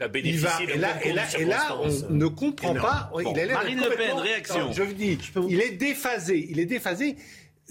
il 0.00 0.38
va, 0.38 0.62
et 0.62 0.78
là, 0.78 1.04
et 1.04 1.12
là, 1.12 1.22
et 1.38 1.44
là, 1.44 1.78
on 1.80 2.12
ne 2.12 2.26
comprend 2.26 2.74
pas. 2.74 3.12
il 3.20 3.38
a 3.38 3.52
Marine 3.52 3.80
Le 3.80 3.96
Pen, 3.96 4.18
réaction. 4.18 4.72
je 4.72 4.82
vous 4.82 4.92
dis, 4.92 5.18
il 5.48 5.60
est 5.60 5.72
déphasé. 5.72 6.46
Il 6.50 6.58
est 6.58 6.66
déphasé. 6.66 7.16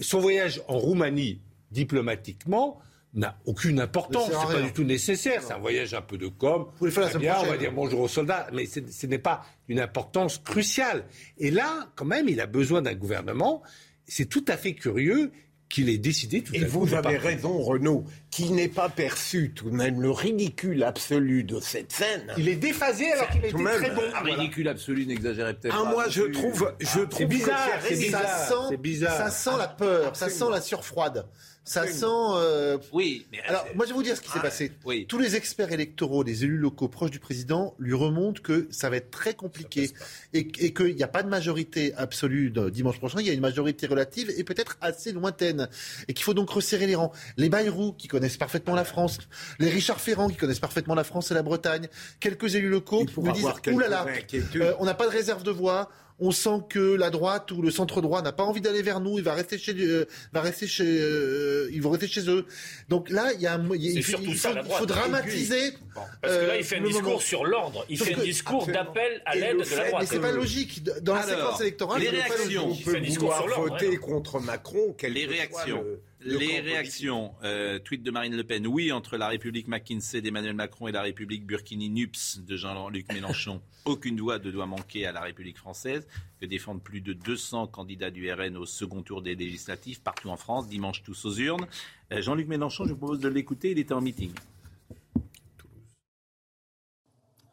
Son 0.00 0.18
voyage 0.18 0.60
en 0.66 0.78
Roumanie, 0.78 1.40
diplomatiquement, 1.70 2.80
n'a 3.14 3.38
aucune 3.46 3.80
importance. 3.80 4.28
C'est 4.28 4.54
pas 4.54 4.62
du 4.62 4.72
tout 4.72 4.84
nécessaire. 4.84 5.42
C'est 5.42 5.52
un 5.52 5.58
voyage 5.58 5.94
un 5.94 6.02
peu 6.02 6.18
de 6.18 6.28
com. 6.28 6.66
Vous 6.80 6.90
faire 6.90 7.18
bien, 7.18 7.36
on 7.42 7.46
va 7.46 7.56
dire 7.56 7.72
bonjour 7.72 8.00
aux 8.00 8.08
soldats, 8.08 8.48
mais 8.52 8.66
ce 8.66 9.06
n'est 9.06 9.18
pas 9.18 9.44
d'une 9.68 9.80
importance 9.80 10.38
cruciale. 10.38 11.04
Et 11.38 11.50
là, 11.50 11.88
quand 11.94 12.04
même, 12.04 12.28
il 12.28 12.40
a 12.40 12.46
besoin 12.46 12.82
d'un 12.82 12.94
gouvernement. 12.94 13.62
C'est 14.06 14.28
tout 14.28 14.44
à 14.48 14.56
fait 14.56 14.74
curieux 14.74 15.30
qu'il 15.74 15.88
ait 15.88 15.98
décidé 15.98 16.42
tout 16.42 16.54
Et 16.54 16.62
à 16.62 16.66
vous 16.68 16.94
avez 16.94 17.16
raison, 17.16 17.60
Renaud, 17.60 18.04
qu'il 18.30 18.54
n'ait 18.54 18.68
pas 18.68 18.88
perçu 18.88 19.52
tout 19.54 19.70
de 19.70 19.74
même 19.74 20.00
le 20.00 20.10
ridicule 20.10 20.84
absolu 20.84 21.42
de 21.42 21.58
cette 21.58 21.90
scène. 21.90 22.32
Il 22.38 22.48
est 22.48 22.56
déphasé 22.56 23.10
alors 23.10 23.28
qu'il 23.30 23.44
était 23.44 23.52
très 23.52 23.90
bon. 23.90 24.02
Un 24.14 24.22
ridicule 24.22 24.68
absolu, 24.68 25.04
n'exagérez 25.04 25.54
peut-être 25.54 25.76
ah, 25.76 25.90
Moi, 25.90 26.08
je 26.08 26.22
trouve, 26.22 26.72
je 26.78 27.00
ah, 27.02 27.06
trouve 27.06 27.26
bizarre, 27.26 27.68
c'est 27.82 27.96
bizarre, 27.96 28.72
bizarre. 28.78 29.16
Ça 29.16 29.30
sent 29.30 29.58
la 29.58 29.68
peur, 29.68 30.14
ça 30.14 30.28
sent 30.28 30.44
la 30.50 30.60
surfroide. 30.60 31.26
Ça 31.64 31.86
sent. 31.86 32.04
Euh, 32.06 32.76
oui, 32.92 33.26
mais. 33.32 33.40
Alors, 33.46 33.66
moi, 33.74 33.86
je 33.86 33.90
vais 33.90 33.96
vous 33.96 34.02
dire 34.02 34.16
ce 34.16 34.20
qui 34.20 34.28
s'est 34.28 34.38
ah, 34.38 34.42
passé. 34.42 34.72
Oui. 34.84 35.06
Tous 35.06 35.18
les 35.18 35.34
experts 35.34 35.72
électoraux, 35.72 36.22
les 36.22 36.44
élus 36.44 36.58
locaux 36.58 36.88
proches 36.88 37.10
du 37.10 37.20
président 37.20 37.74
lui 37.78 37.94
remontent 37.94 38.42
que 38.42 38.68
ça 38.70 38.90
va 38.90 38.96
être 38.96 39.10
très 39.10 39.32
compliqué 39.32 39.90
et, 40.34 40.40
et 40.40 40.74
qu'il 40.74 40.94
n'y 40.94 41.02
a 41.02 41.08
pas 41.08 41.22
de 41.22 41.28
majorité 41.28 41.94
absolue 41.96 42.52
dimanche 42.70 42.98
prochain. 42.98 43.20
Il 43.20 43.26
y 43.26 43.30
a 43.30 43.32
une 43.32 43.40
majorité 43.40 43.86
relative 43.86 44.30
et 44.36 44.44
peut-être 44.44 44.76
assez 44.82 45.12
lointaine. 45.12 45.68
Et 46.08 46.12
qu'il 46.12 46.24
faut 46.24 46.34
donc 46.34 46.50
resserrer 46.50 46.86
les 46.86 46.94
rangs. 46.94 47.12
Les 47.38 47.48
Bayrou, 47.48 47.92
qui 47.92 48.08
connaissent 48.08 48.36
parfaitement 48.36 48.74
la 48.74 48.84
France, 48.84 49.18
les 49.58 49.70
Richard 49.70 50.00
Ferrand, 50.00 50.28
qui 50.28 50.36
connaissent 50.36 50.58
parfaitement 50.60 50.94
la 50.94 51.04
France 51.04 51.30
et 51.30 51.34
la 51.34 51.42
Bretagne, 51.42 51.88
quelques 52.20 52.54
élus 52.56 52.68
locaux 52.68 53.04
nous 53.16 53.32
disent 53.32 53.46
oulala, 53.72 54.06
euh, 54.34 54.74
on 54.78 54.84
n'a 54.84 54.94
pas 54.94 55.06
de 55.06 55.12
réserve 55.12 55.42
de 55.42 55.50
voix 55.50 55.88
on 56.20 56.30
sent 56.30 56.60
que 56.68 56.94
la 56.94 57.10
droite 57.10 57.50
ou 57.50 57.60
le 57.60 57.70
centre 57.70 58.00
droit 58.00 58.22
n'a 58.22 58.32
pas 58.32 58.44
envie 58.44 58.60
d'aller 58.60 58.82
vers 58.82 59.00
nous, 59.00 59.18
il 59.18 59.24
va 59.24 59.34
rester 59.34 59.58
chez, 59.58 59.74
euh, 59.78 60.06
va 60.32 60.42
rester 60.42 60.66
chez, 60.66 60.84
euh, 60.86 61.68
ils 61.72 61.82
vont 61.82 61.90
rester 61.90 62.06
chez 62.06 62.28
eux. 62.28 62.46
Donc 62.88 63.10
là, 63.10 63.32
il 63.34 63.40
y 63.40 63.46
a, 63.46 63.54
un, 63.54 63.68
il, 63.74 64.02
faut, 64.02 64.18
il 64.22 64.36
faut, 64.36 64.86
dramatiser. 64.86 65.74
parce 66.22 66.36
que 66.36 66.46
là, 66.46 66.56
il 66.56 66.64
fait 66.64 66.76
un 66.76 66.82
discours 66.82 67.22
sur 67.22 67.44
l'ordre, 67.44 67.84
il 67.88 67.98
fait 67.98 68.14
un 68.14 68.22
discours 68.22 68.66
d'appel 68.66 69.22
à 69.26 69.34
l'aide 69.34 69.58
de 69.58 69.76
la 69.76 69.88
droite. 69.88 70.02
Mais 70.02 70.06
c'est 70.06 70.20
pas 70.20 70.32
logique 70.32 70.84
dans 71.02 71.14
la 71.14 71.22
séquence 71.24 71.60
électorale. 71.60 72.00
Les 72.00 72.10
réactions, 72.10 72.70
on 72.70 72.76
peut 72.76 73.00
vouloir 73.00 73.60
voter 73.60 73.96
contre 73.96 74.40
Macron. 74.40 74.94
Les 75.02 75.26
réactions. 75.26 75.84
Les 76.24 76.60
réactions. 76.60 77.34
Euh, 77.44 77.78
tweet 77.78 78.02
de 78.02 78.10
Marine 78.10 78.34
Le 78.34 78.44
Pen. 78.44 78.66
Oui, 78.66 78.92
entre 78.92 79.18
la 79.18 79.28
République 79.28 79.68
McKinsey 79.68 80.22
d'Emmanuel 80.22 80.54
Macron 80.54 80.88
et 80.88 80.92
la 80.92 81.02
République 81.02 81.46
Burkini 81.46 81.90
Nups 81.90 82.38
de 82.38 82.56
Jean-Luc 82.56 83.12
Mélenchon, 83.12 83.60
aucune 83.84 84.18
voix 84.18 84.38
ne 84.38 84.50
doit 84.50 84.64
manquer 84.64 85.04
à 85.04 85.12
la 85.12 85.20
République 85.20 85.58
française, 85.58 86.06
que 86.40 86.46
défendent 86.46 86.82
plus 86.82 87.02
de 87.02 87.12
200 87.12 87.66
candidats 87.66 88.10
du 88.10 88.32
RN 88.32 88.56
au 88.56 88.64
second 88.64 89.02
tour 89.02 89.20
des 89.20 89.34
législatives 89.34 90.00
partout 90.00 90.30
en 90.30 90.38
France, 90.38 90.66
dimanche 90.66 91.02
tous 91.02 91.26
aux 91.26 91.34
urnes. 91.34 91.66
Euh, 92.10 92.22
Jean-Luc 92.22 92.48
Mélenchon, 92.48 92.84
je 92.86 92.92
vous 92.92 92.98
propose 92.98 93.20
de 93.20 93.28
l'écouter, 93.28 93.72
il 93.72 93.78
était 93.78 93.92
en 93.92 94.00
meeting. 94.00 94.32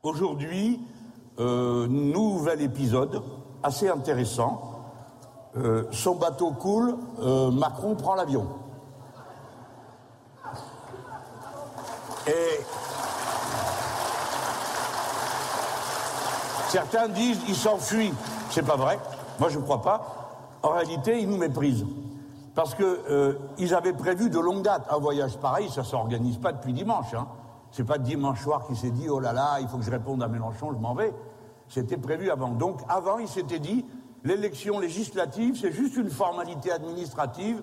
Aujourd'hui, 0.01 0.79
euh, 1.39 1.87
nouvel 1.87 2.61
épisode 2.61 3.21
assez 3.63 3.89
intéressant. 3.89 4.69
Euh, 5.57 5.83
son 5.91 6.15
bateau 6.15 6.51
coule, 6.51 6.95
Macron 7.51 7.97
prend 7.97 8.15
l'avion. 8.15 8.60
Et 12.31 12.61
certains 16.69 17.09
disent 17.09 17.41
il 17.47 17.55
s'enfuit. 17.55 18.13
C'est 18.49 18.65
pas 18.65 18.77
vrai. 18.77 18.99
Moi, 19.39 19.49
je 19.49 19.59
ne 19.59 19.63
crois 19.63 19.81
pas. 19.81 20.57
En 20.63 20.69
réalité, 20.69 21.19
ils 21.19 21.29
nous 21.29 21.37
méprisent. 21.37 21.85
Parce 22.55 22.75
qu'ils 22.75 22.85
euh, 22.85 23.75
avaient 23.75 23.93
prévu 23.93 24.29
de 24.29 24.39
longue 24.39 24.61
date 24.61 24.85
un 24.89 24.97
voyage 24.97 25.37
pareil, 25.37 25.69
ça 25.69 25.81
ne 25.81 25.85
s'organise 25.85 26.37
pas 26.37 26.51
depuis 26.51 26.73
dimanche. 26.73 27.13
Hein. 27.13 27.27
C'est 27.71 27.85
pas 27.85 27.97
dimanche 27.97 28.41
soir 28.41 28.65
qui 28.67 28.75
s'est 28.75 28.91
dit 28.91 29.07
oh 29.09 29.19
là 29.19 29.33
là, 29.33 29.59
il 29.61 29.67
faut 29.67 29.77
que 29.77 29.83
je 29.83 29.91
réponde 29.91 30.21
à 30.21 30.27
Mélenchon, 30.27 30.71
je 30.73 30.77
m'en 30.77 30.93
vais. 30.93 31.13
C'était 31.69 31.97
prévu 31.97 32.29
avant. 32.29 32.49
Donc 32.49 32.81
avant, 32.89 33.19
il 33.19 33.29
s'était 33.29 33.59
dit 33.59 33.85
l'élection 34.23 34.79
législative, 34.79 35.57
c'est 35.59 35.71
juste 35.71 35.95
une 35.95 36.09
formalité 36.09 36.71
administrative, 36.71 37.61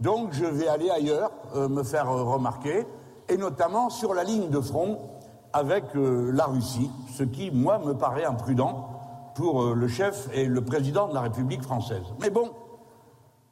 donc 0.00 0.32
je 0.32 0.44
vais 0.44 0.68
aller 0.68 0.90
ailleurs, 0.90 1.30
euh, 1.54 1.68
me 1.68 1.82
faire 1.82 2.10
euh, 2.10 2.22
remarquer 2.22 2.86
et 3.28 3.36
notamment 3.36 3.90
sur 3.90 4.14
la 4.14 4.24
ligne 4.24 4.50
de 4.50 4.60
front 4.60 5.10
avec 5.52 5.84
euh, 5.96 6.30
la 6.32 6.46
Russie, 6.46 6.90
ce 7.16 7.22
qui, 7.22 7.50
moi, 7.50 7.78
me 7.78 7.94
paraît 7.94 8.24
imprudent 8.24 9.32
pour 9.34 9.62
euh, 9.62 9.74
le 9.74 9.88
chef 9.88 10.28
et 10.32 10.46
le 10.46 10.62
président 10.62 11.08
de 11.08 11.14
la 11.14 11.22
République 11.22 11.62
française. 11.62 12.02
Mais 12.20 12.30
bon, 12.30 12.52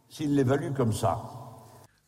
s'il 0.08 0.34
l'évalue 0.34 0.72
comme 0.74 0.92
ça. 0.92 1.22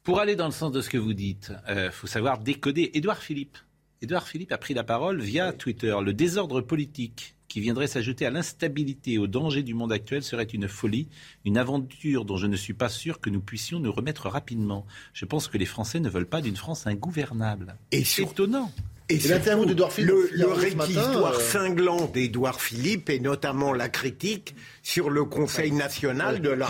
Pour 0.02 0.20
aller 0.20 0.36
dans 0.36 0.46
le 0.46 0.52
sens 0.52 0.70
de 0.70 0.80
ce 0.80 0.90
que 0.90 0.98
vous 0.98 1.14
dites, 1.14 1.52
il 1.68 1.72
euh, 1.72 1.90
faut 1.90 2.06
savoir 2.06 2.38
décoder. 2.38 2.90
Édouard 2.94 3.18
Philippe. 3.18 3.58
Édouard 4.02 4.28
Philippe 4.28 4.52
a 4.52 4.58
pris 4.58 4.74
la 4.74 4.84
parole 4.84 5.22
via 5.22 5.52
Twitter. 5.52 5.96
Le 6.04 6.12
désordre 6.12 6.60
politique 6.60 7.34
qui 7.48 7.60
viendrait 7.60 7.86
s'ajouter 7.86 8.26
à 8.26 8.30
l'instabilité 8.30 9.12
et 9.12 9.18
au 9.18 9.26
danger 9.26 9.62
du 9.62 9.72
monde 9.72 9.90
actuel 9.90 10.22
serait 10.22 10.44
une 10.44 10.68
folie, 10.68 11.08
une 11.46 11.56
aventure 11.56 12.26
dont 12.26 12.36
je 12.36 12.46
ne 12.46 12.56
suis 12.56 12.74
pas 12.74 12.90
sûr 12.90 13.20
que 13.20 13.30
nous 13.30 13.40
puissions 13.40 13.80
nous 13.80 13.92
remettre 13.92 14.28
rapidement. 14.28 14.84
Je 15.14 15.24
pense 15.24 15.48
que 15.48 15.56
les 15.56 15.64
Français 15.64 16.00
ne 16.00 16.10
veulent 16.10 16.28
pas 16.28 16.42
d'une 16.42 16.56
France 16.56 16.86
ingouvernable. 16.86 17.76
Et 17.90 18.02
étonnant. 18.18 18.70
Et 19.08 19.18
l'interview 19.18 19.64
d'Edouard 19.64 19.92
Philippe. 19.92 20.10
Le, 20.32 20.48
réquisitoire 20.48 21.36
euh, 21.36 21.40
cinglant 21.40 22.10
d'Edouard 22.12 22.60
Philippe 22.60 23.08
et 23.08 23.20
notamment 23.20 23.72
la 23.72 23.88
critique 23.88 24.54
sur 24.86 25.10
le 25.10 25.24
Conseil 25.24 25.72
national 25.72 26.40
de 26.40 26.50
la 26.50 26.68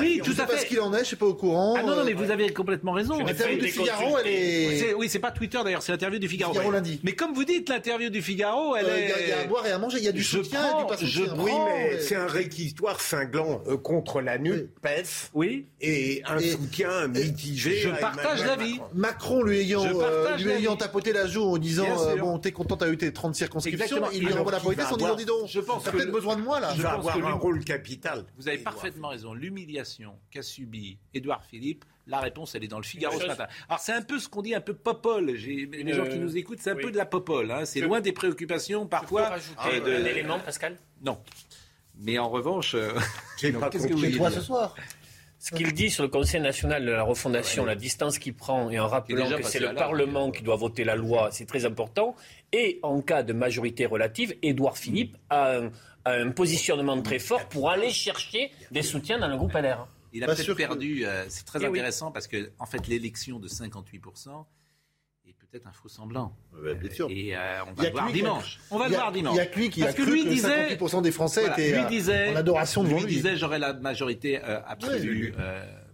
Oui, 0.00 0.20
tout 0.22 0.34
à 0.38 0.46
fait. 0.46 0.58
ce 0.58 0.66
qu'il 0.66 0.78
en 0.80 0.92
est, 0.92 0.98
je 0.98 1.00
ne 1.00 1.04
suis 1.06 1.16
pas 1.16 1.26
au 1.26 1.34
courant. 1.34 1.74
Ah 1.76 1.82
non, 1.82 1.96
non, 1.96 2.04
mais 2.04 2.12
vous 2.12 2.30
avez 2.30 2.52
complètement 2.52 2.92
raison. 2.92 3.18
L'interview 3.18 3.58
du 3.58 3.66
Figaro, 3.66 4.18
elle 4.18 4.28
est. 4.28 4.94
Oui, 4.94 5.08
c'est 5.08 5.18
pas 5.18 5.32
Twitter 5.32 5.58
d'ailleurs, 5.64 5.82
c'est 5.82 5.90
l'interview 5.90 6.20
du 6.20 6.28
Figaro. 6.28 6.52
Figaro 6.52 6.70
lundi. 6.70 7.00
Mais 7.02 7.16
comme 7.16 7.34
vous 7.34 7.42
dites, 7.42 7.68
l'interview 7.68 8.08
du 8.08 8.22
Figaro, 8.22 8.76
elle 8.76 8.86
est. 8.86 9.14
Il 9.20 9.28
y, 9.30 9.32
a 9.32 9.40
à 9.40 9.44
boire 9.46 9.66
et 9.66 9.72
à 9.72 9.78
manger, 9.78 9.98
il 9.98 10.04
y 10.04 10.08
a 10.08 10.12
du 10.12 10.22
soutien 10.22 10.60
et 10.60 10.82
du 10.82 10.86
pas 10.86 10.96
soutien. 10.96 11.34
Oui, 11.38 11.50
mais 11.66 12.00
c'est 12.00 12.14
un 12.14 12.28
réquisitoire 12.28 13.00
cinglant 13.00 13.60
euh, 13.66 13.76
contre 13.76 14.20
la 14.20 14.38
NUPES. 14.38 15.32
Oui. 15.34 15.66
Et 15.80 16.22
un 16.24 16.38
soutien 16.38 17.08
mitigé. 17.08 17.80
Je 17.80 17.88
partage 17.88 18.46
l'avis. 18.46 18.78
Macron 18.94 19.42
lui 19.42 19.58
ayant, 19.58 19.84
euh, 19.84 20.36
lui 20.36 20.52
ayant 20.52 20.76
tapoté 20.76 21.12
la 21.12 21.26
joue 21.26 21.42
en 21.42 21.58
disant 21.58 21.86
Bon, 22.20 22.38
t'es 22.38 22.52
content, 22.52 22.76
t'as 22.76 22.90
eu 22.90 22.96
tes 22.96 23.12
30 23.12 23.34
circonscriptions, 23.34 24.04
il 24.12 24.24
lui 24.24 24.32
renvoie 24.32 24.52
la 24.52 24.60
politique 24.60 24.92
en 24.92 24.96
disant 24.96 25.16
Dis 25.16 25.24
donc, 25.24 25.48
je 25.48 25.58
pense 25.58 25.82
t'as 25.82 25.90
peut-être 25.90 26.12
besoin 26.12 26.36
de 26.36 26.42
moi 26.42 26.60
là. 26.60 26.72
Je 26.76 26.82
vais 26.82 26.88
avoir 26.88 27.18
capital. 27.64 28.24
Vous 28.36 28.48
avez 28.48 28.58
parfaitement 28.58 29.08
raison. 29.08 29.34
L'humiliation 29.34 30.18
qu'a 30.30 30.42
subi 30.42 30.98
Édouard 31.14 31.44
Philippe, 31.44 31.84
la 32.06 32.20
réponse, 32.20 32.54
elle 32.54 32.64
est 32.64 32.68
dans 32.68 32.78
le 32.78 32.84
Figaro 32.84 33.18
ce 33.18 33.26
matin. 33.26 33.46
Alors, 33.68 33.80
c'est 33.80 33.92
un 33.92 34.02
peu 34.02 34.18
ce 34.18 34.28
qu'on 34.28 34.42
dit 34.42 34.54
un 34.54 34.60
peu 34.60 34.74
popole. 34.74 35.26
Les 35.26 35.92
gens 35.92 36.06
qui 36.06 36.18
nous 36.18 36.36
écoutent, 36.36 36.60
c'est 36.60 36.70
un 36.70 36.76
peu 36.76 36.90
de 36.90 36.96
la 36.96 37.06
popole. 37.06 37.50
Hein. 37.50 37.64
C'est 37.64 37.80
loin 37.80 38.00
des 38.00 38.12
préoccupations, 38.12 38.86
parfois. 38.86 39.36
Euh, 39.66 39.80
de... 39.80 40.02
un 40.02 40.04
élément, 40.04 40.38
Pascal? 40.38 40.76
Non. 41.02 41.18
Mais 41.98 42.18
en 42.18 42.28
revanche, 42.28 42.74
euh, 42.74 42.92
qu'est-ce 43.40 43.86
que 43.86 43.94
vous 43.94 44.06
dites 44.06 44.28
ce 44.30 44.40
soir 44.40 44.74
ce 45.38 45.54
qu'il 45.54 45.72
dit 45.74 45.90
sur 45.90 46.02
le 46.02 46.08
Conseil 46.08 46.40
national 46.40 46.84
de 46.84 46.90
la 46.90 47.04
refondation, 47.04 47.64
la 47.64 47.76
distance 47.76 48.18
qu'il 48.18 48.34
prend, 48.34 48.70
et 48.70 48.80
en 48.80 48.88
rappelant 48.88 49.30
que 49.36 49.44
c'est 49.44 49.60
le 49.60 49.74
Parlement 49.74 50.32
qui 50.32 50.42
doit 50.42 50.56
voter 50.56 50.82
la 50.82 50.96
loi, 50.96 51.28
c'est 51.30 51.44
très 51.44 51.64
important. 51.64 52.16
Et 52.52 52.80
en 52.82 53.00
cas 53.00 53.22
de 53.22 53.32
majorité 53.32 53.86
relative, 53.86 54.34
Édouard 54.42 54.76
Philippe 54.76 55.16
a 55.30 55.58
un, 55.58 55.70
un 56.06 56.30
positionnement 56.30 57.00
très 57.02 57.18
fort 57.18 57.48
pour 57.48 57.70
aller 57.70 57.90
chercher 57.90 58.50
des 58.70 58.82
soutiens 58.82 59.18
dans 59.18 59.28
le 59.28 59.36
groupe 59.36 59.52
LR. 59.52 59.86
Il 60.12 60.24
a 60.24 60.26
peut-être 60.28 60.54
perdu, 60.54 61.04
euh, 61.04 61.24
c'est 61.28 61.44
très 61.44 61.58
eh 61.62 61.66
intéressant 61.66 62.10
parce 62.10 62.26
que 62.26 62.50
en 62.58 62.66
fait 62.66 62.86
l'élection 62.86 63.38
de 63.38 63.48
58% 63.48 64.46
est 65.26 65.34
peut-être 65.34 65.66
un 65.66 65.72
faux 65.72 65.88
semblant. 65.88 66.34
bien 66.80 66.90
sûr. 66.90 67.08
Et 67.10 67.36
euh, 67.36 67.64
on 67.66 67.72
va 67.72 67.84
le 67.84 67.90
voir 67.90 68.12
dimanche. 68.12 68.60
On 68.70 68.78
va 68.78 68.88
le 68.88 68.94
voir 68.94 69.12
dimanche. 69.12 69.34
Il 69.34 69.38
y 69.38 69.40
a 69.40 69.46
que 69.46 69.58
lui 69.58 69.68
qui 69.68 69.82
a 69.82 69.92
cru 69.92 70.04
que 70.04 70.28
disait, 70.28 70.76
58% 70.76 71.02
des 71.02 71.10
Français 71.10 71.46
étaient 71.46 71.76
lui 71.76 71.86
disait, 71.86 72.30
en 72.30 72.36
adoration 72.36 72.84
de 72.84 72.88
lui. 72.88 73.00
Lui 73.00 73.06
disait 73.06 73.36
j'aurai 73.36 73.58
la 73.58 73.74
majorité 73.74 74.40
euh, 74.42 74.60
absolue. 74.64 75.34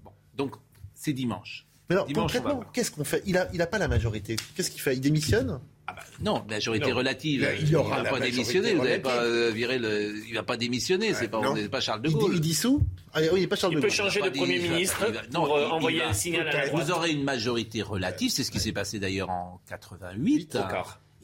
bon. 0.05 0.13
Donc 0.35 0.57
c'est 0.95 1.13
dimanche. 1.13 1.67
Mais 1.89 1.97
alors, 1.97 2.07
concrètement, 2.15 2.63
qu'est-ce 2.73 2.91
qu'on 2.91 3.05
fait? 3.05 3.23
Il 3.27 3.33
n'a 3.33 3.49
il 3.53 3.61
a 3.61 3.67
pas 3.67 3.79
la 3.79 3.89
majorité. 3.89 4.37
Qu'est-ce 4.55 4.71
qu'il 4.71 4.81
fait? 4.81 4.95
Il 4.95 5.01
démissionne? 5.01 5.61
Ah 5.87 5.95
bah, 5.95 6.03
non, 6.21 6.45
majorité 6.49 6.93
relative. 6.93 7.49
Il 7.61 7.73
ne 7.73 7.77
va 7.77 8.05
pas 8.05 8.21
démissionner. 8.21 8.75
Vous 8.75 9.03
pas 9.03 9.23
euh, 9.25 9.51
viré 9.51 9.79
le. 9.79 10.15
Il 10.29 10.35
va 10.35 10.43
pas 10.43 10.57
démissionner. 10.57 11.13
c'est 11.15 11.29
pas, 11.29 11.41
pas 11.71 11.81
Charles 11.81 12.03
de 12.03 12.11
Gaulle. 12.11 12.35
Il, 12.35 12.41
dissout. 12.41 12.83
Ah, 13.13 13.21
oui, 13.33 13.43
il 13.43 13.49
pas 13.49 13.57
Charles 13.57 13.75
il 13.75 13.81
peut 13.81 13.89
changer 13.89 14.21
de 14.21 14.31
premier 14.31 14.59
ministre 14.59 15.05
pour 15.33 15.53
envoyer 15.73 16.03
un 16.03 16.13
signal 16.13 16.49
à 16.49 16.67
la 16.67 16.71
Vous 16.71 16.91
aurez 16.91 17.11
une 17.11 17.25
majorité 17.25 17.83
relative. 17.83 18.31
C'est 18.31 18.45
ce 18.45 18.51
qui 18.51 18.61
s'est 18.61 18.73
passé 18.73 19.01
d'ailleurs 19.01 19.31
en 19.31 19.61
88. 19.69 20.59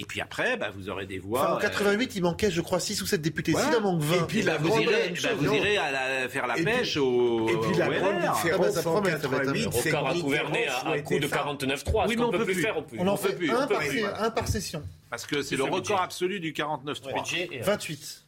Et 0.01 0.05
puis 0.05 0.21
après, 0.21 0.57
bah, 0.57 0.71
vous 0.75 0.89
aurez 0.91 1.07
des 1.07 1.19
voix. 1.19 1.43
Enfin, 1.43 1.55
en 1.55 1.59
88, 1.59 2.15
il 2.15 2.23
manquait, 2.23 2.51
je 2.53 2.61
crois, 2.61 2.79
6 2.79 3.03
ou 3.03 3.07
7 3.07 3.21
députés. 3.21 3.51
S'il 3.53 3.77
en 3.77 3.81
manque 3.81 4.01
20. 4.01 4.17
Et 4.17 4.27
puis 4.29 4.43
bah, 4.43 4.57
vous, 4.61 4.69
irez, 4.79 5.13
bah, 5.23 5.29
vous 5.37 5.53
irez 5.55 5.77
à 5.77 5.91
la, 5.91 6.29
faire 6.29 6.47
la 6.47 6.57
Et 6.57 6.65
pêche 6.65 6.91
puis- 6.93 6.99
au. 7.01 7.49
Et 7.49 7.57
puis 7.69 7.77
la 7.77 7.89
grande 7.89 8.21
bah, 8.23 8.33
différence 8.35 8.71
ça 8.75 8.81
en 8.81 8.93
promet, 8.93 9.11
ça 9.19 9.27
va 9.29 9.37
être 9.39 9.53
88, 9.53 9.69
c'est 9.73 9.91
Rocard 9.91 10.07
a 10.07 10.15
gouverné 10.15 10.67
à 10.69 10.89
un 10.91 10.99
coup 11.03 11.19
de 11.19 11.27
souhaitait 11.27 11.37
ça. 11.37 11.45
49-3. 11.45 12.05
Oui, 12.07 12.09
mais 12.09 12.17
qu'on 12.17 12.25
on 12.25 12.31
peut 12.31 12.39
peut 12.39 12.45
plus 12.45 12.55
faire, 12.63 12.77
on 12.99 13.07
en 13.09 13.17
fait 13.17 13.35
plus, 13.35 13.51
un 13.51 14.31
par, 14.31 14.47
session. 14.47 14.83
Parce 15.11 15.27
que 15.27 15.43
c'est 15.43 15.57
le 15.57 15.65
record 15.65 16.01
absolu 16.01 16.39
du 16.39 16.53
49-3. 16.53 17.15
Budget 17.15 17.49
et- 17.53 17.61
28. 17.61 18.25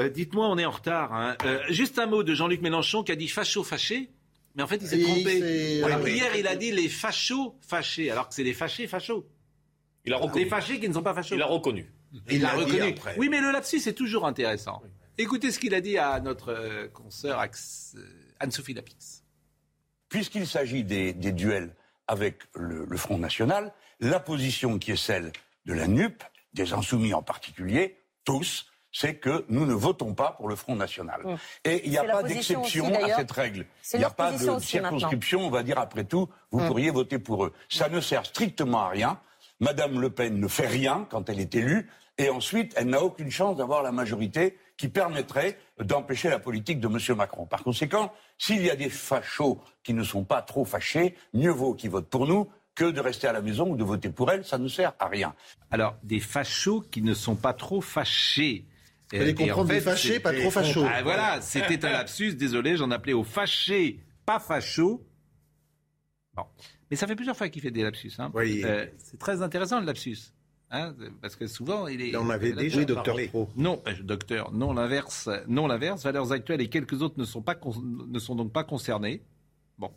Euh, 0.00 0.08
Dites-moi, 0.08 0.48
on 0.48 0.58
est 0.58 0.64
en 0.64 0.72
retard. 0.72 1.12
hein. 1.12 1.36
Euh, 1.44 1.60
juste 1.68 2.00
un 2.00 2.06
mot 2.06 2.24
de 2.24 2.34
Jean-Luc 2.34 2.62
Mélenchon 2.62 3.04
qui 3.04 3.12
a 3.12 3.16
dit 3.16 3.28
facho 3.28 3.62
fâché. 3.62 4.08
Mais 4.56 4.62
en 4.62 4.66
fait, 4.66 4.78
il 4.80 4.86
s'est 4.88 4.98
Et 4.98 5.02
trompé. 5.02 5.82
oui. 6.02 6.12
Hier, 6.12 6.34
il 6.36 6.46
a 6.48 6.56
dit 6.56 6.72
les 6.72 6.88
fachos 6.88 7.54
fâchés, 7.60 8.10
alors 8.10 8.28
que 8.28 8.34
c'est 8.34 8.42
les 8.42 8.54
fâchés 8.54 8.86
fachos. 8.86 9.24
Il 10.04 10.12
a 10.12 10.18
Les 10.18 10.22
reconnu. 10.22 10.46
fâchés 10.46 10.80
qui 10.80 10.88
ne 10.88 10.94
sont 10.94 11.02
pas 11.02 11.14
fachos. 11.14 11.34
Il 11.34 11.42
a 11.42 11.46
reconnu. 11.46 11.90
Il 12.28 12.42
l'a 12.42 12.50
reconnu. 12.52 12.82
après. 12.82 13.14
Oui, 13.18 13.28
mais 13.28 13.40
le 13.40 13.50
lapsus, 13.50 13.80
c'est 13.80 13.94
toujours 13.94 14.26
intéressant. 14.26 14.82
Écoutez 15.18 15.50
ce 15.50 15.58
qu'il 15.58 15.74
a 15.74 15.80
dit 15.80 15.96
à 15.98 16.20
notre 16.20 16.52
euh, 16.52 16.88
consoeur 16.88 17.40
euh, 17.40 18.00
Anne-Sophie 18.40 18.74
Lapix. 18.74 19.22
Puisqu'il 20.08 20.46
s'agit 20.46 20.84
des, 20.84 21.12
des 21.12 21.32
duels 21.32 21.74
avec 22.06 22.42
le, 22.54 22.84
le 22.84 22.96
Front 22.96 23.18
National, 23.18 23.72
la 24.00 24.20
position 24.20 24.78
qui 24.78 24.92
est 24.92 24.96
celle 24.96 25.32
de 25.66 25.72
la 25.72 25.86
NUP, 25.88 26.22
des 26.52 26.72
Insoumis 26.72 27.14
en 27.14 27.22
particulier, 27.22 27.96
tous, 28.24 28.66
c'est 28.92 29.16
que 29.16 29.44
nous 29.48 29.66
ne 29.66 29.72
votons 29.72 30.14
pas 30.14 30.32
pour 30.32 30.48
le 30.48 30.54
Front 30.56 30.76
National. 30.76 31.20
Mmh. 31.24 31.36
Et 31.64 31.84
il 31.86 31.90
n'y 31.90 31.98
a 31.98 32.04
pas 32.04 32.22
d'exception 32.22 32.94
à 32.94 33.16
cette 33.16 33.30
règle. 33.32 33.66
Il 33.92 33.98
n'y 33.98 34.04
a 34.04 34.10
pas 34.10 34.30
de 34.32 34.36
maintenant. 34.38 34.60
circonscription, 34.60 35.40
on 35.46 35.50
va 35.50 35.62
dire 35.62 35.78
après 35.78 36.04
tout, 36.04 36.28
vous 36.50 36.60
Mmh. 36.60 36.66
pourriez 36.68 36.90
voter 36.90 37.18
pour 37.18 37.44
eux. 37.46 37.52
Ça 37.68 37.88
ne 37.88 38.00
sert 38.00 38.24
strictement 38.26 38.82
à 38.82 38.88
rien. 38.90 39.20
Madame 39.60 40.00
Le 40.00 40.10
Pen 40.10 40.38
ne 40.38 40.48
fait 40.48 40.66
rien 40.66 41.06
quand 41.10 41.28
elle 41.28 41.40
est 41.40 41.54
élue, 41.54 41.88
et 42.18 42.28
ensuite, 42.30 42.72
elle 42.76 42.86
n'a 42.88 43.02
aucune 43.02 43.30
chance 43.30 43.56
d'avoir 43.56 43.82
la 43.82 43.90
majorité 43.92 44.56
qui 44.76 44.88
permettrait 44.88 45.58
d'empêcher 45.80 46.28
la 46.28 46.38
politique 46.38 46.80
de 46.80 46.86
M. 46.88 47.16
Macron. 47.16 47.46
Par 47.46 47.62
conséquent, 47.62 48.12
s'il 48.38 48.62
y 48.62 48.70
a 48.70 48.76
des 48.76 48.88
fachos 48.90 49.60
qui 49.82 49.94
ne 49.94 50.02
sont 50.02 50.24
pas 50.24 50.42
trop 50.42 50.64
fâchés, 50.64 51.14
mieux 51.32 51.50
vaut 51.50 51.74
qu'ils 51.74 51.90
votent 51.90 52.08
pour 52.10 52.26
nous 52.26 52.48
que 52.74 52.84
de 52.90 53.00
rester 53.00 53.26
à 53.28 53.32
la 53.32 53.40
maison 53.40 53.68
ou 53.70 53.76
de 53.76 53.84
voter 53.84 54.10
pour 54.10 54.30
elle. 54.32 54.44
Ça 54.44 54.58
ne 54.58 54.66
sert 54.68 54.94
à 54.98 55.06
rien. 55.06 55.34
Alors, 55.70 55.96
des 56.02 56.18
fachos 56.20 56.80
qui 56.90 57.02
ne 57.02 57.14
sont 57.14 57.36
pas 57.36 57.52
trop 57.52 57.80
fâchés. 57.80 58.64
Et- 59.12 59.18
et 59.28 59.30
en 59.30 59.34
comprendre 59.34 59.68
fait, 59.70 59.80
fâchés, 59.80 60.18
pas 60.20 60.32
trop 60.32 60.50
fachos. 60.50 60.84
Ah, 60.88 61.02
voilà, 61.02 61.40
c'était 61.40 61.84
un 61.84 61.90
lapsus, 61.92 62.34
désolé, 62.34 62.76
j'en 62.76 62.90
appelais 62.90 63.12
aux 63.12 63.22
fâchés, 63.24 64.00
pas 64.26 64.40
fachos. 64.40 65.04
Bon. 66.36 66.44
Mais 66.90 66.96
ça 66.96 67.06
fait 67.06 67.16
plusieurs 67.16 67.36
fois 67.36 67.48
qu'il 67.48 67.62
fait 67.62 67.70
des 67.70 67.82
lapsus. 67.82 68.12
Hein. 68.18 68.30
Oui. 68.34 68.62
Euh, 68.64 68.86
c'est 68.98 69.18
très 69.18 69.42
intéressant 69.42 69.80
le 69.80 69.86
lapsus. 69.86 70.18
Hein, 70.70 70.94
parce 71.20 71.36
que 71.36 71.46
souvent, 71.46 71.86
il 71.86 72.00
est. 72.02 72.16
En 72.16 72.28
avait 72.30 72.52
déjà 72.52 72.84
docteur. 72.84 73.16
Pro. 73.28 73.48
Non, 73.56 73.80
euh, 73.86 73.92
docteur, 74.02 74.50
non 74.52 74.72
l'inverse. 74.72 75.28
Non 75.46 75.66
l'inverse. 75.68 76.02
Valeurs 76.02 76.32
actuelles 76.32 76.60
et 76.62 76.68
quelques 76.68 77.00
autres 77.02 77.18
ne 77.18 77.24
sont, 77.24 77.42
pas 77.42 77.54
con- 77.54 77.74
ne 77.82 78.18
sont 78.18 78.34
donc 78.34 78.52
pas 78.52 78.64
concernés. 78.64 79.22
Bon. 79.78 79.90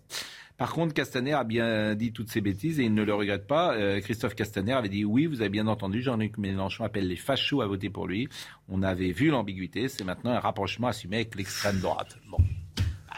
Par 0.58 0.74
contre, 0.74 0.94
Castaner 0.94 1.34
a 1.34 1.44
bien 1.44 1.94
dit 1.96 2.12
toutes 2.12 2.30
ces 2.30 2.42
bêtises 2.42 2.80
et 2.80 2.84
il 2.84 2.94
ne 2.94 3.04
le 3.04 3.14
regrette 3.14 3.46
pas. 3.48 3.76
Euh, 3.76 4.02
Christophe 4.02 4.34
Castaner 4.36 4.74
avait 4.74 4.90
dit 4.90 5.06
oui, 5.06 5.26
vous 5.28 5.42
avez 5.42 5.50
bien 5.50 5.68
entendu, 5.68 6.02
Jean-Luc 6.02 6.38
Mélenchon 6.38 6.84
appelle 6.84 7.08
les 7.08 7.16
fachos 7.16 7.62
à 7.62 7.68
voter 7.68 7.90
pour 7.92 8.08
lui. 8.08 8.28
On 8.68 8.82
avait 8.84 9.12
vu 9.12 9.30
l'ambiguïté, 9.30 9.88
c'est 9.88 10.04
maintenant 10.04 10.32
un 10.32 10.40
rapprochement 10.40 10.88
assumé 10.88 11.18
avec 11.18 11.36
l'extrême 11.36 11.80
droite. 11.80 12.18
Bon. 12.30 12.38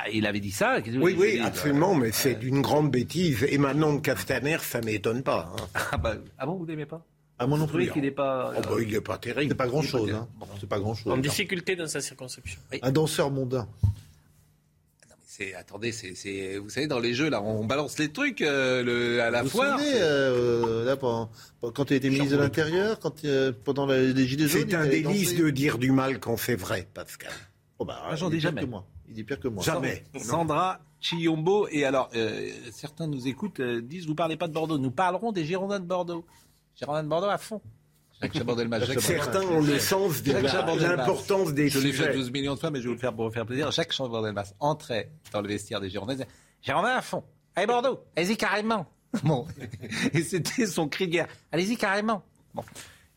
Ah, 0.02 0.10
il 0.14 0.26
avait 0.26 0.40
dit 0.40 0.52
ça. 0.52 0.80
Oui, 1.02 1.14
oui, 1.20 1.40
absolument, 1.44 1.94
mais 1.94 2.12
c'est 2.14 2.36
d'une 2.36 2.62
grande 2.62 2.90
bêtise. 2.90 3.46
Et 3.50 3.58
maintenant, 3.58 3.94
de 3.94 4.00
Castaner, 4.00 4.58
ça 4.62 4.80
m'étonne 4.80 5.24
pas. 5.24 5.54
hein. 5.58 5.68
Ah, 5.92 5.98
bah, 5.98 6.16
ah 6.38 6.46
bon, 6.46 6.54
vous 6.56 6.66
l'aimez 6.66 6.86
pas? 6.86 7.06
Ah, 7.38 7.48
non 7.48 7.58
Vous 7.58 7.68
trouvez 7.68 7.86
plus. 7.86 7.94
qu'il 7.94 8.02
n'est 8.04 8.12
pas. 8.12 8.54
Oh, 8.58 8.62
bah, 8.62 8.70
il 8.82 8.88
n'est 8.92 9.02
pas 9.02 9.18
terrible. 9.18 9.50
C'est 9.52 9.58
pas 9.58 9.68
grand 9.68 9.82
chose. 9.82 10.12
Hein. 10.14 10.28
C'est 10.60 10.70
pas 10.70 10.80
grand 10.80 10.92
En 10.92 10.96
chose. 10.96 11.22
difficulté 11.22 11.76
dans 11.76 11.88
sa 11.88 12.00
circonscription. 12.02 12.60
Un 12.82 12.92
danseur 12.92 13.30
mondain. 13.30 13.68
C'est, 15.26 15.54
attendez, 15.54 15.92
c'est, 15.94 16.16
c'est- 16.16 16.58
vous 16.58 16.70
savez, 16.70 16.88
dans 16.88 17.00
les 17.00 17.14
jeux, 17.14 17.30
là, 17.30 17.42
on 17.42 17.64
balance 17.66 17.98
les 17.98 18.10
trucs 18.10 18.42
euh, 18.42 18.84
le- 18.84 19.22
à 19.22 19.30
la 19.30 19.42
Vous 19.44 19.48
vous 19.50 19.58
foire. 19.58 19.80
euh, 19.82 20.84
là, 20.84 20.98
pendant- 20.98 21.30
quand 21.74 21.86
tu 21.86 21.94
étais 21.96 22.10
ministre 22.10 22.36
de 22.36 22.42
l'Intérieur, 22.42 23.00
quand, 23.00 23.24
euh, 23.24 23.54
pendant 23.64 23.86
la- 23.86 24.02
les 24.02 24.28
Gilets 24.28 24.48
jaunes. 24.50 24.66
C'est 24.70 24.76
un 24.76 24.86
délice 24.88 25.32
dansé. 25.32 25.42
de 25.44 25.50
dire 25.50 25.78
du 25.78 25.92
mal 25.92 26.20
quand 26.20 26.36
c'est 26.36 26.56
vrai, 26.56 26.88
Pascal. 26.94 27.32
Oh, 27.80 27.86
bah, 27.86 28.02
Ah, 28.10 28.16
j'en 28.18 28.30
pire 28.30 28.40
jamais. 28.42 28.62
que 28.62 28.66
moi. 28.66 28.86
Il 29.10 29.16
dit 29.16 29.24
pire 29.24 29.40
que 29.40 29.48
moi. 29.48 29.64
Jamais. 29.64 30.04
Sandra 30.18 30.80
Chiombo. 31.02 31.68
Et 31.72 31.84
alors, 31.84 32.10
euh, 32.16 32.50
certains 32.72 33.08
nous 33.08 33.28
écoutent, 33.28 33.60
euh, 33.60 33.82
disent 33.82 34.06
vous 34.08 34.16
parlez 34.16 34.38
pas 34.38 34.48
de 34.48 34.54
Bordeaux. 34.54 34.78
Nous 34.78 34.92
parlerons 34.92 35.32
des 35.32 35.46
Girondins 35.46 35.80
de 35.80 35.86
Bordeaux. 35.86 36.26
Girondins 36.76 37.04
de 37.04 37.10
Bordeaux 37.10 37.28
à 37.28 37.38
fond. 37.38 37.62
Jacques 38.22 38.34
Certains 39.00 39.44
ont 39.44 39.62
le 39.62 39.80
sens 39.80 40.24
de 40.24 40.34
l'importance 40.34 41.54
des 41.54 41.70
Je 41.70 41.80
l'ai 41.80 41.94
fait 41.94 42.04
sujets. 42.04 42.14
12 42.14 42.32
millions 42.32 42.56
de 42.56 42.60
fois, 42.60 42.70
mais 42.70 42.80
je 42.80 42.84
vais 42.84 42.90
vous 42.90 42.96
le 42.96 43.00
faire 43.00 43.14
pour 43.14 43.26
vous 43.26 43.34
faire 43.34 43.46
plaisir. 43.46 43.72
Jacques 43.72 43.94
Chaban-Delmas 43.94 44.54
entrait 44.60 45.10
dans 45.32 45.42
le 45.42 45.48
vestiaire 45.48 45.80
des 45.80 45.90
Girondins. 45.90 46.14
et 46.14 46.18
disait, 46.18 46.28
Girondins 46.62 46.96
à 46.96 47.02
fond. 47.02 47.24
Allez 47.56 47.68
Bordeaux, 47.68 48.04
allez-y 48.16 48.36
carrément. 48.36 48.86
Bon. 49.24 49.48
Et 50.14 50.22
c'était 50.22 50.68
son 50.68 50.88
cri 50.88 51.08
de 51.08 51.14
guerre. 51.14 51.28
Allez-y 51.52 51.78
carrément. 51.78 52.22
Bon. 52.54 52.64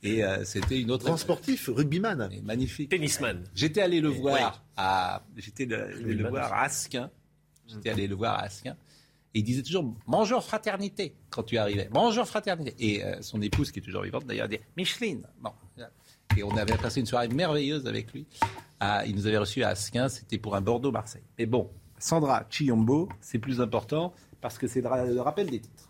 Et 0.02 0.24
euh, 0.24 0.44
c'était 0.44 0.80
une 0.80 0.90
autre. 0.90 1.04
Grand 1.04 1.16
sportif, 1.16 1.68
rugbyman. 1.72 2.28
Et 2.32 2.40
Magnifique. 2.40 2.90
Tennisman. 2.90 3.44
J'étais 3.54 3.80
allé 3.82 4.00
le 4.00 4.08
voir 4.08 4.64
à, 4.76 5.22
j'étais 5.36 5.64
le- 5.64 5.82
allé 5.84 5.94
le 5.94 6.06
Rugbyman 6.06 6.30
voir 6.30 6.52
à 6.52 6.62
Asquin. 6.62 7.10
J'étais 7.68 7.90
allé 7.90 8.08
le 8.08 8.14
voir 8.14 8.34
à 8.34 8.42
Asquin. 8.42 8.76
Et 9.34 9.38
il 9.38 9.44
disait 9.44 9.62
toujours 9.62 9.94
bonjour 10.06 10.42
fraternité 10.44 11.14
quand 11.30 11.42
tu 11.44 11.56
arrivais. 11.56 11.88
Bonjour 11.90 12.26
fraternité. 12.26 12.74
Et 12.78 13.04
euh, 13.04 13.22
son 13.22 13.40
épouse, 13.40 13.70
qui 13.70 13.78
est 13.78 13.82
toujours 13.82 14.02
vivante 14.02 14.26
d'ailleurs, 14.26 14.48
dit 14.48 14.58
Micheline. 14.76 15.22
Bon. 15.40 15.52
Et 16.36 16.42
on 16.42 16.56
avait 16.56 16.76
passé 16.78 17.00
une 17.00 17.06
soirée 17.06 17.28
merveilleuse 17.28 17.86
avec 17.86 18.12
lui. 18.12 18.26
Il 19.06 19.14
nous 19.14 19.26
avait 19.26 19.38
reçus 19.38 19.62
à 19.62 19.68
Asquin. 19.68 20.08
C'était 20.08 20.38
pour 20.38 20.56
un 20.56 20.60
Bordeaux-Marseille. 20.60 21.22
Mais 21.38 21.46
bon, 21.46 21.70
Sandra 21.98 22.44
Chiombo, 22.50 23.08
c'est 23.20 23.38
plus 23.38 23.60
important 23.60 24.12
parce 24.40 24.58
que 24.58 24.66
c'est 24.66 24.80
le 24.80 25.20
rappel 25.20 25.48
des 25.48 25.60
titres. 25.60 25.88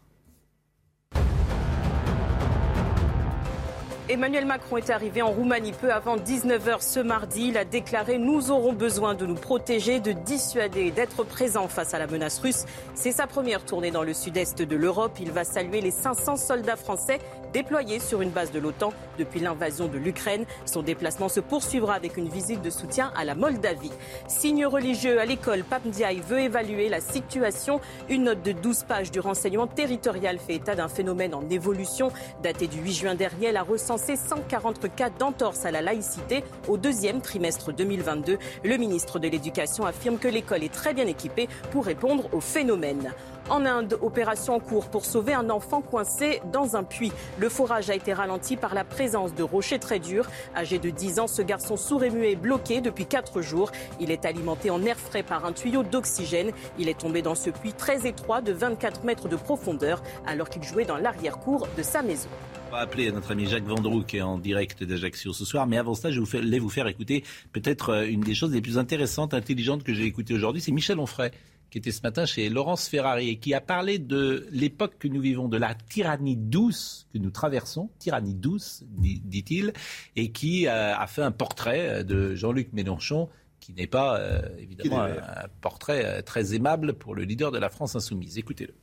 Emmanuel 4.12 4.44
Macron 4.44 4.76
est 4.76 4.90
arrivé 4.90 5.22
en 5.22 5.30
Roumanie 5.30 5.72
peu 5.72 5.90
avant 5.90 6.18
19h 6.18 6.82
ce 6.82 7.00
mardi. 7.00 7.48
Il 7.48 7.56
a 7.56 7.64
déclaré 7.64 8.18
Nous 8.18 8.50
aurons 8.50 8.74
besoin 8.74 9.14
de 9.14 9.24
nous 9.24 9.36
protéger, 9.36 10.00
de 10.00 10.12
dissuader 10.12 10.90
d'être 10.90 11.24
présents 11.24 11.66
face 11.66 11.94
à 11.94 11.98
la 11.98 12.06
menace 12.06 12.38
russe. 12.38 12.66
C'est 12.94 13.12
sa 13.12 13.26
première 13.26 13.64
tournée 13.64 13.90
dans 13.90 14.02
le 14.02 14.12
sud-est 14.12 14.60
de 14.60 14.76
l'Europe. 14.76 15.16
Il 15.18 15.30
va 15.32 15.44
saluer 15.44 15.80
les 15.80 15.90
500 15.90 16.36
soldats 16.36 16.76
français 16.76 17.20
déployés 17.54 18.00
sur 18.00 18.20
une 18.20 18.28
base 18.30 18.52
de 18.52 18.58
l'OTAN 18.58 18.92
depuis 19.18 19.40
l'invasion 19.40 19.88
de 19.88 19.96
l'Ukraine. 19.96 20.44
Son 20.66 20.82
déplacement 20.82 21.30
se 21.30 21.40
poursuivra 21.40 21.94
avec 21.94 22.18
une 22.18 22.28
visite 22.28 22.60
de 22.60 22.70
soutien 22.70 23.12
à 23.16 23.24
la 23.24 23.34
Moldavie. 23.34 23.92
Signe 24.28 24.66
religieux 24.66 25.20
à 25.20 25.24
l'école, 25.24 25.64
Pape 25.64 25.82
veut 25.86 26.40
évaluer 26.40 26.88
la 26.90 27.00
situation. 27.00 27.80
Une 28.10 28.24
note 28.24 28.42
de 28.42 28.52
12 28.52 28.84
pages 28.84 29.10
du 29.10 29.20
renseignement 29.20 29.66
territorial 29.66 30.38
fait 30.38 30.56
état 30.56 30.74
d'un 30.74 30.88
phénomène 30.88 31.34
en 31.34 31.48
évolution. 31.48 32.12
Daté 32.42 32.66
du 32.66 32.78
8 32.78 32.92
juin 32.92 33.14
dernier, 33.14 33.46
elle 33.46 33.56
a 33.56 33.62
recensé 34.02 34.16
140 34.16 34.94
cas 34.94 35.10
d'entorse 35.10 35.64
à 35.64 35.70
la 35.70 35.80
laïcité 35.80 36.44
au 36.68 36.76
deuxième 36.76 37.20
trimestre 37.20 37.72
2022. 37.72 38.38
Le 38.64 38.76
ministre 38.76 39.18
de 39.18 39.28
l'Éducation 39.28 39.86
affirme 39.86 40.18
que 40.18 40.28
l'école 40.28 40.64
est 40.64 40.72
très 40.72 40.94
bien 40.94 41.06
équipée 41.06 41.48
pour 41.70 41.84
répondre 41.84 42.28
au 42.32 42.40
phénomène. 42.40 43.12
En 43.50 43.66
Inde, 43.66 43.98
opération 44.00 44.54
en 44.54 44.60
cours 44.60 44.88
pour 44.88 45.04
sauver 45.04 45.34
un 45.34 45.50
enfant 45.50 45.82
coincé 45.82 46.40
dans 46.52 46.76
un 46.76 46.84
puits. 46.84 47.12
Le 47.38 47.48
forage 47.48 47.90
a 47.90 47.94
été 47.94 48.12
ralenti 48.12 48.56
par 48.56 48.74
la 48.74 48.84
présence 48.84 49.34
de 49.34 49.42
rochers 49.42 49.78
très 49.78 49.98
durs. 49.98 50.28
Âgé 50.56 50.78
de 50.78 50.90
10 50.90 51.18
ans, 51.18 51.26
ce 51.26 51.42
garçon 51.42 51.76
sourd 51.76 52.04
et 52.04 52.10
muet 52.10 52.32
est 52.32 52.36
bloqué 52.36 52.80
depuis 52.80 53.06
4 53.06 53.42
jours. 53.42 53.72
Il 54.00 54.10
est 54.10 54.24
alimenté 54.24 54.70
en 54.70 54.82
air 54.84 54.98
frais 54.98 55.22
par 55.22 55.44
un 55.44 55.52
tuyau 55.52 55.82
d'oxygène. 55.82 56.52
Il 56.78 56.88
est 56.88 56.98
tombé 56.98 57.20
dans 57.20 57.34
ce 57.34 57.50
puits 57.50 57.72
très 57.72 58.06
étroit 58.06 58.40
de 58.40 58.52
24 58.52 59.04
mètres 59.04 59.28
de 59.28 59.36
profondeur 59.36 60.02
alors 60.26 60.48
qu'il 60.48 60.62
jouait 60.62 60.84
dans 60.84 60.96
l'arrière-cour 60.96 61.66
de 61.76 61.82
sa 61.82 62.02
maison. 62.02 62.28
On 62.68 62.76
va 62.76 62.80
appeler 62.80 63.12
notre 63.12 63.32
ami 63.32 63.46
Jacques 63.46 63.66
Vendroux 63.66 64.02
qui 64.02 64.16
est 64.16 64.22
en 64.22 64.38
direct 64.38 64.82
d'Ajaccio 64.82 65.32
ce 65.34 65.44
soir. 65.44 65.66
Mais 65.66 65.76
avant 65.76 65.94
cela, 65.94 66.10
je 66.10 66.20
voulais 66.20 66.58
vous 66.58 66.70
faire 66.70 66.86
écouter 66.86 67.22
peut-être 67.52 67.90
euh, 67.90 68.06
une 68.06 68.20
des 68.22 68.34
choses 68.34 68.52
les 68.52 68.62
plus 68.62 68.78
intéressantes, 68.78 69.34
intelligentes 69.34 69.82
que 69.82 69.92
j'ai 69.92 70.04
écoutées 70.04 70.32
aujourd'hui. 70.32 70.62
C'est 70.62 70.72
Michel 70.72 70.98
Onfray 70.98 71.32
qui 71.72 71.78
était 71.78 71.90
ce 71.90 72.02
matin 72.02 72.26
chez 72.26 72.50
Laurence 72.50 72.86
Ferrari 72.86 73.30
et 73.30 73.36
qui 73.38 73.54
a 73.54 73.62
parlé 73.62 73.98
de 73.98 74.46
l'époque 74.52 74.98
que 74.98 75.08
nous 75.08 75.22
vivons, 75.22 75.48
de 75.48 75.56
la 75.56 75.74
tyrannie 75.74 76.36
douce 76.36 77.08
que 77.14 77.18
nous 77.18 77.30
traversons, 77.30 77.88
tyrannie 77.98 78.34
douce, 78.34 78.84
dit- 78.88 79.22
dit-il, 79.24 79.72
et 80.14 80.30
qui 80.32 80.66
euh, 80.66 80.94
a 80.94 81.06
fait 81.06 81.22
un 81.22 81.32
portrait 81.32 81.88
euh, 81.88 82.02
de 82.02 82.34
Jean-Luc 82.34 82.74
Mélenchon 82.74 83.30
qui 83.58 83.72
n'est 83.72 83.86
pas 83.86 84.18
euh, 84.18 84.42
évidemment 84.58 85.00
un, 85.02 85.12
un 85.16 85.48
portrait 85.62 86.22
très 86.24 86.54
aimable 86.54 86.92
pour 86.92 87.14
le 87.14 87.22
leader 87.24 87.50
de 87.52 87.58
la 87.58 87.70
France 87.70 87.96
insoumise. 87.96 88.36
Écoutez-le. 88.36 88.74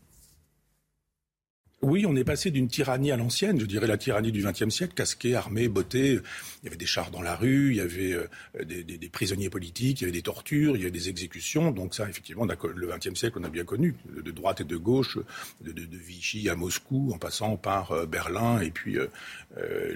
Oui, 1.81 2.05
on 2.05 2.13
est 2.17 2.25
passé 2.25 2.51
d'une 2.51 2.67
tyrannie 2.67 3.09
à 3.09 3.15
l'ancienne, 3.15 3.57
je 3.57 3.65
dirais 3.65 3.87
la 3.87 3.97
tyrannie 3.97 4.33
du 4.33 4.43
XXe 4.43 4.69
siècle, 4.69 4.93
casquée, 4.93 5.35
armée, 5.35 5.69
beauté. 5.69 6.19
Il 6.61 6.65
y 6.65 6.67
avait 6.67 6.75
des 6.75 6.85
chars 6.85 7.09
dans 7.09 7.21
la 7.21 7.37
rue, 7.37 7.69
il 7.69 7.77
y 7.77 7.79
avait 7.79 8.11
euh, 8.11 8.27
des, 8.65 9.09
prisonniers 9.09 9.49
politiques, 9.49 10.01
il 10.01 10.03
y 10.03 10.05
avait 10.07 10.11
des 10.11 10.21
tortures, 10.21 10.75
il 10.75 10.79
y 10.79 10.81
avait 10.81 10.91
des 10.91 11.07
exécutions. 11.07 11.71
Donc 11.71 11.95
ça, 11.95 12.09
effectivement, 12.09 12.45
le 12.45 12.87
XXe 12.87 13.17
siècle, 13.17 13.37
on 13.39 13.45
a 13.45 13.49
bien 13.49 13.63
connu, 13.63 13.95
de 14.13 14.29
droite 14.31 14.59
et 14.59 14.65
de 14.65 14.75
gauche, 14.75 15.19
de, 15.61 15.73
Vichy 15.97 16.49
à 16.49 16.55
Moscou, 16.55 17.13
en 17.13 17.17
passant 17.17 17.55
par 17.55 17.93
euh, 17.93 18.05
Berlin 18.05 18.59
et 18.59 18.71
puis 18.71 18.97
euh, 18.97 19.07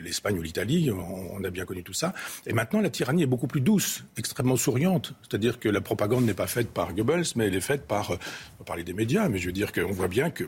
l'Espagne 0.01 0.39
ou 0.39 0.41
l'Italie. 0.41 0.89
On, 0.89 1.43
a 1.43 1.49
bien 1.49 1.65
connu 1.65 1.83
tout 1.83 1.91
ça. 1.91 2.13
Et 2.47 2.53
maintenant, 2.53 2.79
la 2.79 2.89
tyrannie 2.89 3.23
est 3.23 3.27
beaucoup 3.27 3.47
plus 3.47 3.59
douce, 3.59 4.05
extrêmement 4.15 4.55
souriante. 4.55 5.15
C'est-à-dire 5.23 5.59
que 5.59 5.67
la 5.67 5.81
propagande 5.81 6.25
n'est 6.25 6.33
pas 6.33 6.47
faite 6.47 6.69
par 6.69 6.93
Goebbels, 6.93 7.25
mais 7.35 7.47
elle 7.47 7.55
est 7.55 7.61
faite 7.61 7.85
par, 7.85 8.11
on 8.11 8.59
va 8.59 8.65
parler 8.65 8.85
des 8.85 8.93
médias, 8.93 9.27
mais 9.27 9.39
je 9.39 9.47
veux 9.47 9.51
dire 9.51 9.73
qu'on 9.73 9.91
voit 9.91 10.07
bien 10.07 10.29
que, 10.29 10.45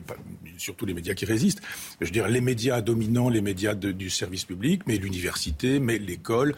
surtout 0.56 0.86
les 0.86 0.94
médias 0.94 1.12
qui 1.12 1.25
résistent. 1.26 1.60
Je 2.00 2.06
veux 2.06 2.12
dire, 2.12 2.28
les 2.28 2.40
médias 2.40 2.80
dominants, 2.80 3.28
les 3.28 3.40
médias 3.40 3.74
du 3.74 4.10
service 4.10 4.44
public, 4.44 4.82
mais 4.86 4.96
l'université, 4.96 5.78
mais 5.78 5.98
l'école, 5.98 6.54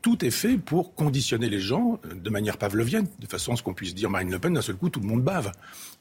tout 0.00 0.24
est 0.24 0.30
fait 0.30 0.56
pour 0.56 0.94
conditionner 0.94 1.48
les 1.48 1.60
gens 1.60 2.00
de 2.14 2.30
manière 2.30 2.56
pavlovienne, 2.56 3.06
de 3.18 3.26
façon 3.26 3.52
à 3.52 3.56
ce 3.56 3.62
qu'on 3.62 3.74
puisse 3.74 3.94
dire 3.94 4.10
Marine 4.10 4.30
Le 4.30 4.38
Pen, 4.38 4.54
d'un 4.54 4.62
seul 4.62 4.76
coup, 4.76 4.88
tout 4.88 5.00
le 5.00 5.06
monde 5.06 5.22
bave. 5.22 5.52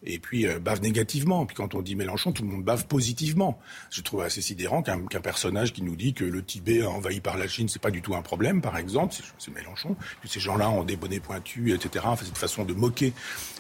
Et 0.04 0.20
puis, 0.20 0.48
euh, 0.48 0.60
bave 0.60 0.82
négativement. 0.82 1.46
Puis 1.46 1.56
quand 1.56 1.76
on 1.76 1.82
dit 1.82 1.96
Mélenchon, 1.96 2.32
tout 2.32 2.44
le 2.44 2.50
monde 2.50 2.64
bave 2.64 2.88
positivement. 2.88 3.60
Je 3.92 4.02
trouve 4.02 4.22
assez 4.22 4.42
sidérant 4.42 4.82
qu'un 4.82 5.22
personnage 5.22 5.74
qui 5.74 5.84
nous 5.84 5.96
dit 5.96 6.14
que 6.14 6.26
le 6.26 6.44
Tibet 6.44 6.84
envahi 6.84 7.20
par 7.20 7.38
la 7.38 7.48
Chine, 7.48 7.70
c'est 7.70 7.82
pas 7.82 7.92
du 7.92 8.02
tout 8.02 8.16
un 8.16 8.22
problème, 8.22 8.62
par 8.62 8.78
exemple, 8.78 9.16
c'est 9.38 9.54
Mélenchon, 9.54 9.96
que 10.22 10.28
ces 10.28 10.40
gens-là 10.40 10.70
ont 10.70 10.84
des 10.84 10.96
bonnets 10.96 11.20
pointus, 11.20 11.74
etc. 11.74 12.06
Enfin, 12.08 12.26
cette 12.26 12.38
façon 12.38 12.66
de 12.66 12.74
moquer 12.74 13.14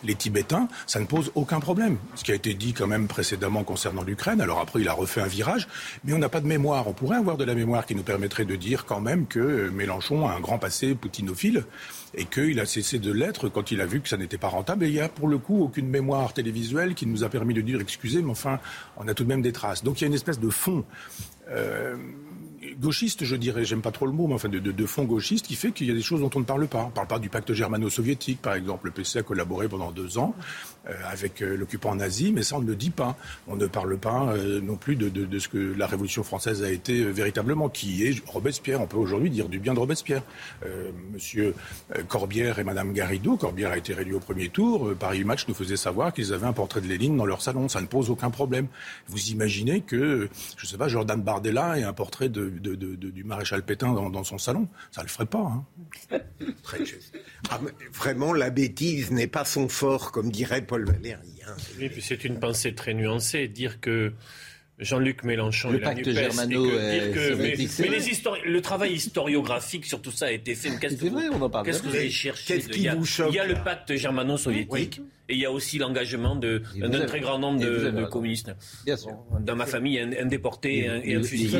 les 0.03 0.15
Tibétains, 0.15 0.67
ça 0.87 0.99
ne 0.99 1.05
pose 1.05 1.31
aucun 1.35 1.59
problème. 1.59 1.97
Ce 2.15 2.23
qui 2.23 2.31
a 2.31 2.35
été 2.35 2.53
dit 2.53 2.73
quand 2.73 2.87
même 2.87 3.07
précédemment 3.07 3.63
concernant 3.63 4.03
l'Ukraine. 4.03 4.41
Alors 4.41 4.59
après, 4.59 4.81
il 4.81 4.87
a 4.87 4.93
refait 4.93 5.21
un 5.21 5.27
virage, 5.27 5.67
mais 6.03 6.13
on 6.13 6.17
n'a 6.17 6.29
pas 6.29 6.41
de 6.41 6.47
mémoire. 6.47 6.87
On 6.87 6.93
pourrait 6.93 7.17
avoir 7.17 7.37
de 7.37 7.43
la 7.43 7.53
mémoire 7.53 7.85
qui 7.85 7.95
nous 7.95 8.03
permettrait 8.03 8.45
de 8.45 8.55
dire 8.55 8.85
quand 8.85 9.01
même 9.01 9.27
que 9.27 9.69
Mélenchon 9.69 10.27
a 10.27 10.33
un 10.33 10.39
grand 10.39 10.57
passé 10.57 10.95
poutinophile 10.95 11.65
et 12.13 12.25
qu'il 12.25 12.59
a 12.59 12.65
cessé 12.65 12.99
de 12.99 13.11
l'être 13.11 13.49
quand 13.49 13.71
il 13.71 13.81
a 13.81 13.85
vu 13.85 14.01
que 14.01 14.09
ça 14.09 14.17
n'était 14.17 14.37
pas 14.37 14.49
rentable. 14.49 14.85
Et 14.85 14.87
il 14.87 14.93
n'y 14.93 14.99
a 14.99 15.09
pour 15.09 15.27
le 15.27 15.37
coup 15.37 15.63
aucune 15.63 15.87
mémoire 15.87 16.33
télévisuelle 16.33 16.93
qui 16.93 17.05
nous 17.05 17.23
a 17.23 17.29
permis 17.29 17.53
de 17.53 17.61
dire 17.61 17.79
excusez, 17.79 18.21
mais 18.21 18.31
enfin, 18.31 18.59
on 18.97 19.07
a 19.07 19.13
tout 19.13 19.23
de 19.23 19.29
même 19.29 19.41
des 19.41 19.53
traces. 19.53 19.83
Donc 19.83 20.01
il 20.01 20.03
y 20.03 20.05
a 20.05 20.07
une 20.07 20.13
espèce 20.13 20.39
de 20.39 20.49
fond. 20.49 20.83
Euh, 21.49 21.95
gauchiste, 22.81 23.23
je 23.23 23.35
dirais, 23.35 23.63
j'aime 23.63 23.81
pas 23.81 23.91
trop 23.91 24.07
le 24.07 24.11
mot, 24.11 24.27
mais 24.27 24.33
enfin 24.33 24.49
de, 24.49 24.85
fond 24.85 25.03
gauchiste 25.03 25.45
qui 25.45 25.55
fait 25.55 25.71
qu'il 25.71 25.87
y 25.87 25.91
a 25.91 25.93
des 25.93 26.01
choses 26.01 26.19
dont 26.19 26.31
on 26.35 26.39
ne 26.39 26.45
parle 26.45 26.67
pas. 26.67 26.83
On 26.83 26.87
ne 26.87 26.91
parle 26.91 27.07
pas 27.07 27.19
du 27.19 27.29
pacte 27.29 27.53
germano-soviétique, 27.53 28.41
par 28.41 28.55
exemple. 28.55 28.87
Le 28.87 28.91
PC 28.91 29.19
a 29.19 29.23
collaboré 29.23 29.69
pendant 29.69 29.91
deux 29.91 30.17
ans 30.17 30.33
euh, 30.89 30.93
avec 31.09 31.41
euh, 31.41 31.55
l'occupant 31.55 31.93
nazi, 31.95 32.33
mais 32.33 32.41
ça 32.41 32.57
on 32.57 32.61
ne 32.61 32.67
le 32.67 32.75
dit 32.75 32.89
pas. 32.89 33.15
On 33.47 33.55
ne 33.55 33.67
parle 33.67 33.97
pas 33.97 34.33
euh, 34.33 34.59
non 34.61 34.75
plus 34.75 34.95
de, 34.95 35.39
ce 35.39 35.47
que 35.47 35.73
la 35.77 35.85
Révolution 35.85 36.23
française 36.23 36.63
a 36.63 36.71
été 36.71 37.03
véritablement, 37.03 37.69
qui 37.69 38.03
est 38.03 38.27
Robespierre. 38.27 38.81
On 38.81 38.87
peut 38.87 38.97
aujourd'hui 38.97 39.29
dire 39.29 39.47
du 39.47 39.59
bien 39.59 39.73
de 39.73 39.79
Robespierre. 39.79 40.23
Monsieur 41.13 41.53
Corbière 42.07 42.59
et 42.59 42.63
Madame 42.63 42.93
Garrido, 42.93 43.37
Corbière 43.37 43.71
a 43.71 43.77
été 43.77 43.93
réélu 43.93 44.15
au 44.15 44.19
premier 44.19 44.49
tour. 44.49 44.93
Paris 44.99 45.23
Match 45.23 45.47
nous 45.47 45.53
faisait 45.53 45.77
savoir 45.77 46.13
qu'ils 46.13 46.33
avaient 46.33 46.47
un 46.47 46.53
portrait 46.53 46.81
de 46.81 46.87
Lénine 46.87 47.15
dans 47.15 47.25
leur 47.25 47.41
salon. 47.41 47.69
Ça 47.69 47.81
ne 47.81 47.87
pose 47.87 48.09
aucun 48.09 48.29
problème. 48.29 48.67
Vous 49.07 49.29
imaginez 49.29 49.81
que, 49.81 50.29
je 50.57 50.65
ne 50.65 50.69
sais 50.69 50.77
pas, 50.77 50.87
Jordan 50.87 51.21
Bardella 51.21 51.79
ait 51.79 51.83
un 51.83 51.93
portrait 51.93 52.29
de 52.29 52.49
du 52.75 53.23
maréchal 53.23 53.63
Pétain 53.63 53.93
dans, 53.93 54.23
son 54.23 54.37
salon. 54.37 54.67
Ça 54.91 55.01
ne 55.01 55.05
le 55.05 55.09
ferait 55.09 55.25
pas. 55.25 55.39
Hein. 55.39 56.19
Très 56.63 56.85
juste. 56.85 57.17
Ah, 57.49 57.59
vraiment, 57.93 58.33
la 58.33 58.49
bêtise 58.49 59.11
n'est 59.11 59.27
pas 59.27 59.45
son 59.45 59.67
fort, 59.69 60.11
comme 60.11 60.31
dirait 60.31 60.65
Paul 60.65 60.85
Valéry. 60.85 61.41
Hein. 61.47 61.55
Oui, 61.79 61.89
puis 61.89 62.01
c'est 62.01 62.23
une 62.23 62.39
pensée 62.39 62.75
très 62.75 62.93
nuancée. 62.93 63.47
Dire 63.47 63.79
que 63.79 64.13
Jean-Luc 64.81 65.23
Mélenchon 65.23 65.71
le 65.71 65.79
pacte 65.79 66.09
germano 66.11 66.63
que, 66.63 67.35
mais, 67.35 67.55
le 68.45 68.61
travail 68.61 68.93
historiographique 68.93 69.85
sur 69.85 70.01
tout 70.01 70.11
ça 70.11 70.25
a 70.25 70.31
été 70.31 70.55
fait. 70.55 70.71
Qu'est-ce 70.79 70.95
que, 70.95 71.05
vous, 71.05 71.49
qu'est-ce 71.63 71.81
que 71.81 71.87
vous 71.87 71.95
avez 71.95 72.09
cherché 72.09 72.61
il, 72.73 72.81
y 72.81 72.89
a, 72.89 72.95
il 73.29 73.35
y 73.35 73.39
a 73.39 73.45
le 73.45 73.63
pacte 73.63 73.95
germano-soviétique 73.95 75.01
et 75.29 75.35
il 75.35 75.39
y 75.39 75.45
a 75.45 75.51
aussi 75.51 75.77
l'engagement 75.77 76.35
d'un 76.35 77.05
très 77.05 77.19
grand 77.19 77.39
nombre 77.39 77.59
de, 77.59 78.05
communistes. 78.05 78.51
Dans 79.39 79.55
ma 79.55 79.65
famille, 79.65 79.99
un, 79.99 80.25
déporté 80.25 80.89
et 81.03 81.15
un, 81.15 81.23
fusillé. 81.23 81.57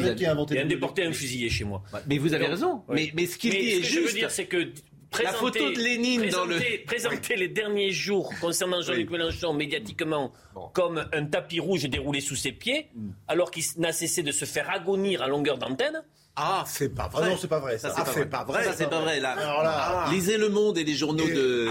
Et 0.51 0.59
un 0.59 0.65
déporté 0.65 1.03
et 1.03 1.05
un 1.05 1.13
fusillé 1.13 1.49
chez 1.49 1.63
moi. 1.63 1.83
Mais 2.07 2.17
vous 2.17 2.33
avez 2.33 2.47
raison. 2.47 2.81
Mais, 2.89 3.11
mais 3.15 3.25
ce 3.25 3.37
qu'il 3.37 3.51
dit 3.51 3.57
est 3.57 3.83
juste. 3.83 3.93
je 3.93 3.99
veux 3.99 4.13
dire, 4.13 4.31
c'est 4.31 4.45
que 4.45 4.71
la 5.19 5.33
photo 5.33 5.71
de 5.71 5.79
Lénine 5.79 6.29
dans 6.29 6.45
le. 6.45 6.59
Présenter 6.85 7.35
les 7.35 7.47
derniers 7.47 7.91
jours 7.91 8.31
concernant 8.39 8.81
Jean-Luc 8.81 9.09
Mélenchon 9.09 9.53
médiatiquement 9.53 10.31
comme 10.73 11.05
un 11.11 11.25
tapis 11.25 11.59
rouge 11.59 11.83
déroulé 11.83 12.21
sous 12.21 12.35
ses 12.35 12.51
pieds, 12.51 12.89
mm. 12.95 13.09
alors 13.27 13.51
qu'il 13.51 13.63
n'a 13.77 13.91
cessé 13.91 14.23
de 14.23 14.31
se 14.31 14.45
faire 14.45 14.69
agonir 14.69 15.21
à 15.21 15.27
longueur 15.27 15.57
d'antenne. 15.57 16.03
Ah, 16.35 16.63
c'est 16.65 16.95
pas 16.95 17.09
vrai. 17.09 17.23
Ah 17.25 17.29
non, 17.29 17.37
c'est 17.37 17.49
pas 17.49 17.59
vrai. 17.59 17.77
Ça, 17.77 17.89
c'est 17.89 17.95
pas, 18.29 18.45
vrai. 18.45 18.63
Ça, 18.63 18.73
c'est 18.73 18.89
pas 18.89 19.01
vrai. 19.01 19.19
Là. 19.19 19.35
Ah. 19.37 20.09
lisez 20.11 20.37
Le 20.37 20.47
Monde 20.47 20.77
et 20.77 20.85
les 20.85 20.93
journaux 20.93 21.27
de. 21.27 21.69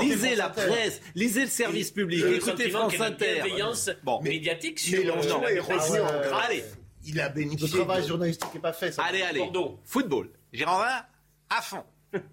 Lisez 0.00 0.36
la 0.36 0.50
presse, 0.50 1.00
lisez 1.14 1.42
le 1.42 1.48
service 1.48 1.90
public, 1.90 2.24
écoutez 2.24 2.70
France 2.70 3.00
Inter. 3.00 3.42
Bon. 4.02 4.20
médiatique 4.20 4.78
sur 4.78 4.98
Mélenchon 4.98 5.42
est 5.46 5.60
Allez. 6.44 6.64
Il 7.06 7.20
a 7.20 7.28
bénéficié. 7.28 7.78
Le 7.78 7.84
travail 7.84 8.06
journalistique 8.06 8.54
n'est 8.54 8.60
pas 8.60 8.72
fait. 8.72 8.94
allez, 8.98 9.22
allez. 9.22 9.50
Football. 9.84 10.30
Girondin, 10.52 11.02
à 11.50 11.60
fond. 11.60 11.84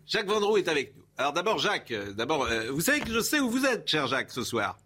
Jacques 0.06 0.28
Vendroux 0.28 0.58
est 0.58 0.68
avec 0.68 0.96
nous. 0.96 1.04
Alors 1.18 1.34
d'abord, 1.34 1.60
Jacques, 1.60 1.92
euh, 1.92 2.14
d'abord, 2.14 2.46
euh, 2.46 2.72
vous 2.72 2.82
savez 2.82 3.00
que 3.00 3.12
je 3.12 3.20
sais 3.20 3.40
où 3.40 3.50
vous 3.50 3.66
êtes, 3.66 3.88
cher 3.88 4.08
Jacques, 4.08 4.32
ce 4.32 4.44
soir. 4.44 4.78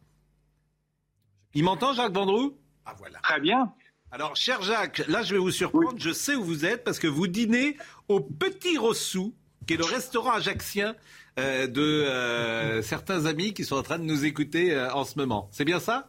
Il 1.54 1.64
m'entend, 1.64 1.94
Jacques 1.94 2.14
Vendroux? 2.14 2.58
Ah 2.86 2.94
voilà. 2.98 3.20
Très 3.20 3.40
bien. 3.40 3.74
Alors, 4.12 4.36
cher 4.36 4.62
Jacques, 4.62 5.04
là, 5.08 5.24
je 5.24 5.34
vais 5.34 5.40
vous 5.40 5.52
surprendre. 5.52 5.96
Je 5.98 6.12
sais 6.12 6.36
où 6.36 6.44
vous 6.44 6.66
êtes 6.66 6.84
parce 6.84 7.00
que 7.00 7.08
vous 7.08 7.28
dînez 7.28 7.78
au 8.08 8.20
Petit 8.20 8.78
Rossou, 8.78 9.34
qui 9.66 9.74
est 9.74 9.78
le 9.78 9.86
restaurant 9.86 10.34
ajaxien 10.34 10.96
euh, 11.40 11.68
de 11.68 12.82
certains 12.82 13.26
amis 13.26 13.54
qui 13.54 13.66
sont 13.66 13.76
en 13.76 13.84
train 13.84 14.00
de 14.00 14.04
nous 14.04 14.26
écouter 14.26 14.78
en 14.94 15.04
ce 15.04 15.18
moment. 15.18 15.50
C'est 15.52 15.66
bien 15.66 15.80
ça? 15.80 16.08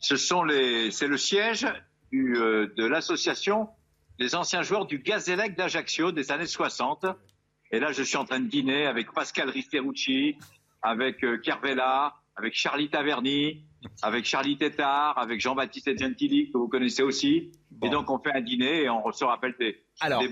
Ce 0.00 0.16
sont 0.16 0.44
les, 0.44 0.90
c'est 0.90 1.08
le 1.08 1.18
siège 1.18 1.66
de 2.12 2.86
l'association 2.86 3.68
des 4.18 4.34
anciens 4.34 4.62
joueurs 4.62 4.86
du 4.86 4.98
Gazélec 4.98 5.56
d'Ajaccio 5.56 6.12
des 6.12 6.32
années 6.32 6.46
60 6.46 7.06
et 7.70 7.80
là, 7.80 7.92
je 7.92 8.02
suis 8.02 8.16
en 8.16 8.24
train 8.24 8.40
de 8.40 8.48
dîner 8.48 8.86
avec 8.86 9.12
Pascal 9.12 9.50
Risterucci, 9.50 10.36
avec 10.82 11.22
euh, 11.24 11.38
Kervella, 11.38 12.14
avec 12.36 12.54
Charlie 12.54 12.88
Taverny, 12.88 13.64
avec 14.02 14.24
Charlie 14.24 14.56
Tétard, 14.56 15.18
avec 15.18 15.40
Jean-Baptiste 15.40 15.98
Gentili, 15.98 16.50
que 16.50 16.58
vous 16.58 16.68
connaissez 16.68 17.02
aussi. 17.02 17.50
Et 17.82 17.90
donc, 17.90 18.10
on 18.10 18.18
fait 18.18 18.32
un 18.32 18.40
dîner 18.40 18.84
et 18.84 18.90
on 18.90 19.10
se 19.12 19.24
rappelle 19.24 19.54
des, 19.58 19.82
alors, 20.00 20.22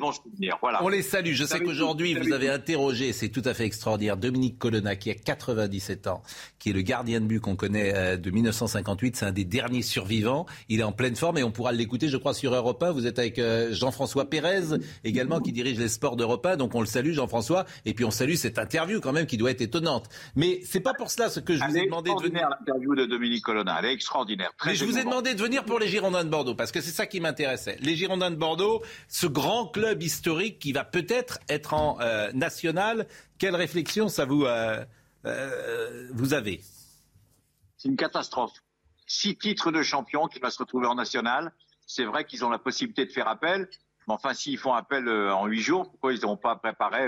On 0.81 0.89
les 0.89 1.03
salue. 1.03 1.33
Je 1.33 1.45
sais 1.45 1.61
qu'aujourd'hui, 1.61 2.15
vous 2.15 2.33
avez 2.33 2.49
interrogé, 2.49 3.13
c'est 3.13 3.29
tout 3.29 3.43
à 3.45 3.55
fait 3.55 3.65
extraordinaire, 3.65 4.17
Dominique 4.17 4.59
Colonna, 4.59 4.95
qui 4.97 5.11
a 5.11 5.15
97 5.15 6.07
ans, 6.07 6.23
qui 6.59 6.71
est 6.71 6.73
le 6.73 6.83
gardien 6.83 7.21
de 7.21 7.27
but 7.27 7.41
qu'on 7.41 7.57
connaît 7.57 7.93
euh, 7.95 8.17
de 8.17 8.31
1958. 8.31 9.17
C'est 9.17 9.27
un 9.27 9.33
des 9.33 9.45
derniers 9.45 9.83
survivants. 9.83 10.47
Il 10.69 10.81
est 10.81 10.85
en 10.85 10.93
pleine 10.93 11.17
forme 11.17 11.39
et 11.39 11.43
on 11.43 11.51
pourra 11.51 11.73
l'écouter, 11.73 12.09
je 12.09 12.17
crois, 12.17 12.35
sur 12.35 12.55
Europe 12.55 12.83
1. 12.83 12.93
Vous 12.93 13.07
êtes 13.07 13.19
avec 13.19 13.39
euh, 13.39 13.73
Jean-François 13.73 14.31
Pérez, 14.31 14.79
également, 15.05 15.41
qui 15.41 15.53
dirige 15.53 15.79
les 15.79 15.89
sports 15.89 16.17
d'Europe 16.17 16.47
1. 16.47 16.57
Donc, 16.57 16.75
on 16.75 16.81
le 16.81 16.87
salue, 16.87 17.13
Jean-François. 17.13 17.65
Et 17.85 17.95
puis, 17.95 18.05
on 18.05 18.13
salue 18.13 18.35
cette 18.35 18.59
interview, 18.59 19.01
quand 19.01 19.13
même, 19.13 19.27
qui 19.27 19.37
doit 19.37 19.51
être 19.51 19.63
étonnante. 19.63 20.09
Mais 20.37 20.61
c'est 20.65 20.81
pas 20.81 20.95
pour 20.95 21.11
cela 21.11 21.29
ce 21.29 21.41
que 21.41 21.57
je 21.57 21.65
vous 21.65 21.77
ai 21.77 21.87
demandé 21.87 22.11
de 22.11 22.23
venir. 22.23 22.49
l'interview 22.49 22.95
de 22.95 23.07
Dominique 23.07 23.43
Colonna. 23.43 23.77
Elle 23.81 23.87
est 23.87 23.93
extraordinaire. 23.95 24.51
Très 24.59 24.71
Mais 24.71 24.77
je 24.77 24.85
vous 24.85 24.97
ai 24.97 25.03
demandé 25.03 25.35
de 25.35 25.43
venir 25.43 25.65
pour 25.65 25.81
les 25.81 25.89
Girondins 25.89 26.25
de 26.25 26.31
Bordeaux, 26.31 26.55
parce 26.55 26.71
que 26.71 26.81
c'est 26.81 26.91
ça 26.93 27.07
qui 27.07 27.21
m'intéressait. 27.21 27.77
Les 27.81 27.97
Girondins 27.97 28.31
de 28.31 28.37
Bordeaux, 28.37 28.83
ce 29.09 29.27
grand 29.27 29.56
club 29.65 30.03
historique 30.03 30.59
qui 30.59 30.73
va 30.73 30.85
peut-être 30.85 31.39
être 31.49 31.73
en 31.73 31.99
euh, 32.01 32.31
national. 32.33 33.07
Quelle 33.39 33.57
réflexion 33.57 34.09
ça 34.09 34.27
vous, 34.27 34.45
euh, 34.45 34.85
euh, 35.25 36.09
vous 36.13 36.35
avez? 36.35 36.61
C'est 37.79 37.89
une 37.89 37.97
catastrophe. 37.97 38.53
Six 39.07 39.39
titres 39.39 39.71
de 39.71 39.83
champion 39.83 40.27
qui 40.27 40.39
va 40.39 40.51
se 40.51 40.59
retrouver 40.59 40.87
en 40.87 40.97
national. 40.97 41.53
C'est 41.87 42.05
vrai 42.05 42.25
qu'ils 42.25 42.45
ont 42.45 42.51
la 42.51 42.59
possibilité 42.59 43.07
de 43.07 43.13
faire 43.13 43.29
appel, 43.29 43.69
mais 44.07 44.15
enfin, 44.15 44.35
s'ils 44.35 44.59
font 44.59 44.75
appel 44.75 45.09
en 45.09 45.47
huit 45.47 45.63
jours, 45.63 45.89
pourquoi 45.89 46.13
ils 46.13 46.21
n'ont 46.23 46.37
pas 46.37 46.57
préparé 46.57 47.07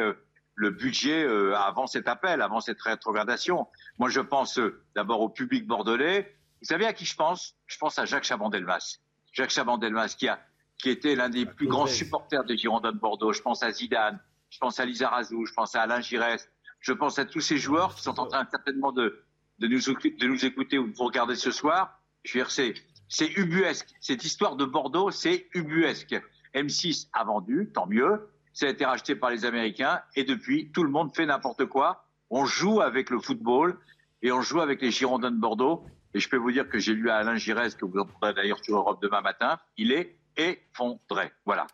le 0.54 0.70
budget 0.70 1.26
avant 1.56 1.88
cet 1.88 2.06
appel, 2.06 2.40
avant 2.40 2.60
cette 2.60 2.80
rétrogradation? 2.80 3.66
Moi, 3.98 4.08
je 4.08 4.20
pense 4.20 4.60
d'abord 4.94 5.20
au 5.20 5.28
public 5.28 5.66
bordelais. 5.66 6.32
Vous 6.60 6.66
savez 6.66 6.86
à 6.86 6.92
qui 6.92 7.04
je 7.04 7.16
pense? 7.16 7.56
Je 7.66 7.76
pense 7.78 7.98
à 7.98 8.04
Jacques 8.04 8.24
Chaban-Delmas. 8.24 8.98
Jacques 9.32 9.50
Chaban-Delmas 9.50 10.14
qui 10.16 10.28
a 10.28 10.40
qui 10.78 10.90
était 10.90 11.14
l'un 11.14 11.28
des 11.28 11.44
plus 11.44 11.66
grands 11.66 11.86
supporters 11.86 12.44
des 12.44 12.56
Girondins 12.56 12.92
de 12.92 12.98
Bordeaux. 12.98 13.32
Je 13.32 13.42
pense 13.42 13.62
à 13.62 13.72
Zidane, 13.72 14.20
je 14.50 14.58
pense 14.58 14.78
à 14.80 14.86
Lisa 14.86 15.08
Razou, 15.08 15.44
je 15.44 15.52
pense 15.52 15.74
à 15.74 15.82
Alain 15.82 16.00
Giresse, 16.00 16.48
je 16.80 16.92
pense 16.92 17.18
à 17.18 17.24
tous 17.24 17.40
ces 17.40 17.58
joueurs 17.58 17.94
qui 17.94 18.02
sont 18.02 18.18
en 18.20 18.26
train 18.26 18.46
certainement 18.50 18.92
de, 18.92 19.24
de, 19.58 19.66
nous, 19.66 19.80
de 19.80 20.26
nous 20.26 20.44
écouter 20.44 20.78
ou 20.78 20.88
de 20.88 20.96
vous 20.96 21.04
regarder 21.04 21.34
ce 21.34 21.50
soir. 21.50 22.00
Je 22.24 22.38
veux 22.38 22.44
dire, 22.44 22.50
c'est, 22.50 22.74
c'est 23.08 23.30
ubuesque. 23.36 23.88
Cette 24.00 24.24
histoire 24.24 24.56
de 24.56 24.64
Bordeaux, 24.64 25.10
c'est 25.10 25.48
ubuesque. 25.54 26.20
M6 26.54 27.08
a 27.12 27.24
vendu, 27.24 27.70
tant 27.74 27.86
mieux. 27.86 28.28
Ça 28.52 28.66
a 28.66 28.70
été 28.70 28.84
racheté 28.84 29.14
par 29.14 29.30
les 29.30 29.44
Américains 29.44 30.00
et 30.16 30.24
depuis, 30.24 30.70
tout 30.72 30.82
le 30.82 30.90
monde 30.90 31.14
fait 31.14 31.26
n'importe 31.26 31.66
quoi. 31.66 32.04
On 32.30 32.44
joue 32.44 32.80
avec 32.80 33.10
le 33.10 33.18
football 33.20 33.78
et 34.22 34.32
on 34.32 34.42
joue 34.42 34.60
avec 34.60 34.82
les 34.82 34.90
Girondins 34.90 35.30
de 35.30 35.36
Bordeaux. 35.36 35.84
Et 36.14 36.20
je 36.20 36.28
peux 36.28 36.36
vous 36.36 36.52
dire 36.52 36.68
que 36.68 36.78
j'ai 36.78 36.94
lu 36.94 37.10
à 37.10 37.16
Alain 37.16 37.36
Giresse, 37.36 37.74
que 37.74 37.84
vous 37.84 37.98
entendrez 37.98 38.34
d'ailleurs 38.34 38.62
sur 38.64 38.76
Europe 38.76 39.00
demain 39.02 39.20
matin, 39.20 39.58
il 39.76 39.92
est 39.92 40.17
effondré. 40.38 41.30
Voilà. 41.44 41.66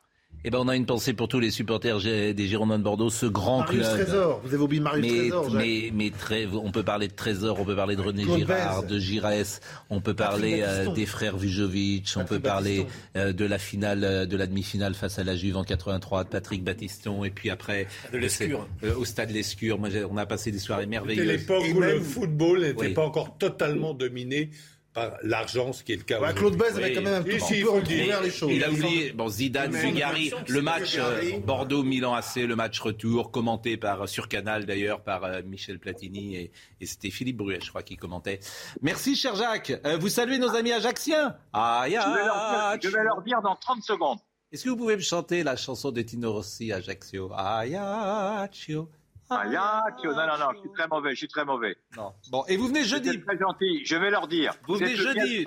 Eh 0.47 0.51
ben, 0.51 0.59
on 0.59 0.69
a 0.69 0.77
une 0.77 0.85
pensée 0.85 1.15
pour 1.15 1.27
tous 1.29 1.41
les 1.41 1.51
supporters 1.51 1.99
des 2.01 2.47
Girondins 2.47 2.77
de 2.79 2.83
Bordeaux, 2.85 3.09
ce 3.09 3.25
grand 3.25 3.61
Marius 3.61 3.87
club. 3.89 4.01
Trésor, 4.03 4.41
vous 4.45 4.53
avez 4.53 4.63
oublié 4.63 4.83
Marius 4.83 5.03
mais, 5.11 5.19
Trésor. 5.21 5.45
Jacques. 5.49 5.55
mais, 5.63 5.91
mais 5.95 6.11
très, 6.11 6.47
on 6.53 6.71
peut 6.71 6.83
parler 6.83 7.09
de 7.09 7.15
Trésor, 7.15 7.59
on 7.61 7.65
peut 7.65 7.77
parler 7.77 7.97
de 7.97 8.03
René 8.03 8.25
Claude 8.25 8.39
Girard, 8.41 8.83
de 8.83 8.99
Giresse, 8.99 9.63
on 9.89 10.03
peut 10.03 10.13
parler 10.13 10.61
euh, 10.63 10.93
des 10.93 11.07
frères 11.07 11.39
Vujovic, 11.39 12.13
on 12.19 12.27
peut 12.27 12.41
parler 12.41 12.87
euh, 13.17 13.33
de 13.33 13.45
la 13.47 13.57
finale, 13.59 14.05
euh, 14.05 14.27
de 14.27 14.37
la 14.37 14.47
demi-finale 14.47 14.93
face 14.95 15.19
à 15.19 15.25
la 15.25 15.35
Juve 15.35 15.57
en 15.57 15.65
83 15.65 16.25
de 16.25 16.29
Patrick 16.29 16.63
Battiston, 16.63 17.25
et 17.25 17.31
puis 17.31 17.49
après 17.49 17.87
De 18.13 18.19
l'Escure. 18.19 18.69
euh, 18.83 18.95
au 18.97 19.07
stade 19.07 19.31
Lescure. 19.31 19.79
Moi, 19.79 19.89
on 20.11 20.19
a 20.19 20.27
passé 20.27 20.51
des 20.51 20.59
soirées 20.59 20.83
C'était 20.83 20.91
merveilleuses. 20.91 21.27
l'époque 21.27 21.65
Et 21.65 21.73
où 21.73 21.81
le 21.81 22.01
football 22.01 22.61
n'était 22.61 22.89
Oui. 22.89 22.93
pas 22.93 23.07
encore 23.07 23.39
totalement 23.39 23.95
dominé 23.95 24.51
par 24.95 25.19
l'argent, 25.23 25.73
ce 25.73 25.83
qui 25.83 25.93
est 25.93 25.97
le 25.97 26.03
cas. 26.03 26.33
Claude 26.33 26.57
Bèze 26.57 26.77
avait 26.79 26.95
quand 26.95 27.03
même 27.03 27.15
un 27.15 27.23
petit 27.23 27.59
il 27.59 27.63
peu 27.65 27.71
recouvert 27.71 28.23
les 28.23 28.31
choses. 28.31 28.51
Il 28.53 28.63
a 28.65 28.71
oublié 28.71 29.13
bon, 29.13 29.29
Zidane, 29.29 29.73
Bulgarie, 29.73 30.33
le 30.49 30.63
match 30.63 30.97
euh, 30.99 31.39
Bordeaux-Milan 31.45 32.15
AC, 32.15 32.37
le 32.37 32.55
match 32.57 32.81
retour, 32.81 33.31
commenté 33.33 33.77
par 33.77 34.09
sur 34.09 34.29
Canal 34.29 34.65
d'ailleurs 34.65 35.03
par 35.03 35.25
euh, 35.25 35.43
Michel 35.45 35.79
Platini 35.79 36.37
et, 36.37 36.53
et 36.81 36.87
c'était 36.87 37.11
Philippe 37.11 37.39
Bruet, 37.39 37.59
je 37.61 37.69
crois, 37.69 37.83
qui 37.83 37.97
commentait. 37.97 38.39
Merci, 38.81 39.17
cher 39.17 39.35
Jacques. 39.35 39.73
Euh, 39.85 39.97
vous 39.97 40.09
saluez 40.09 40.39
nos 40.39 40.55
amis 40.55 40.73
ajaxiens. 40.73 41.37
Aïe, 41.53 41.99
Je 42.01 42.15
vais, 42.15 42.25
leur 42.25 42.79
dire, 42.79 42.91
je 42.91 42.97
vais 42.97 43.05
leur 43.05 43.23
dire 43.23 43.43
dans 43.43 43.57
30 43.57 43.83
secondes. 43.83 44.19
Est-ce 44.53 44.63
que 44.63 44.71
vous 44.71 44.77
pouvez 44.77 44.95
me 44.95 45.03
chanter 45.03 45.43
la 45.43 45.57
chanson 45.57 45.91
de 45.91 46.01
Tino 46.03 46.33
Rossi, 46.33 46.73
Ajaccio? 46.73 47.33
Ajaccio. 47.35 48.89
Non, 49.35 50.27
non, 50.27 50.39
non, 50.39 50.47
je 50.55 50.61
suis 50.61 50.71
très 50.73 50.87
mauvais, 50.89 51.11
je 51.11 51.17
suis 51.17 51.29
très 51.29 51.45
mauvais. 51.45 51.77
Non. 51.97 52.13
Bon, 52.31 52.45
et 52.49 52.57
vous 52.57 52.69
venez 52.69 52.85
jeudi. 52.85 53.21
Très 53.23 53.39
gentil, 53.39 53.85
je 53.85 53.97
vais 53.97 54.11
leur 54.11 54.29
dire. 54.29 54.53
Vous 54.67 54.75
venez 54.77 54.97
jeudi. 54.97 55.45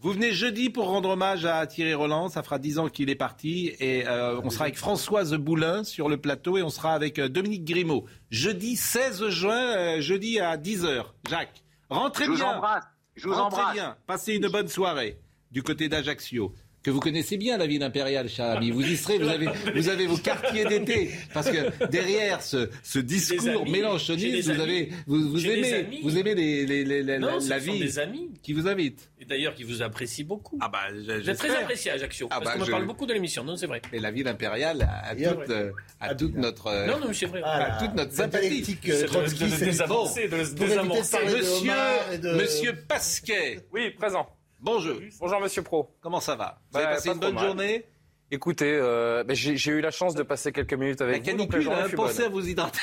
Vous 0.00 0.12
venez 0.12 0.32
jeudi 0.32 0.70
pour 0.70 0.86
rendre 0.88 1.10
hommage 1.10 1.44
à 1.44 1.66
Thierry 1.66 1.94
Roland. 1.94 2.28
Ça 2.28 2.42
fera 2.42 2.58
dix 2.58 2.78
ans 2.78 2.88
qu'il 2.88 3.10
est 3.10 3.14
parti. 3.14 3.74
Et 3.80 4.06
euh, 4.06 4.40
on 4.42 4.50
sera 4.50 4.64
avec 4.64 4.76
Françoise 4.76 5.34
Boulin 5.34 5.84
sur 5.84 6.08
le 6.08 6.16
plateau 6.16 6.58
et 6.58 6.62
on 6.62 6.70
sera 6.70 6.92
avec 6.94 7.18
euh, 7.18 7.28
Dominique 7.28 7.64
Grimaud. 7.64 8.04
Jeudi 8.30 8.76
16 8.76 9.28
juin, 9.28 9.76
euh, 9.76 10.00
jeudi 10.00 10.40
à 10.40 10.56
10h. 10.56 11.04
Jacques, 11.28 11.62
rentrez 11.90 12.24
Je 12.24 12.30
vous 12.30 12.36
bien. 12.36 12.56
embrasse. 12.56 12.84
Je 13.14 13.28
vous 13.28 13.34
rentrez 13.34 13.60
embrasse. 13.60 13.74
bien. 13.74 13.96
Passez 14.06 14.34
une 14.34 14.48
bonne 14.48 14.68
soirée 14.68 15.18
du 15.50 15.62
côté 15.62 15.88
d'Ajaccio. 15.88 16.54
Que 16.82 16.90
vous 16.90 16.98
connaissez 16.98 17.36
bien 17.36 17.58
la 17.58 17.66
ville 17.68 17.82
impériale, 17.84 18.28
cher 18.28 18.46
ami. 18.46 18.70
Vous 18.72 18.82
y 18.84 18.96
serez, 18.96 19.18
vous 19.18 19.28
avez, 19.28 19.46
vous 19.74 19.88
avez 19.88 20.06
vos 20.06 20.16
quartiers 20.16 20.64
d'été. 20.64 21.10
Parce 21.32 21.48
que 21.48 21.86
derrière 21.86 22.42
ce, 22.42 22.70
ce 22.82 22.98
discours 22.98 23.68
mélanchoniste, 23.70 24.50
vous 24.50 24.60
avez, 24.60 24.90
vous, 25.06 25.46
aimez, 25.46 25.86
vous 26.02 26.18
aimez 26.18 26.34
les, 26.34 26.66
les- 26.84 27.18
Non, 27.18 27.36
la 27.36 27.40
ce 27.60 27.66
sont 27.66 27.72
vie 27.72 27.78
des 27.78 27.98
amis. 28.00 28.30
qui 28.42 28.52
vous 28.52 28.66
invitent. 28.66 29.08
Et 29.20 29.24
d'ailleurs, 29.24 29.54
qui 29.54 29.62
vous 29.62 29.80
apprécient 29.82 30.26
beaucoup. 30.26 30.58
Ah 30.60 30.68
bah, 30.68 30.80
je- 30.90 31.20
Vous 31.22 31.30
êtes 31.30 31.38
très 31.38 31.54
apprécié 31.54 31.92
à 31.92 31.94
Ajaccio. 31.94 32.26
Ah 32.32 32.40
parce 32.40 32.46
bah, 32.54 32.58
qu'on 32.58 32.64
je- 32.64 32.70
parle 32.72 32.86
beaucoup 32.86 33.06
de 33.06 33.12
l'émission. 33.12 33.44
Non, 33.44 33.54
c'est 33.54 33.66
vrai. 33.68 33.80
Mais 33.92 34.00
la 34.00 34.10
ville 34.10 34.26
impériale 34.26 34.82
a, 34.82 35.14
Et 35.16 35.22
toute, 35.22 35.50
euh, 35.50 35.70
a 36.00 36.14
toute 36.16 36.34
notre, 36.34 36.66
euh, 36.66 36.86
Non, 36.86 36.98
non, 36.98 37.12
c'est 37.12 37.26
vrai. 37.26 37.42
Ah, 37.44 37.76
a 37.76 37.84
toute 37.86 37.94
notre 37.94 38.12
sympathie. 38.12 38.60
euh, 38.88 38.92
C'est 38.96 39.02
de- 39.02 39.06
Trotsky, 39.06 39.44
de- 39.44 39.44
de 39.44 39.50
de 39.50 39.54
de 39.54 39.64
désamorcer. 39.64 41.10
parler 41.16 41.32
de 41.34 41.38
Monsieur, 41.38 41.70
et 42.12 42.34
Monsieur 42.42 42.72
Pasquet, 42.88 43.60
Oui, 43.72 43.90
présent. 43.90 44.26
Bonjour. 44.62 44.96
Bonjour 45.20 45.40
Monsieur 45.40 45.62
Pro. 45.62 45.90
Comment 46.00 46.20
ça 46.20 46.34
va? 46.36 46.58
Vous 46.70 46.78
Bah, 46.78 46.86
avez 46.86 46.94
passé 46.96 47.08
pas 47.10 47.14
une 47.14 47.20
bonne 47.20 47.34
mal. 47.34 47.44
journée? 47.44 47.84
Écoutez, 48.30 48.72
euh, 48.80 49.24
bah, 49.24 49.34
j'ai 49.34 49.72
eu 49.72 49.82
la 49.82 49.90
chance 49.90 50.14
de 50.14 50.22
passer 50.22 50.52
quelques 50.52 50.72
minutes 50.72 51.00
La 51.00 51.08
avec 51.08 51.22
vous. 51.22 51.36
donc 51.36 51.52
la 51.52 51.58
canicule, 51.58 51.72
hein, 51.72 51.88
pensez 51.94 52.16
bonne. 52.22 52.26
à 52.26 52.28
vous 52.30 52.48
hydrater. 52.48 52.80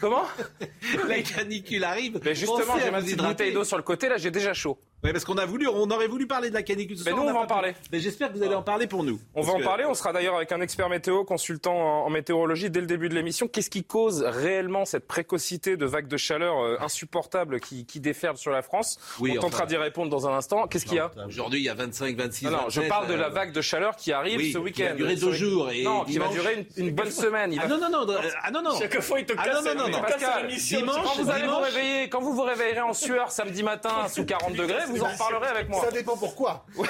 Comment? 0.00 0.22
La 1.08 1.20
canicule 1.22 1.82
arrive. 1.82 2.20
Mais 2.24 2.36
justement, 2.36 2.78
j'ai 2.78 2.90
ma 2.92 3.00
petite 3.00 3.20
bouteille 3.20 3.52
d'eau 3.52 3.64
sur 3.64 3.76
le 3.76 3.82
côté, 3.82 4.08
là 4.08 4.16
j'ai 4.16 4.30
déjà 4.30 4.54
chaud. 4.54 4.78
Oui, 5.04 5.10
parce 5.12 5.24
qu'on 5.24 5.36
a 5.36 5.44
voulu, 5.46 5.66
on 5.66 5.90
aurait 5.90 6.06
voulu 6.06 6.28
parler 6.28 6.48
de 6.48 6.54
la 6.54 6.62
canicule. 6.62 6.96
ce 6.96 7.02
Mais 7.04 7.10
soir, 7.10 7.22
nous, 7.22 7.28
on 7.28 7.32
n'a 7.32 7.38
va 7.38 7.44
en 7.44 7.46
parler. 7.48 7.74
Mais 7.90 7.98
j'espère 7.98 8.32
que 8.32 8.36
vous 8.38 8.42
allez 8.44 8.54
en 8.54 8.62
parler 8.62 8.86
pour 8.86 9.02
nous. 9.02 9.18
On 9.34 9.42
va 9.42 9.54
en 9.54 9.58
que- 9.58 9.64
parler, 9.64 9.84
on 9.84 9.94
sera 9.94 10.12
d'ailleurs 10.12 10.36
avec 10.36 10.52
un 10.52 10.60
expert 10.60 10.88
météo, 10.88 11.24
consultant 11.24 12.04
en, 12.04 12.08
météorologie 12.10 12.70
dès 12.70 12.80
le 12.80 12.86
début 12.86 13.08
de 13.08 13.14
l'émission. 13.14 13.48
Qu'est-ce 13.48 13.68
qui 13.70 13.82
cause 13.82 14.22
réellement 14.22 14.84
cette 14.84 15.08
précocité 15.08 15.76
de 15.76 15.86
vagues 15.86 16.06
de 16.06 16.16
chaleur 16.16 16.56
euh, 16.60 16.76
insupportables 16.80 17.58
qui, 17.58 17.84
qui 17.84 17.98
déferlent 17.98 18.36
sur 18.36 18.52
la 18.52 18.62
France? 18.62 18.98
Oui, 19.18 19.32
On 19.36 19.40
tentera 19.40 19.62
enfin, 19.64 19.66
d'y 19.66 19.76
répondre 19.76 20.08
dans 20.10 20.28
un 20.28 20.34
instant. 20.36 20.68
Qu'est-ce 20.68 20.84
qu'il 20.86 20.94
y 20.96 21.00
a? 21.00 21.10
Aujourd'hui, 21.26 21.58
il 21.60 21.64
y 21.64 21.68
a 21.68 21.74
25, 21.74 22.16
26 22.16 22.44
non, 22.44 22.50
non, 22.52 22.58
je 22.68 22.80
27, 22.80 22.88
parle 22.88 23.06
de 23.08 23.14
la 23.14 23.26
euh, 23.26 23.30
vague 23.30 23.52
de 23.52 23.60
chaleur 23.60 23.96
qui 23.96 24.12
arrive 24.12 24.38
oui, 24.38 24.52
ce 24.52 24.58
qui 24.58 24.64
week-end. 24.64 24.84
va 24.90 24.92
durer 24.94 25.16
deux 25.16 25.32
jours 25.32 25.70
et 25.70 25.82
non, 25.82 26.04
qui 26.04 26.18
va 26.18 26.28
durer 26.28 26.66
une, 26.76 26.86
une 26.86 26.94
bonne 26.94 27.10
semaine. 27.10 27.52
Il 27.52 27.60
Ah 27.60 27.66
non, 27.66 27.78
non, 27.78 27.90
non, 27.90 28.06
ah 28.42 28.50
non, 28.52 28.62
non. 28.62 28.78
Chaque 28.78 29.00
fois, 29.00 29.18
il 29.18 29.26
te 29.26 29.32
Ah 29.36 29.44
casse. 29.46 29.64
non, 29.64 29.74
non, 29.74 29.82
non, 29.82 29.88
non. 29.88 30.00
Pascal, 30.00 30.46
l'émission. 30.46 30.78
dimanche, 30.78 30.96
Quand 31.02 31.22
vous 31.22 31.30
allez 31.30 31.46
vous 31.48 31.58
réveiller, 31.58 32.08
quand 32.08 32.20
vous 32.20 32.34
vous 32.34 32.42
réveillerez 32.44 32.82
en 32.82 32.92
sueur 32.92 33.32
samedi 33.32 33.64
matin 33.64 34.06
sous 34.08 34.24
40 34.24 34.52
degrés, 34.54 34.84
vous 34.92 35.02
en 35.02 35.08
reparlerez 35.08 35.48
avec 35.48 35.68
moi. 35.68 35.84
Ça 35.84 35.90
dépend 35.90 36.16
pourquoi. 36.16 36.64
Oui, 36.76 36.86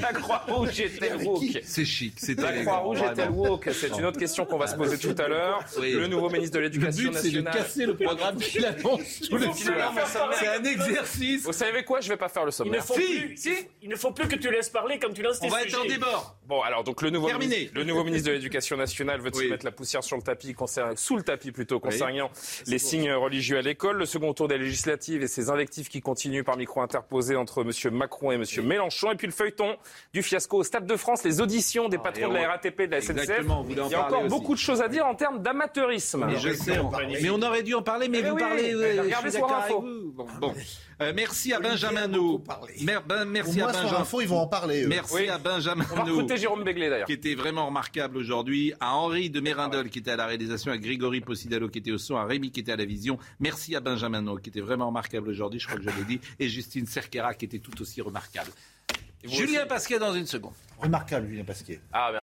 la 0.00 0.12
Croix-Rouge 0.12 0.80
est-elle 0.80 1.16
woke 1.26 1.60
C'est 1.64 1.84
chic, 1.84 2.14
c'est 2.18 2.38
La 2.40 2.52
Croix-Rouge 2.62 2.98
vraiment. 2.98 3.12
est-elle 3.12 3.30
woke 3.30 3.68
C'est 3.72 3.88
une 3.98 4.04
autre 4.04 4.18
question 4.18 4.44
qu'on 4.44 4.58
va 4.58 4.66
se 4.66 4.76
poser 4.76 4.98
tout 4.98 5.14
à 5.20 5.28
l'heure. 5.28 5.64
Le 5.80 6.06
nouveau 6.06 6.30
ministre 6.30 6.56
de 6.56 6.60
l'Éducation 6.62 7.10
but, 7.10 7.18
c'est 7.18 7.30
de 7.30 7.40
nationale. 7.40 7.52
casser 7.54 7.86
le 7.86 7.96
programme 7.96 8.36
qu'il. 8.36 8.64
C'est 10.38 10.48
un 10.48 10.64
exercice. 10.64 11.44
Vous 11.44 11.52
savez 11.52 11.84
quoi 11.84 12.00
Je 12.00 12.08
vais 12.08 12.16
pas 12.16 12.28
faire 12.28 12.44
le 12.44 12.50
Il 12.50 12.70
ne 12.70 12.80
sommaire. 12.80 12.84
faut 12.84 12.94
plus, 12.94 13.36
il 13.82 13.88
ne 13.88 13.96
faut 13.96 14.10
plus 14.12 14.28
que 14.28 14.36
tu 14.36 14.50
laisses 14.50 14.68
parler 14.70 14.98
quand 14.98 15.12
tu 15.12 15.22
lances 15.22 15.40
tes 15.40 15.46
On 15.46 15.50
va 15.50 15.62
être 15.62 15.80
en 15.80 15.84
débord. 15.84 16.36
Bon, 16.46 16.60
alors 16.62 16.82
donc 16.84 17.02
le 17.02 17.10
nouveau, 17.10 17.28
Terminé. 17.28 17.70
le 17.74 17.84
nouveau 17.84 18.02
ministre 18.04 18.28
de 18.28 18.32
l'Éducation 18.34 18.76
nationale 18.76 19.20
veut-il 19.20 19.40
Oui. 19.44 19.50
mettre 19.50 19.64
la 19.64 19.70
poussière 19.70 20.02
sur 20.02 20.16
le 20.16 20.22
tapis, 20.22 20.52
concernant- 20.54 20.96
sous 20.96 21.16
le 21.16 21.22
tapis 21.22 21.52
plutôt, 21.52 21.78
concernant 21.80 22.30
les 22.66 22.78
signes 22.78 23.12
religieux 23.12 23.58
à 23.58 23.62
l'école. 23.62 23.98
Le 23.98 24.06
second 24.06 24.32
tour 24.34 24.48
des 24.48 24.58
législatives 24.58 25.22
et 25.22 25.28
ses 25.28 25.48
invectives 25.50 25.88
qui 25.88 26.00
continuent 26.00 26.42
par 26.44 26.56
micro 26.56 26.80
interposé 26.80 27.19
entre 27.36 27.62
M. 27.62 27.94
Macron 27.94 28.32
et 28.32 28.34
M. 28.36 28.44
Mélenchon. 28.64 29.12
Et 29.12 29.14
puis 29.16 29.26
le 29.26 29.32
feuilleton 29.32 29.76
du 30.12 30.22
fiasco 30.22 30.58
au 30.58 30.62
Stade 30.64 30.86
de 30.86 30.96
France, 30.96 31.22
les 31.24 31.40
auditions 31.40 31.88
des 31.88 31.98
patrons 31.98 32.28
de 32.28 32.34
la 32.34 32.48
RATP 32.48 32.80
et 32.80 32.86
de 32.86 32.92
la 32.92 33.00
SNCF. 33.00 33.42
Il 33.68 33.76
y 33.76 33.94
a 33.94 34.04
encore 34.06 34.20
aussi. 34.20 34.28
beaucoup 34.28 34.54
de 34.54 34.58
choses 34.60 34.80
à 34.80 34.88
dire 34.88 35.06
en 35.06 35.14
termes 35.14 35.40
d'amateurisme. 35.42 36.24
Mais 36.26 36.38
je 36.38 36.52
sais, 36.52 36.78
on- 36.78 36.90
mais 37.22 37.30
on 37.30 37.42
aurait 37.42 37.62
dû 37.62 37.74
en 37.74 37.82
parler, 37.82 38.08
mais 38.08 38.18
Eh 38.20 38.28
vous 38.28 38.34
oui, 38.34 38.40
parlez. 38.40 38.74
mais 38.74 38.96
je 38.96 39.00
regardez 39.02 39.30
d'accord 39.30 39.52
Info. 39.64 39.84
Bon, 40.14 40.26
bon. 40.40 40.54
Euh, 41.02 41.12
merci 41.16 41.52
à 41.54 41.60
Benjamin 41.60 42.08
parlé. 42.44 42.74
Mer- 42.82 43.02
ben, 43.06 43.24
merci 43.24 43.58
à 43.60 43.64
moi, 43.64 43.72
sur 43.72 43.82
Benjamin. 43.82 43.98
l'info, 44.00 44.20
ils 44.20 44.28
vont 44.28 44.38
en 44.40 44.46
parler. 44.46 44.84
eux. 44.84 44.88
Merci 44.88 45.14
Oui. 45.14 45.28
à 45.28 45.38
Benjamin 45.38 45.84
On 45.92 45.96
va 45.96 46.02
recruter 46.04 46.36
Jérôme 46.36 46.62
Béglé 46.62 46.90
d'ailleurs. 46.90 47.06
qui 47.06 47.14
était 47.14 47.34
vraiment 47.34 47.66
remarquable 47.66 48.18
aujourd'hui, 48.18 48.74
à 48.80 48.94
Henri 48.94 49.30
de 49.30 49.40
Mérindol 49.40 49.88
qui 49.88 50.00
était 50.00 50.10
à 50.10 50.16
la 50.16 50.26
réalisation, 50.26 50.72
à 50.72 50.76
Grégory 50.78 51.22
Possidalo 51.22 51.68
qui 51.70 51.78
était 51.78 51.90
au 51.92 51.96
son, 51.98 52.16
à 52.16 52.24
Rémi 52.26 52.50
qui 52.50 52.60
était 52.60 52.72
à 52.72 52.76
la 52.76 52.84
vision. 52.84 53.18
Merci 53.38 53.74
à 53.76 53.80
Benjamin 53.80 54.20
No 54.20 54.36
qui 54.36 54.50
était 54.50 54.60
vraiment 54.60 54.88
remarquable 54.88 55.30
aujourd'hui, 55.30 55.58
je 55.58 55.66
crois 55.66 55.78
que 55.78 55.84
je 55.84 55.96
l'ai 55.96 56.04
dit, 56.04 56.20
et 56.38 56.48
Justine 56.48 56.86
Cerquera 57.10 57.34
qui 57.34 57.44
était 57.46 57.58
tout 57.58 57.80
aussi 57.82 58.00
remarquable. 58.00 58.50
Julien. 59.24 59.66
Pasquet 59.66 59.98
dans 59.98 60.14
une 60.14 60.26
seconde. 60.26 60.54
Remarquable, 60.78 61.26
Julien 61.28 61.44
Pasquier. 61.44 61.80
Ah, 61.92 62.08
merci. 62.12 62.19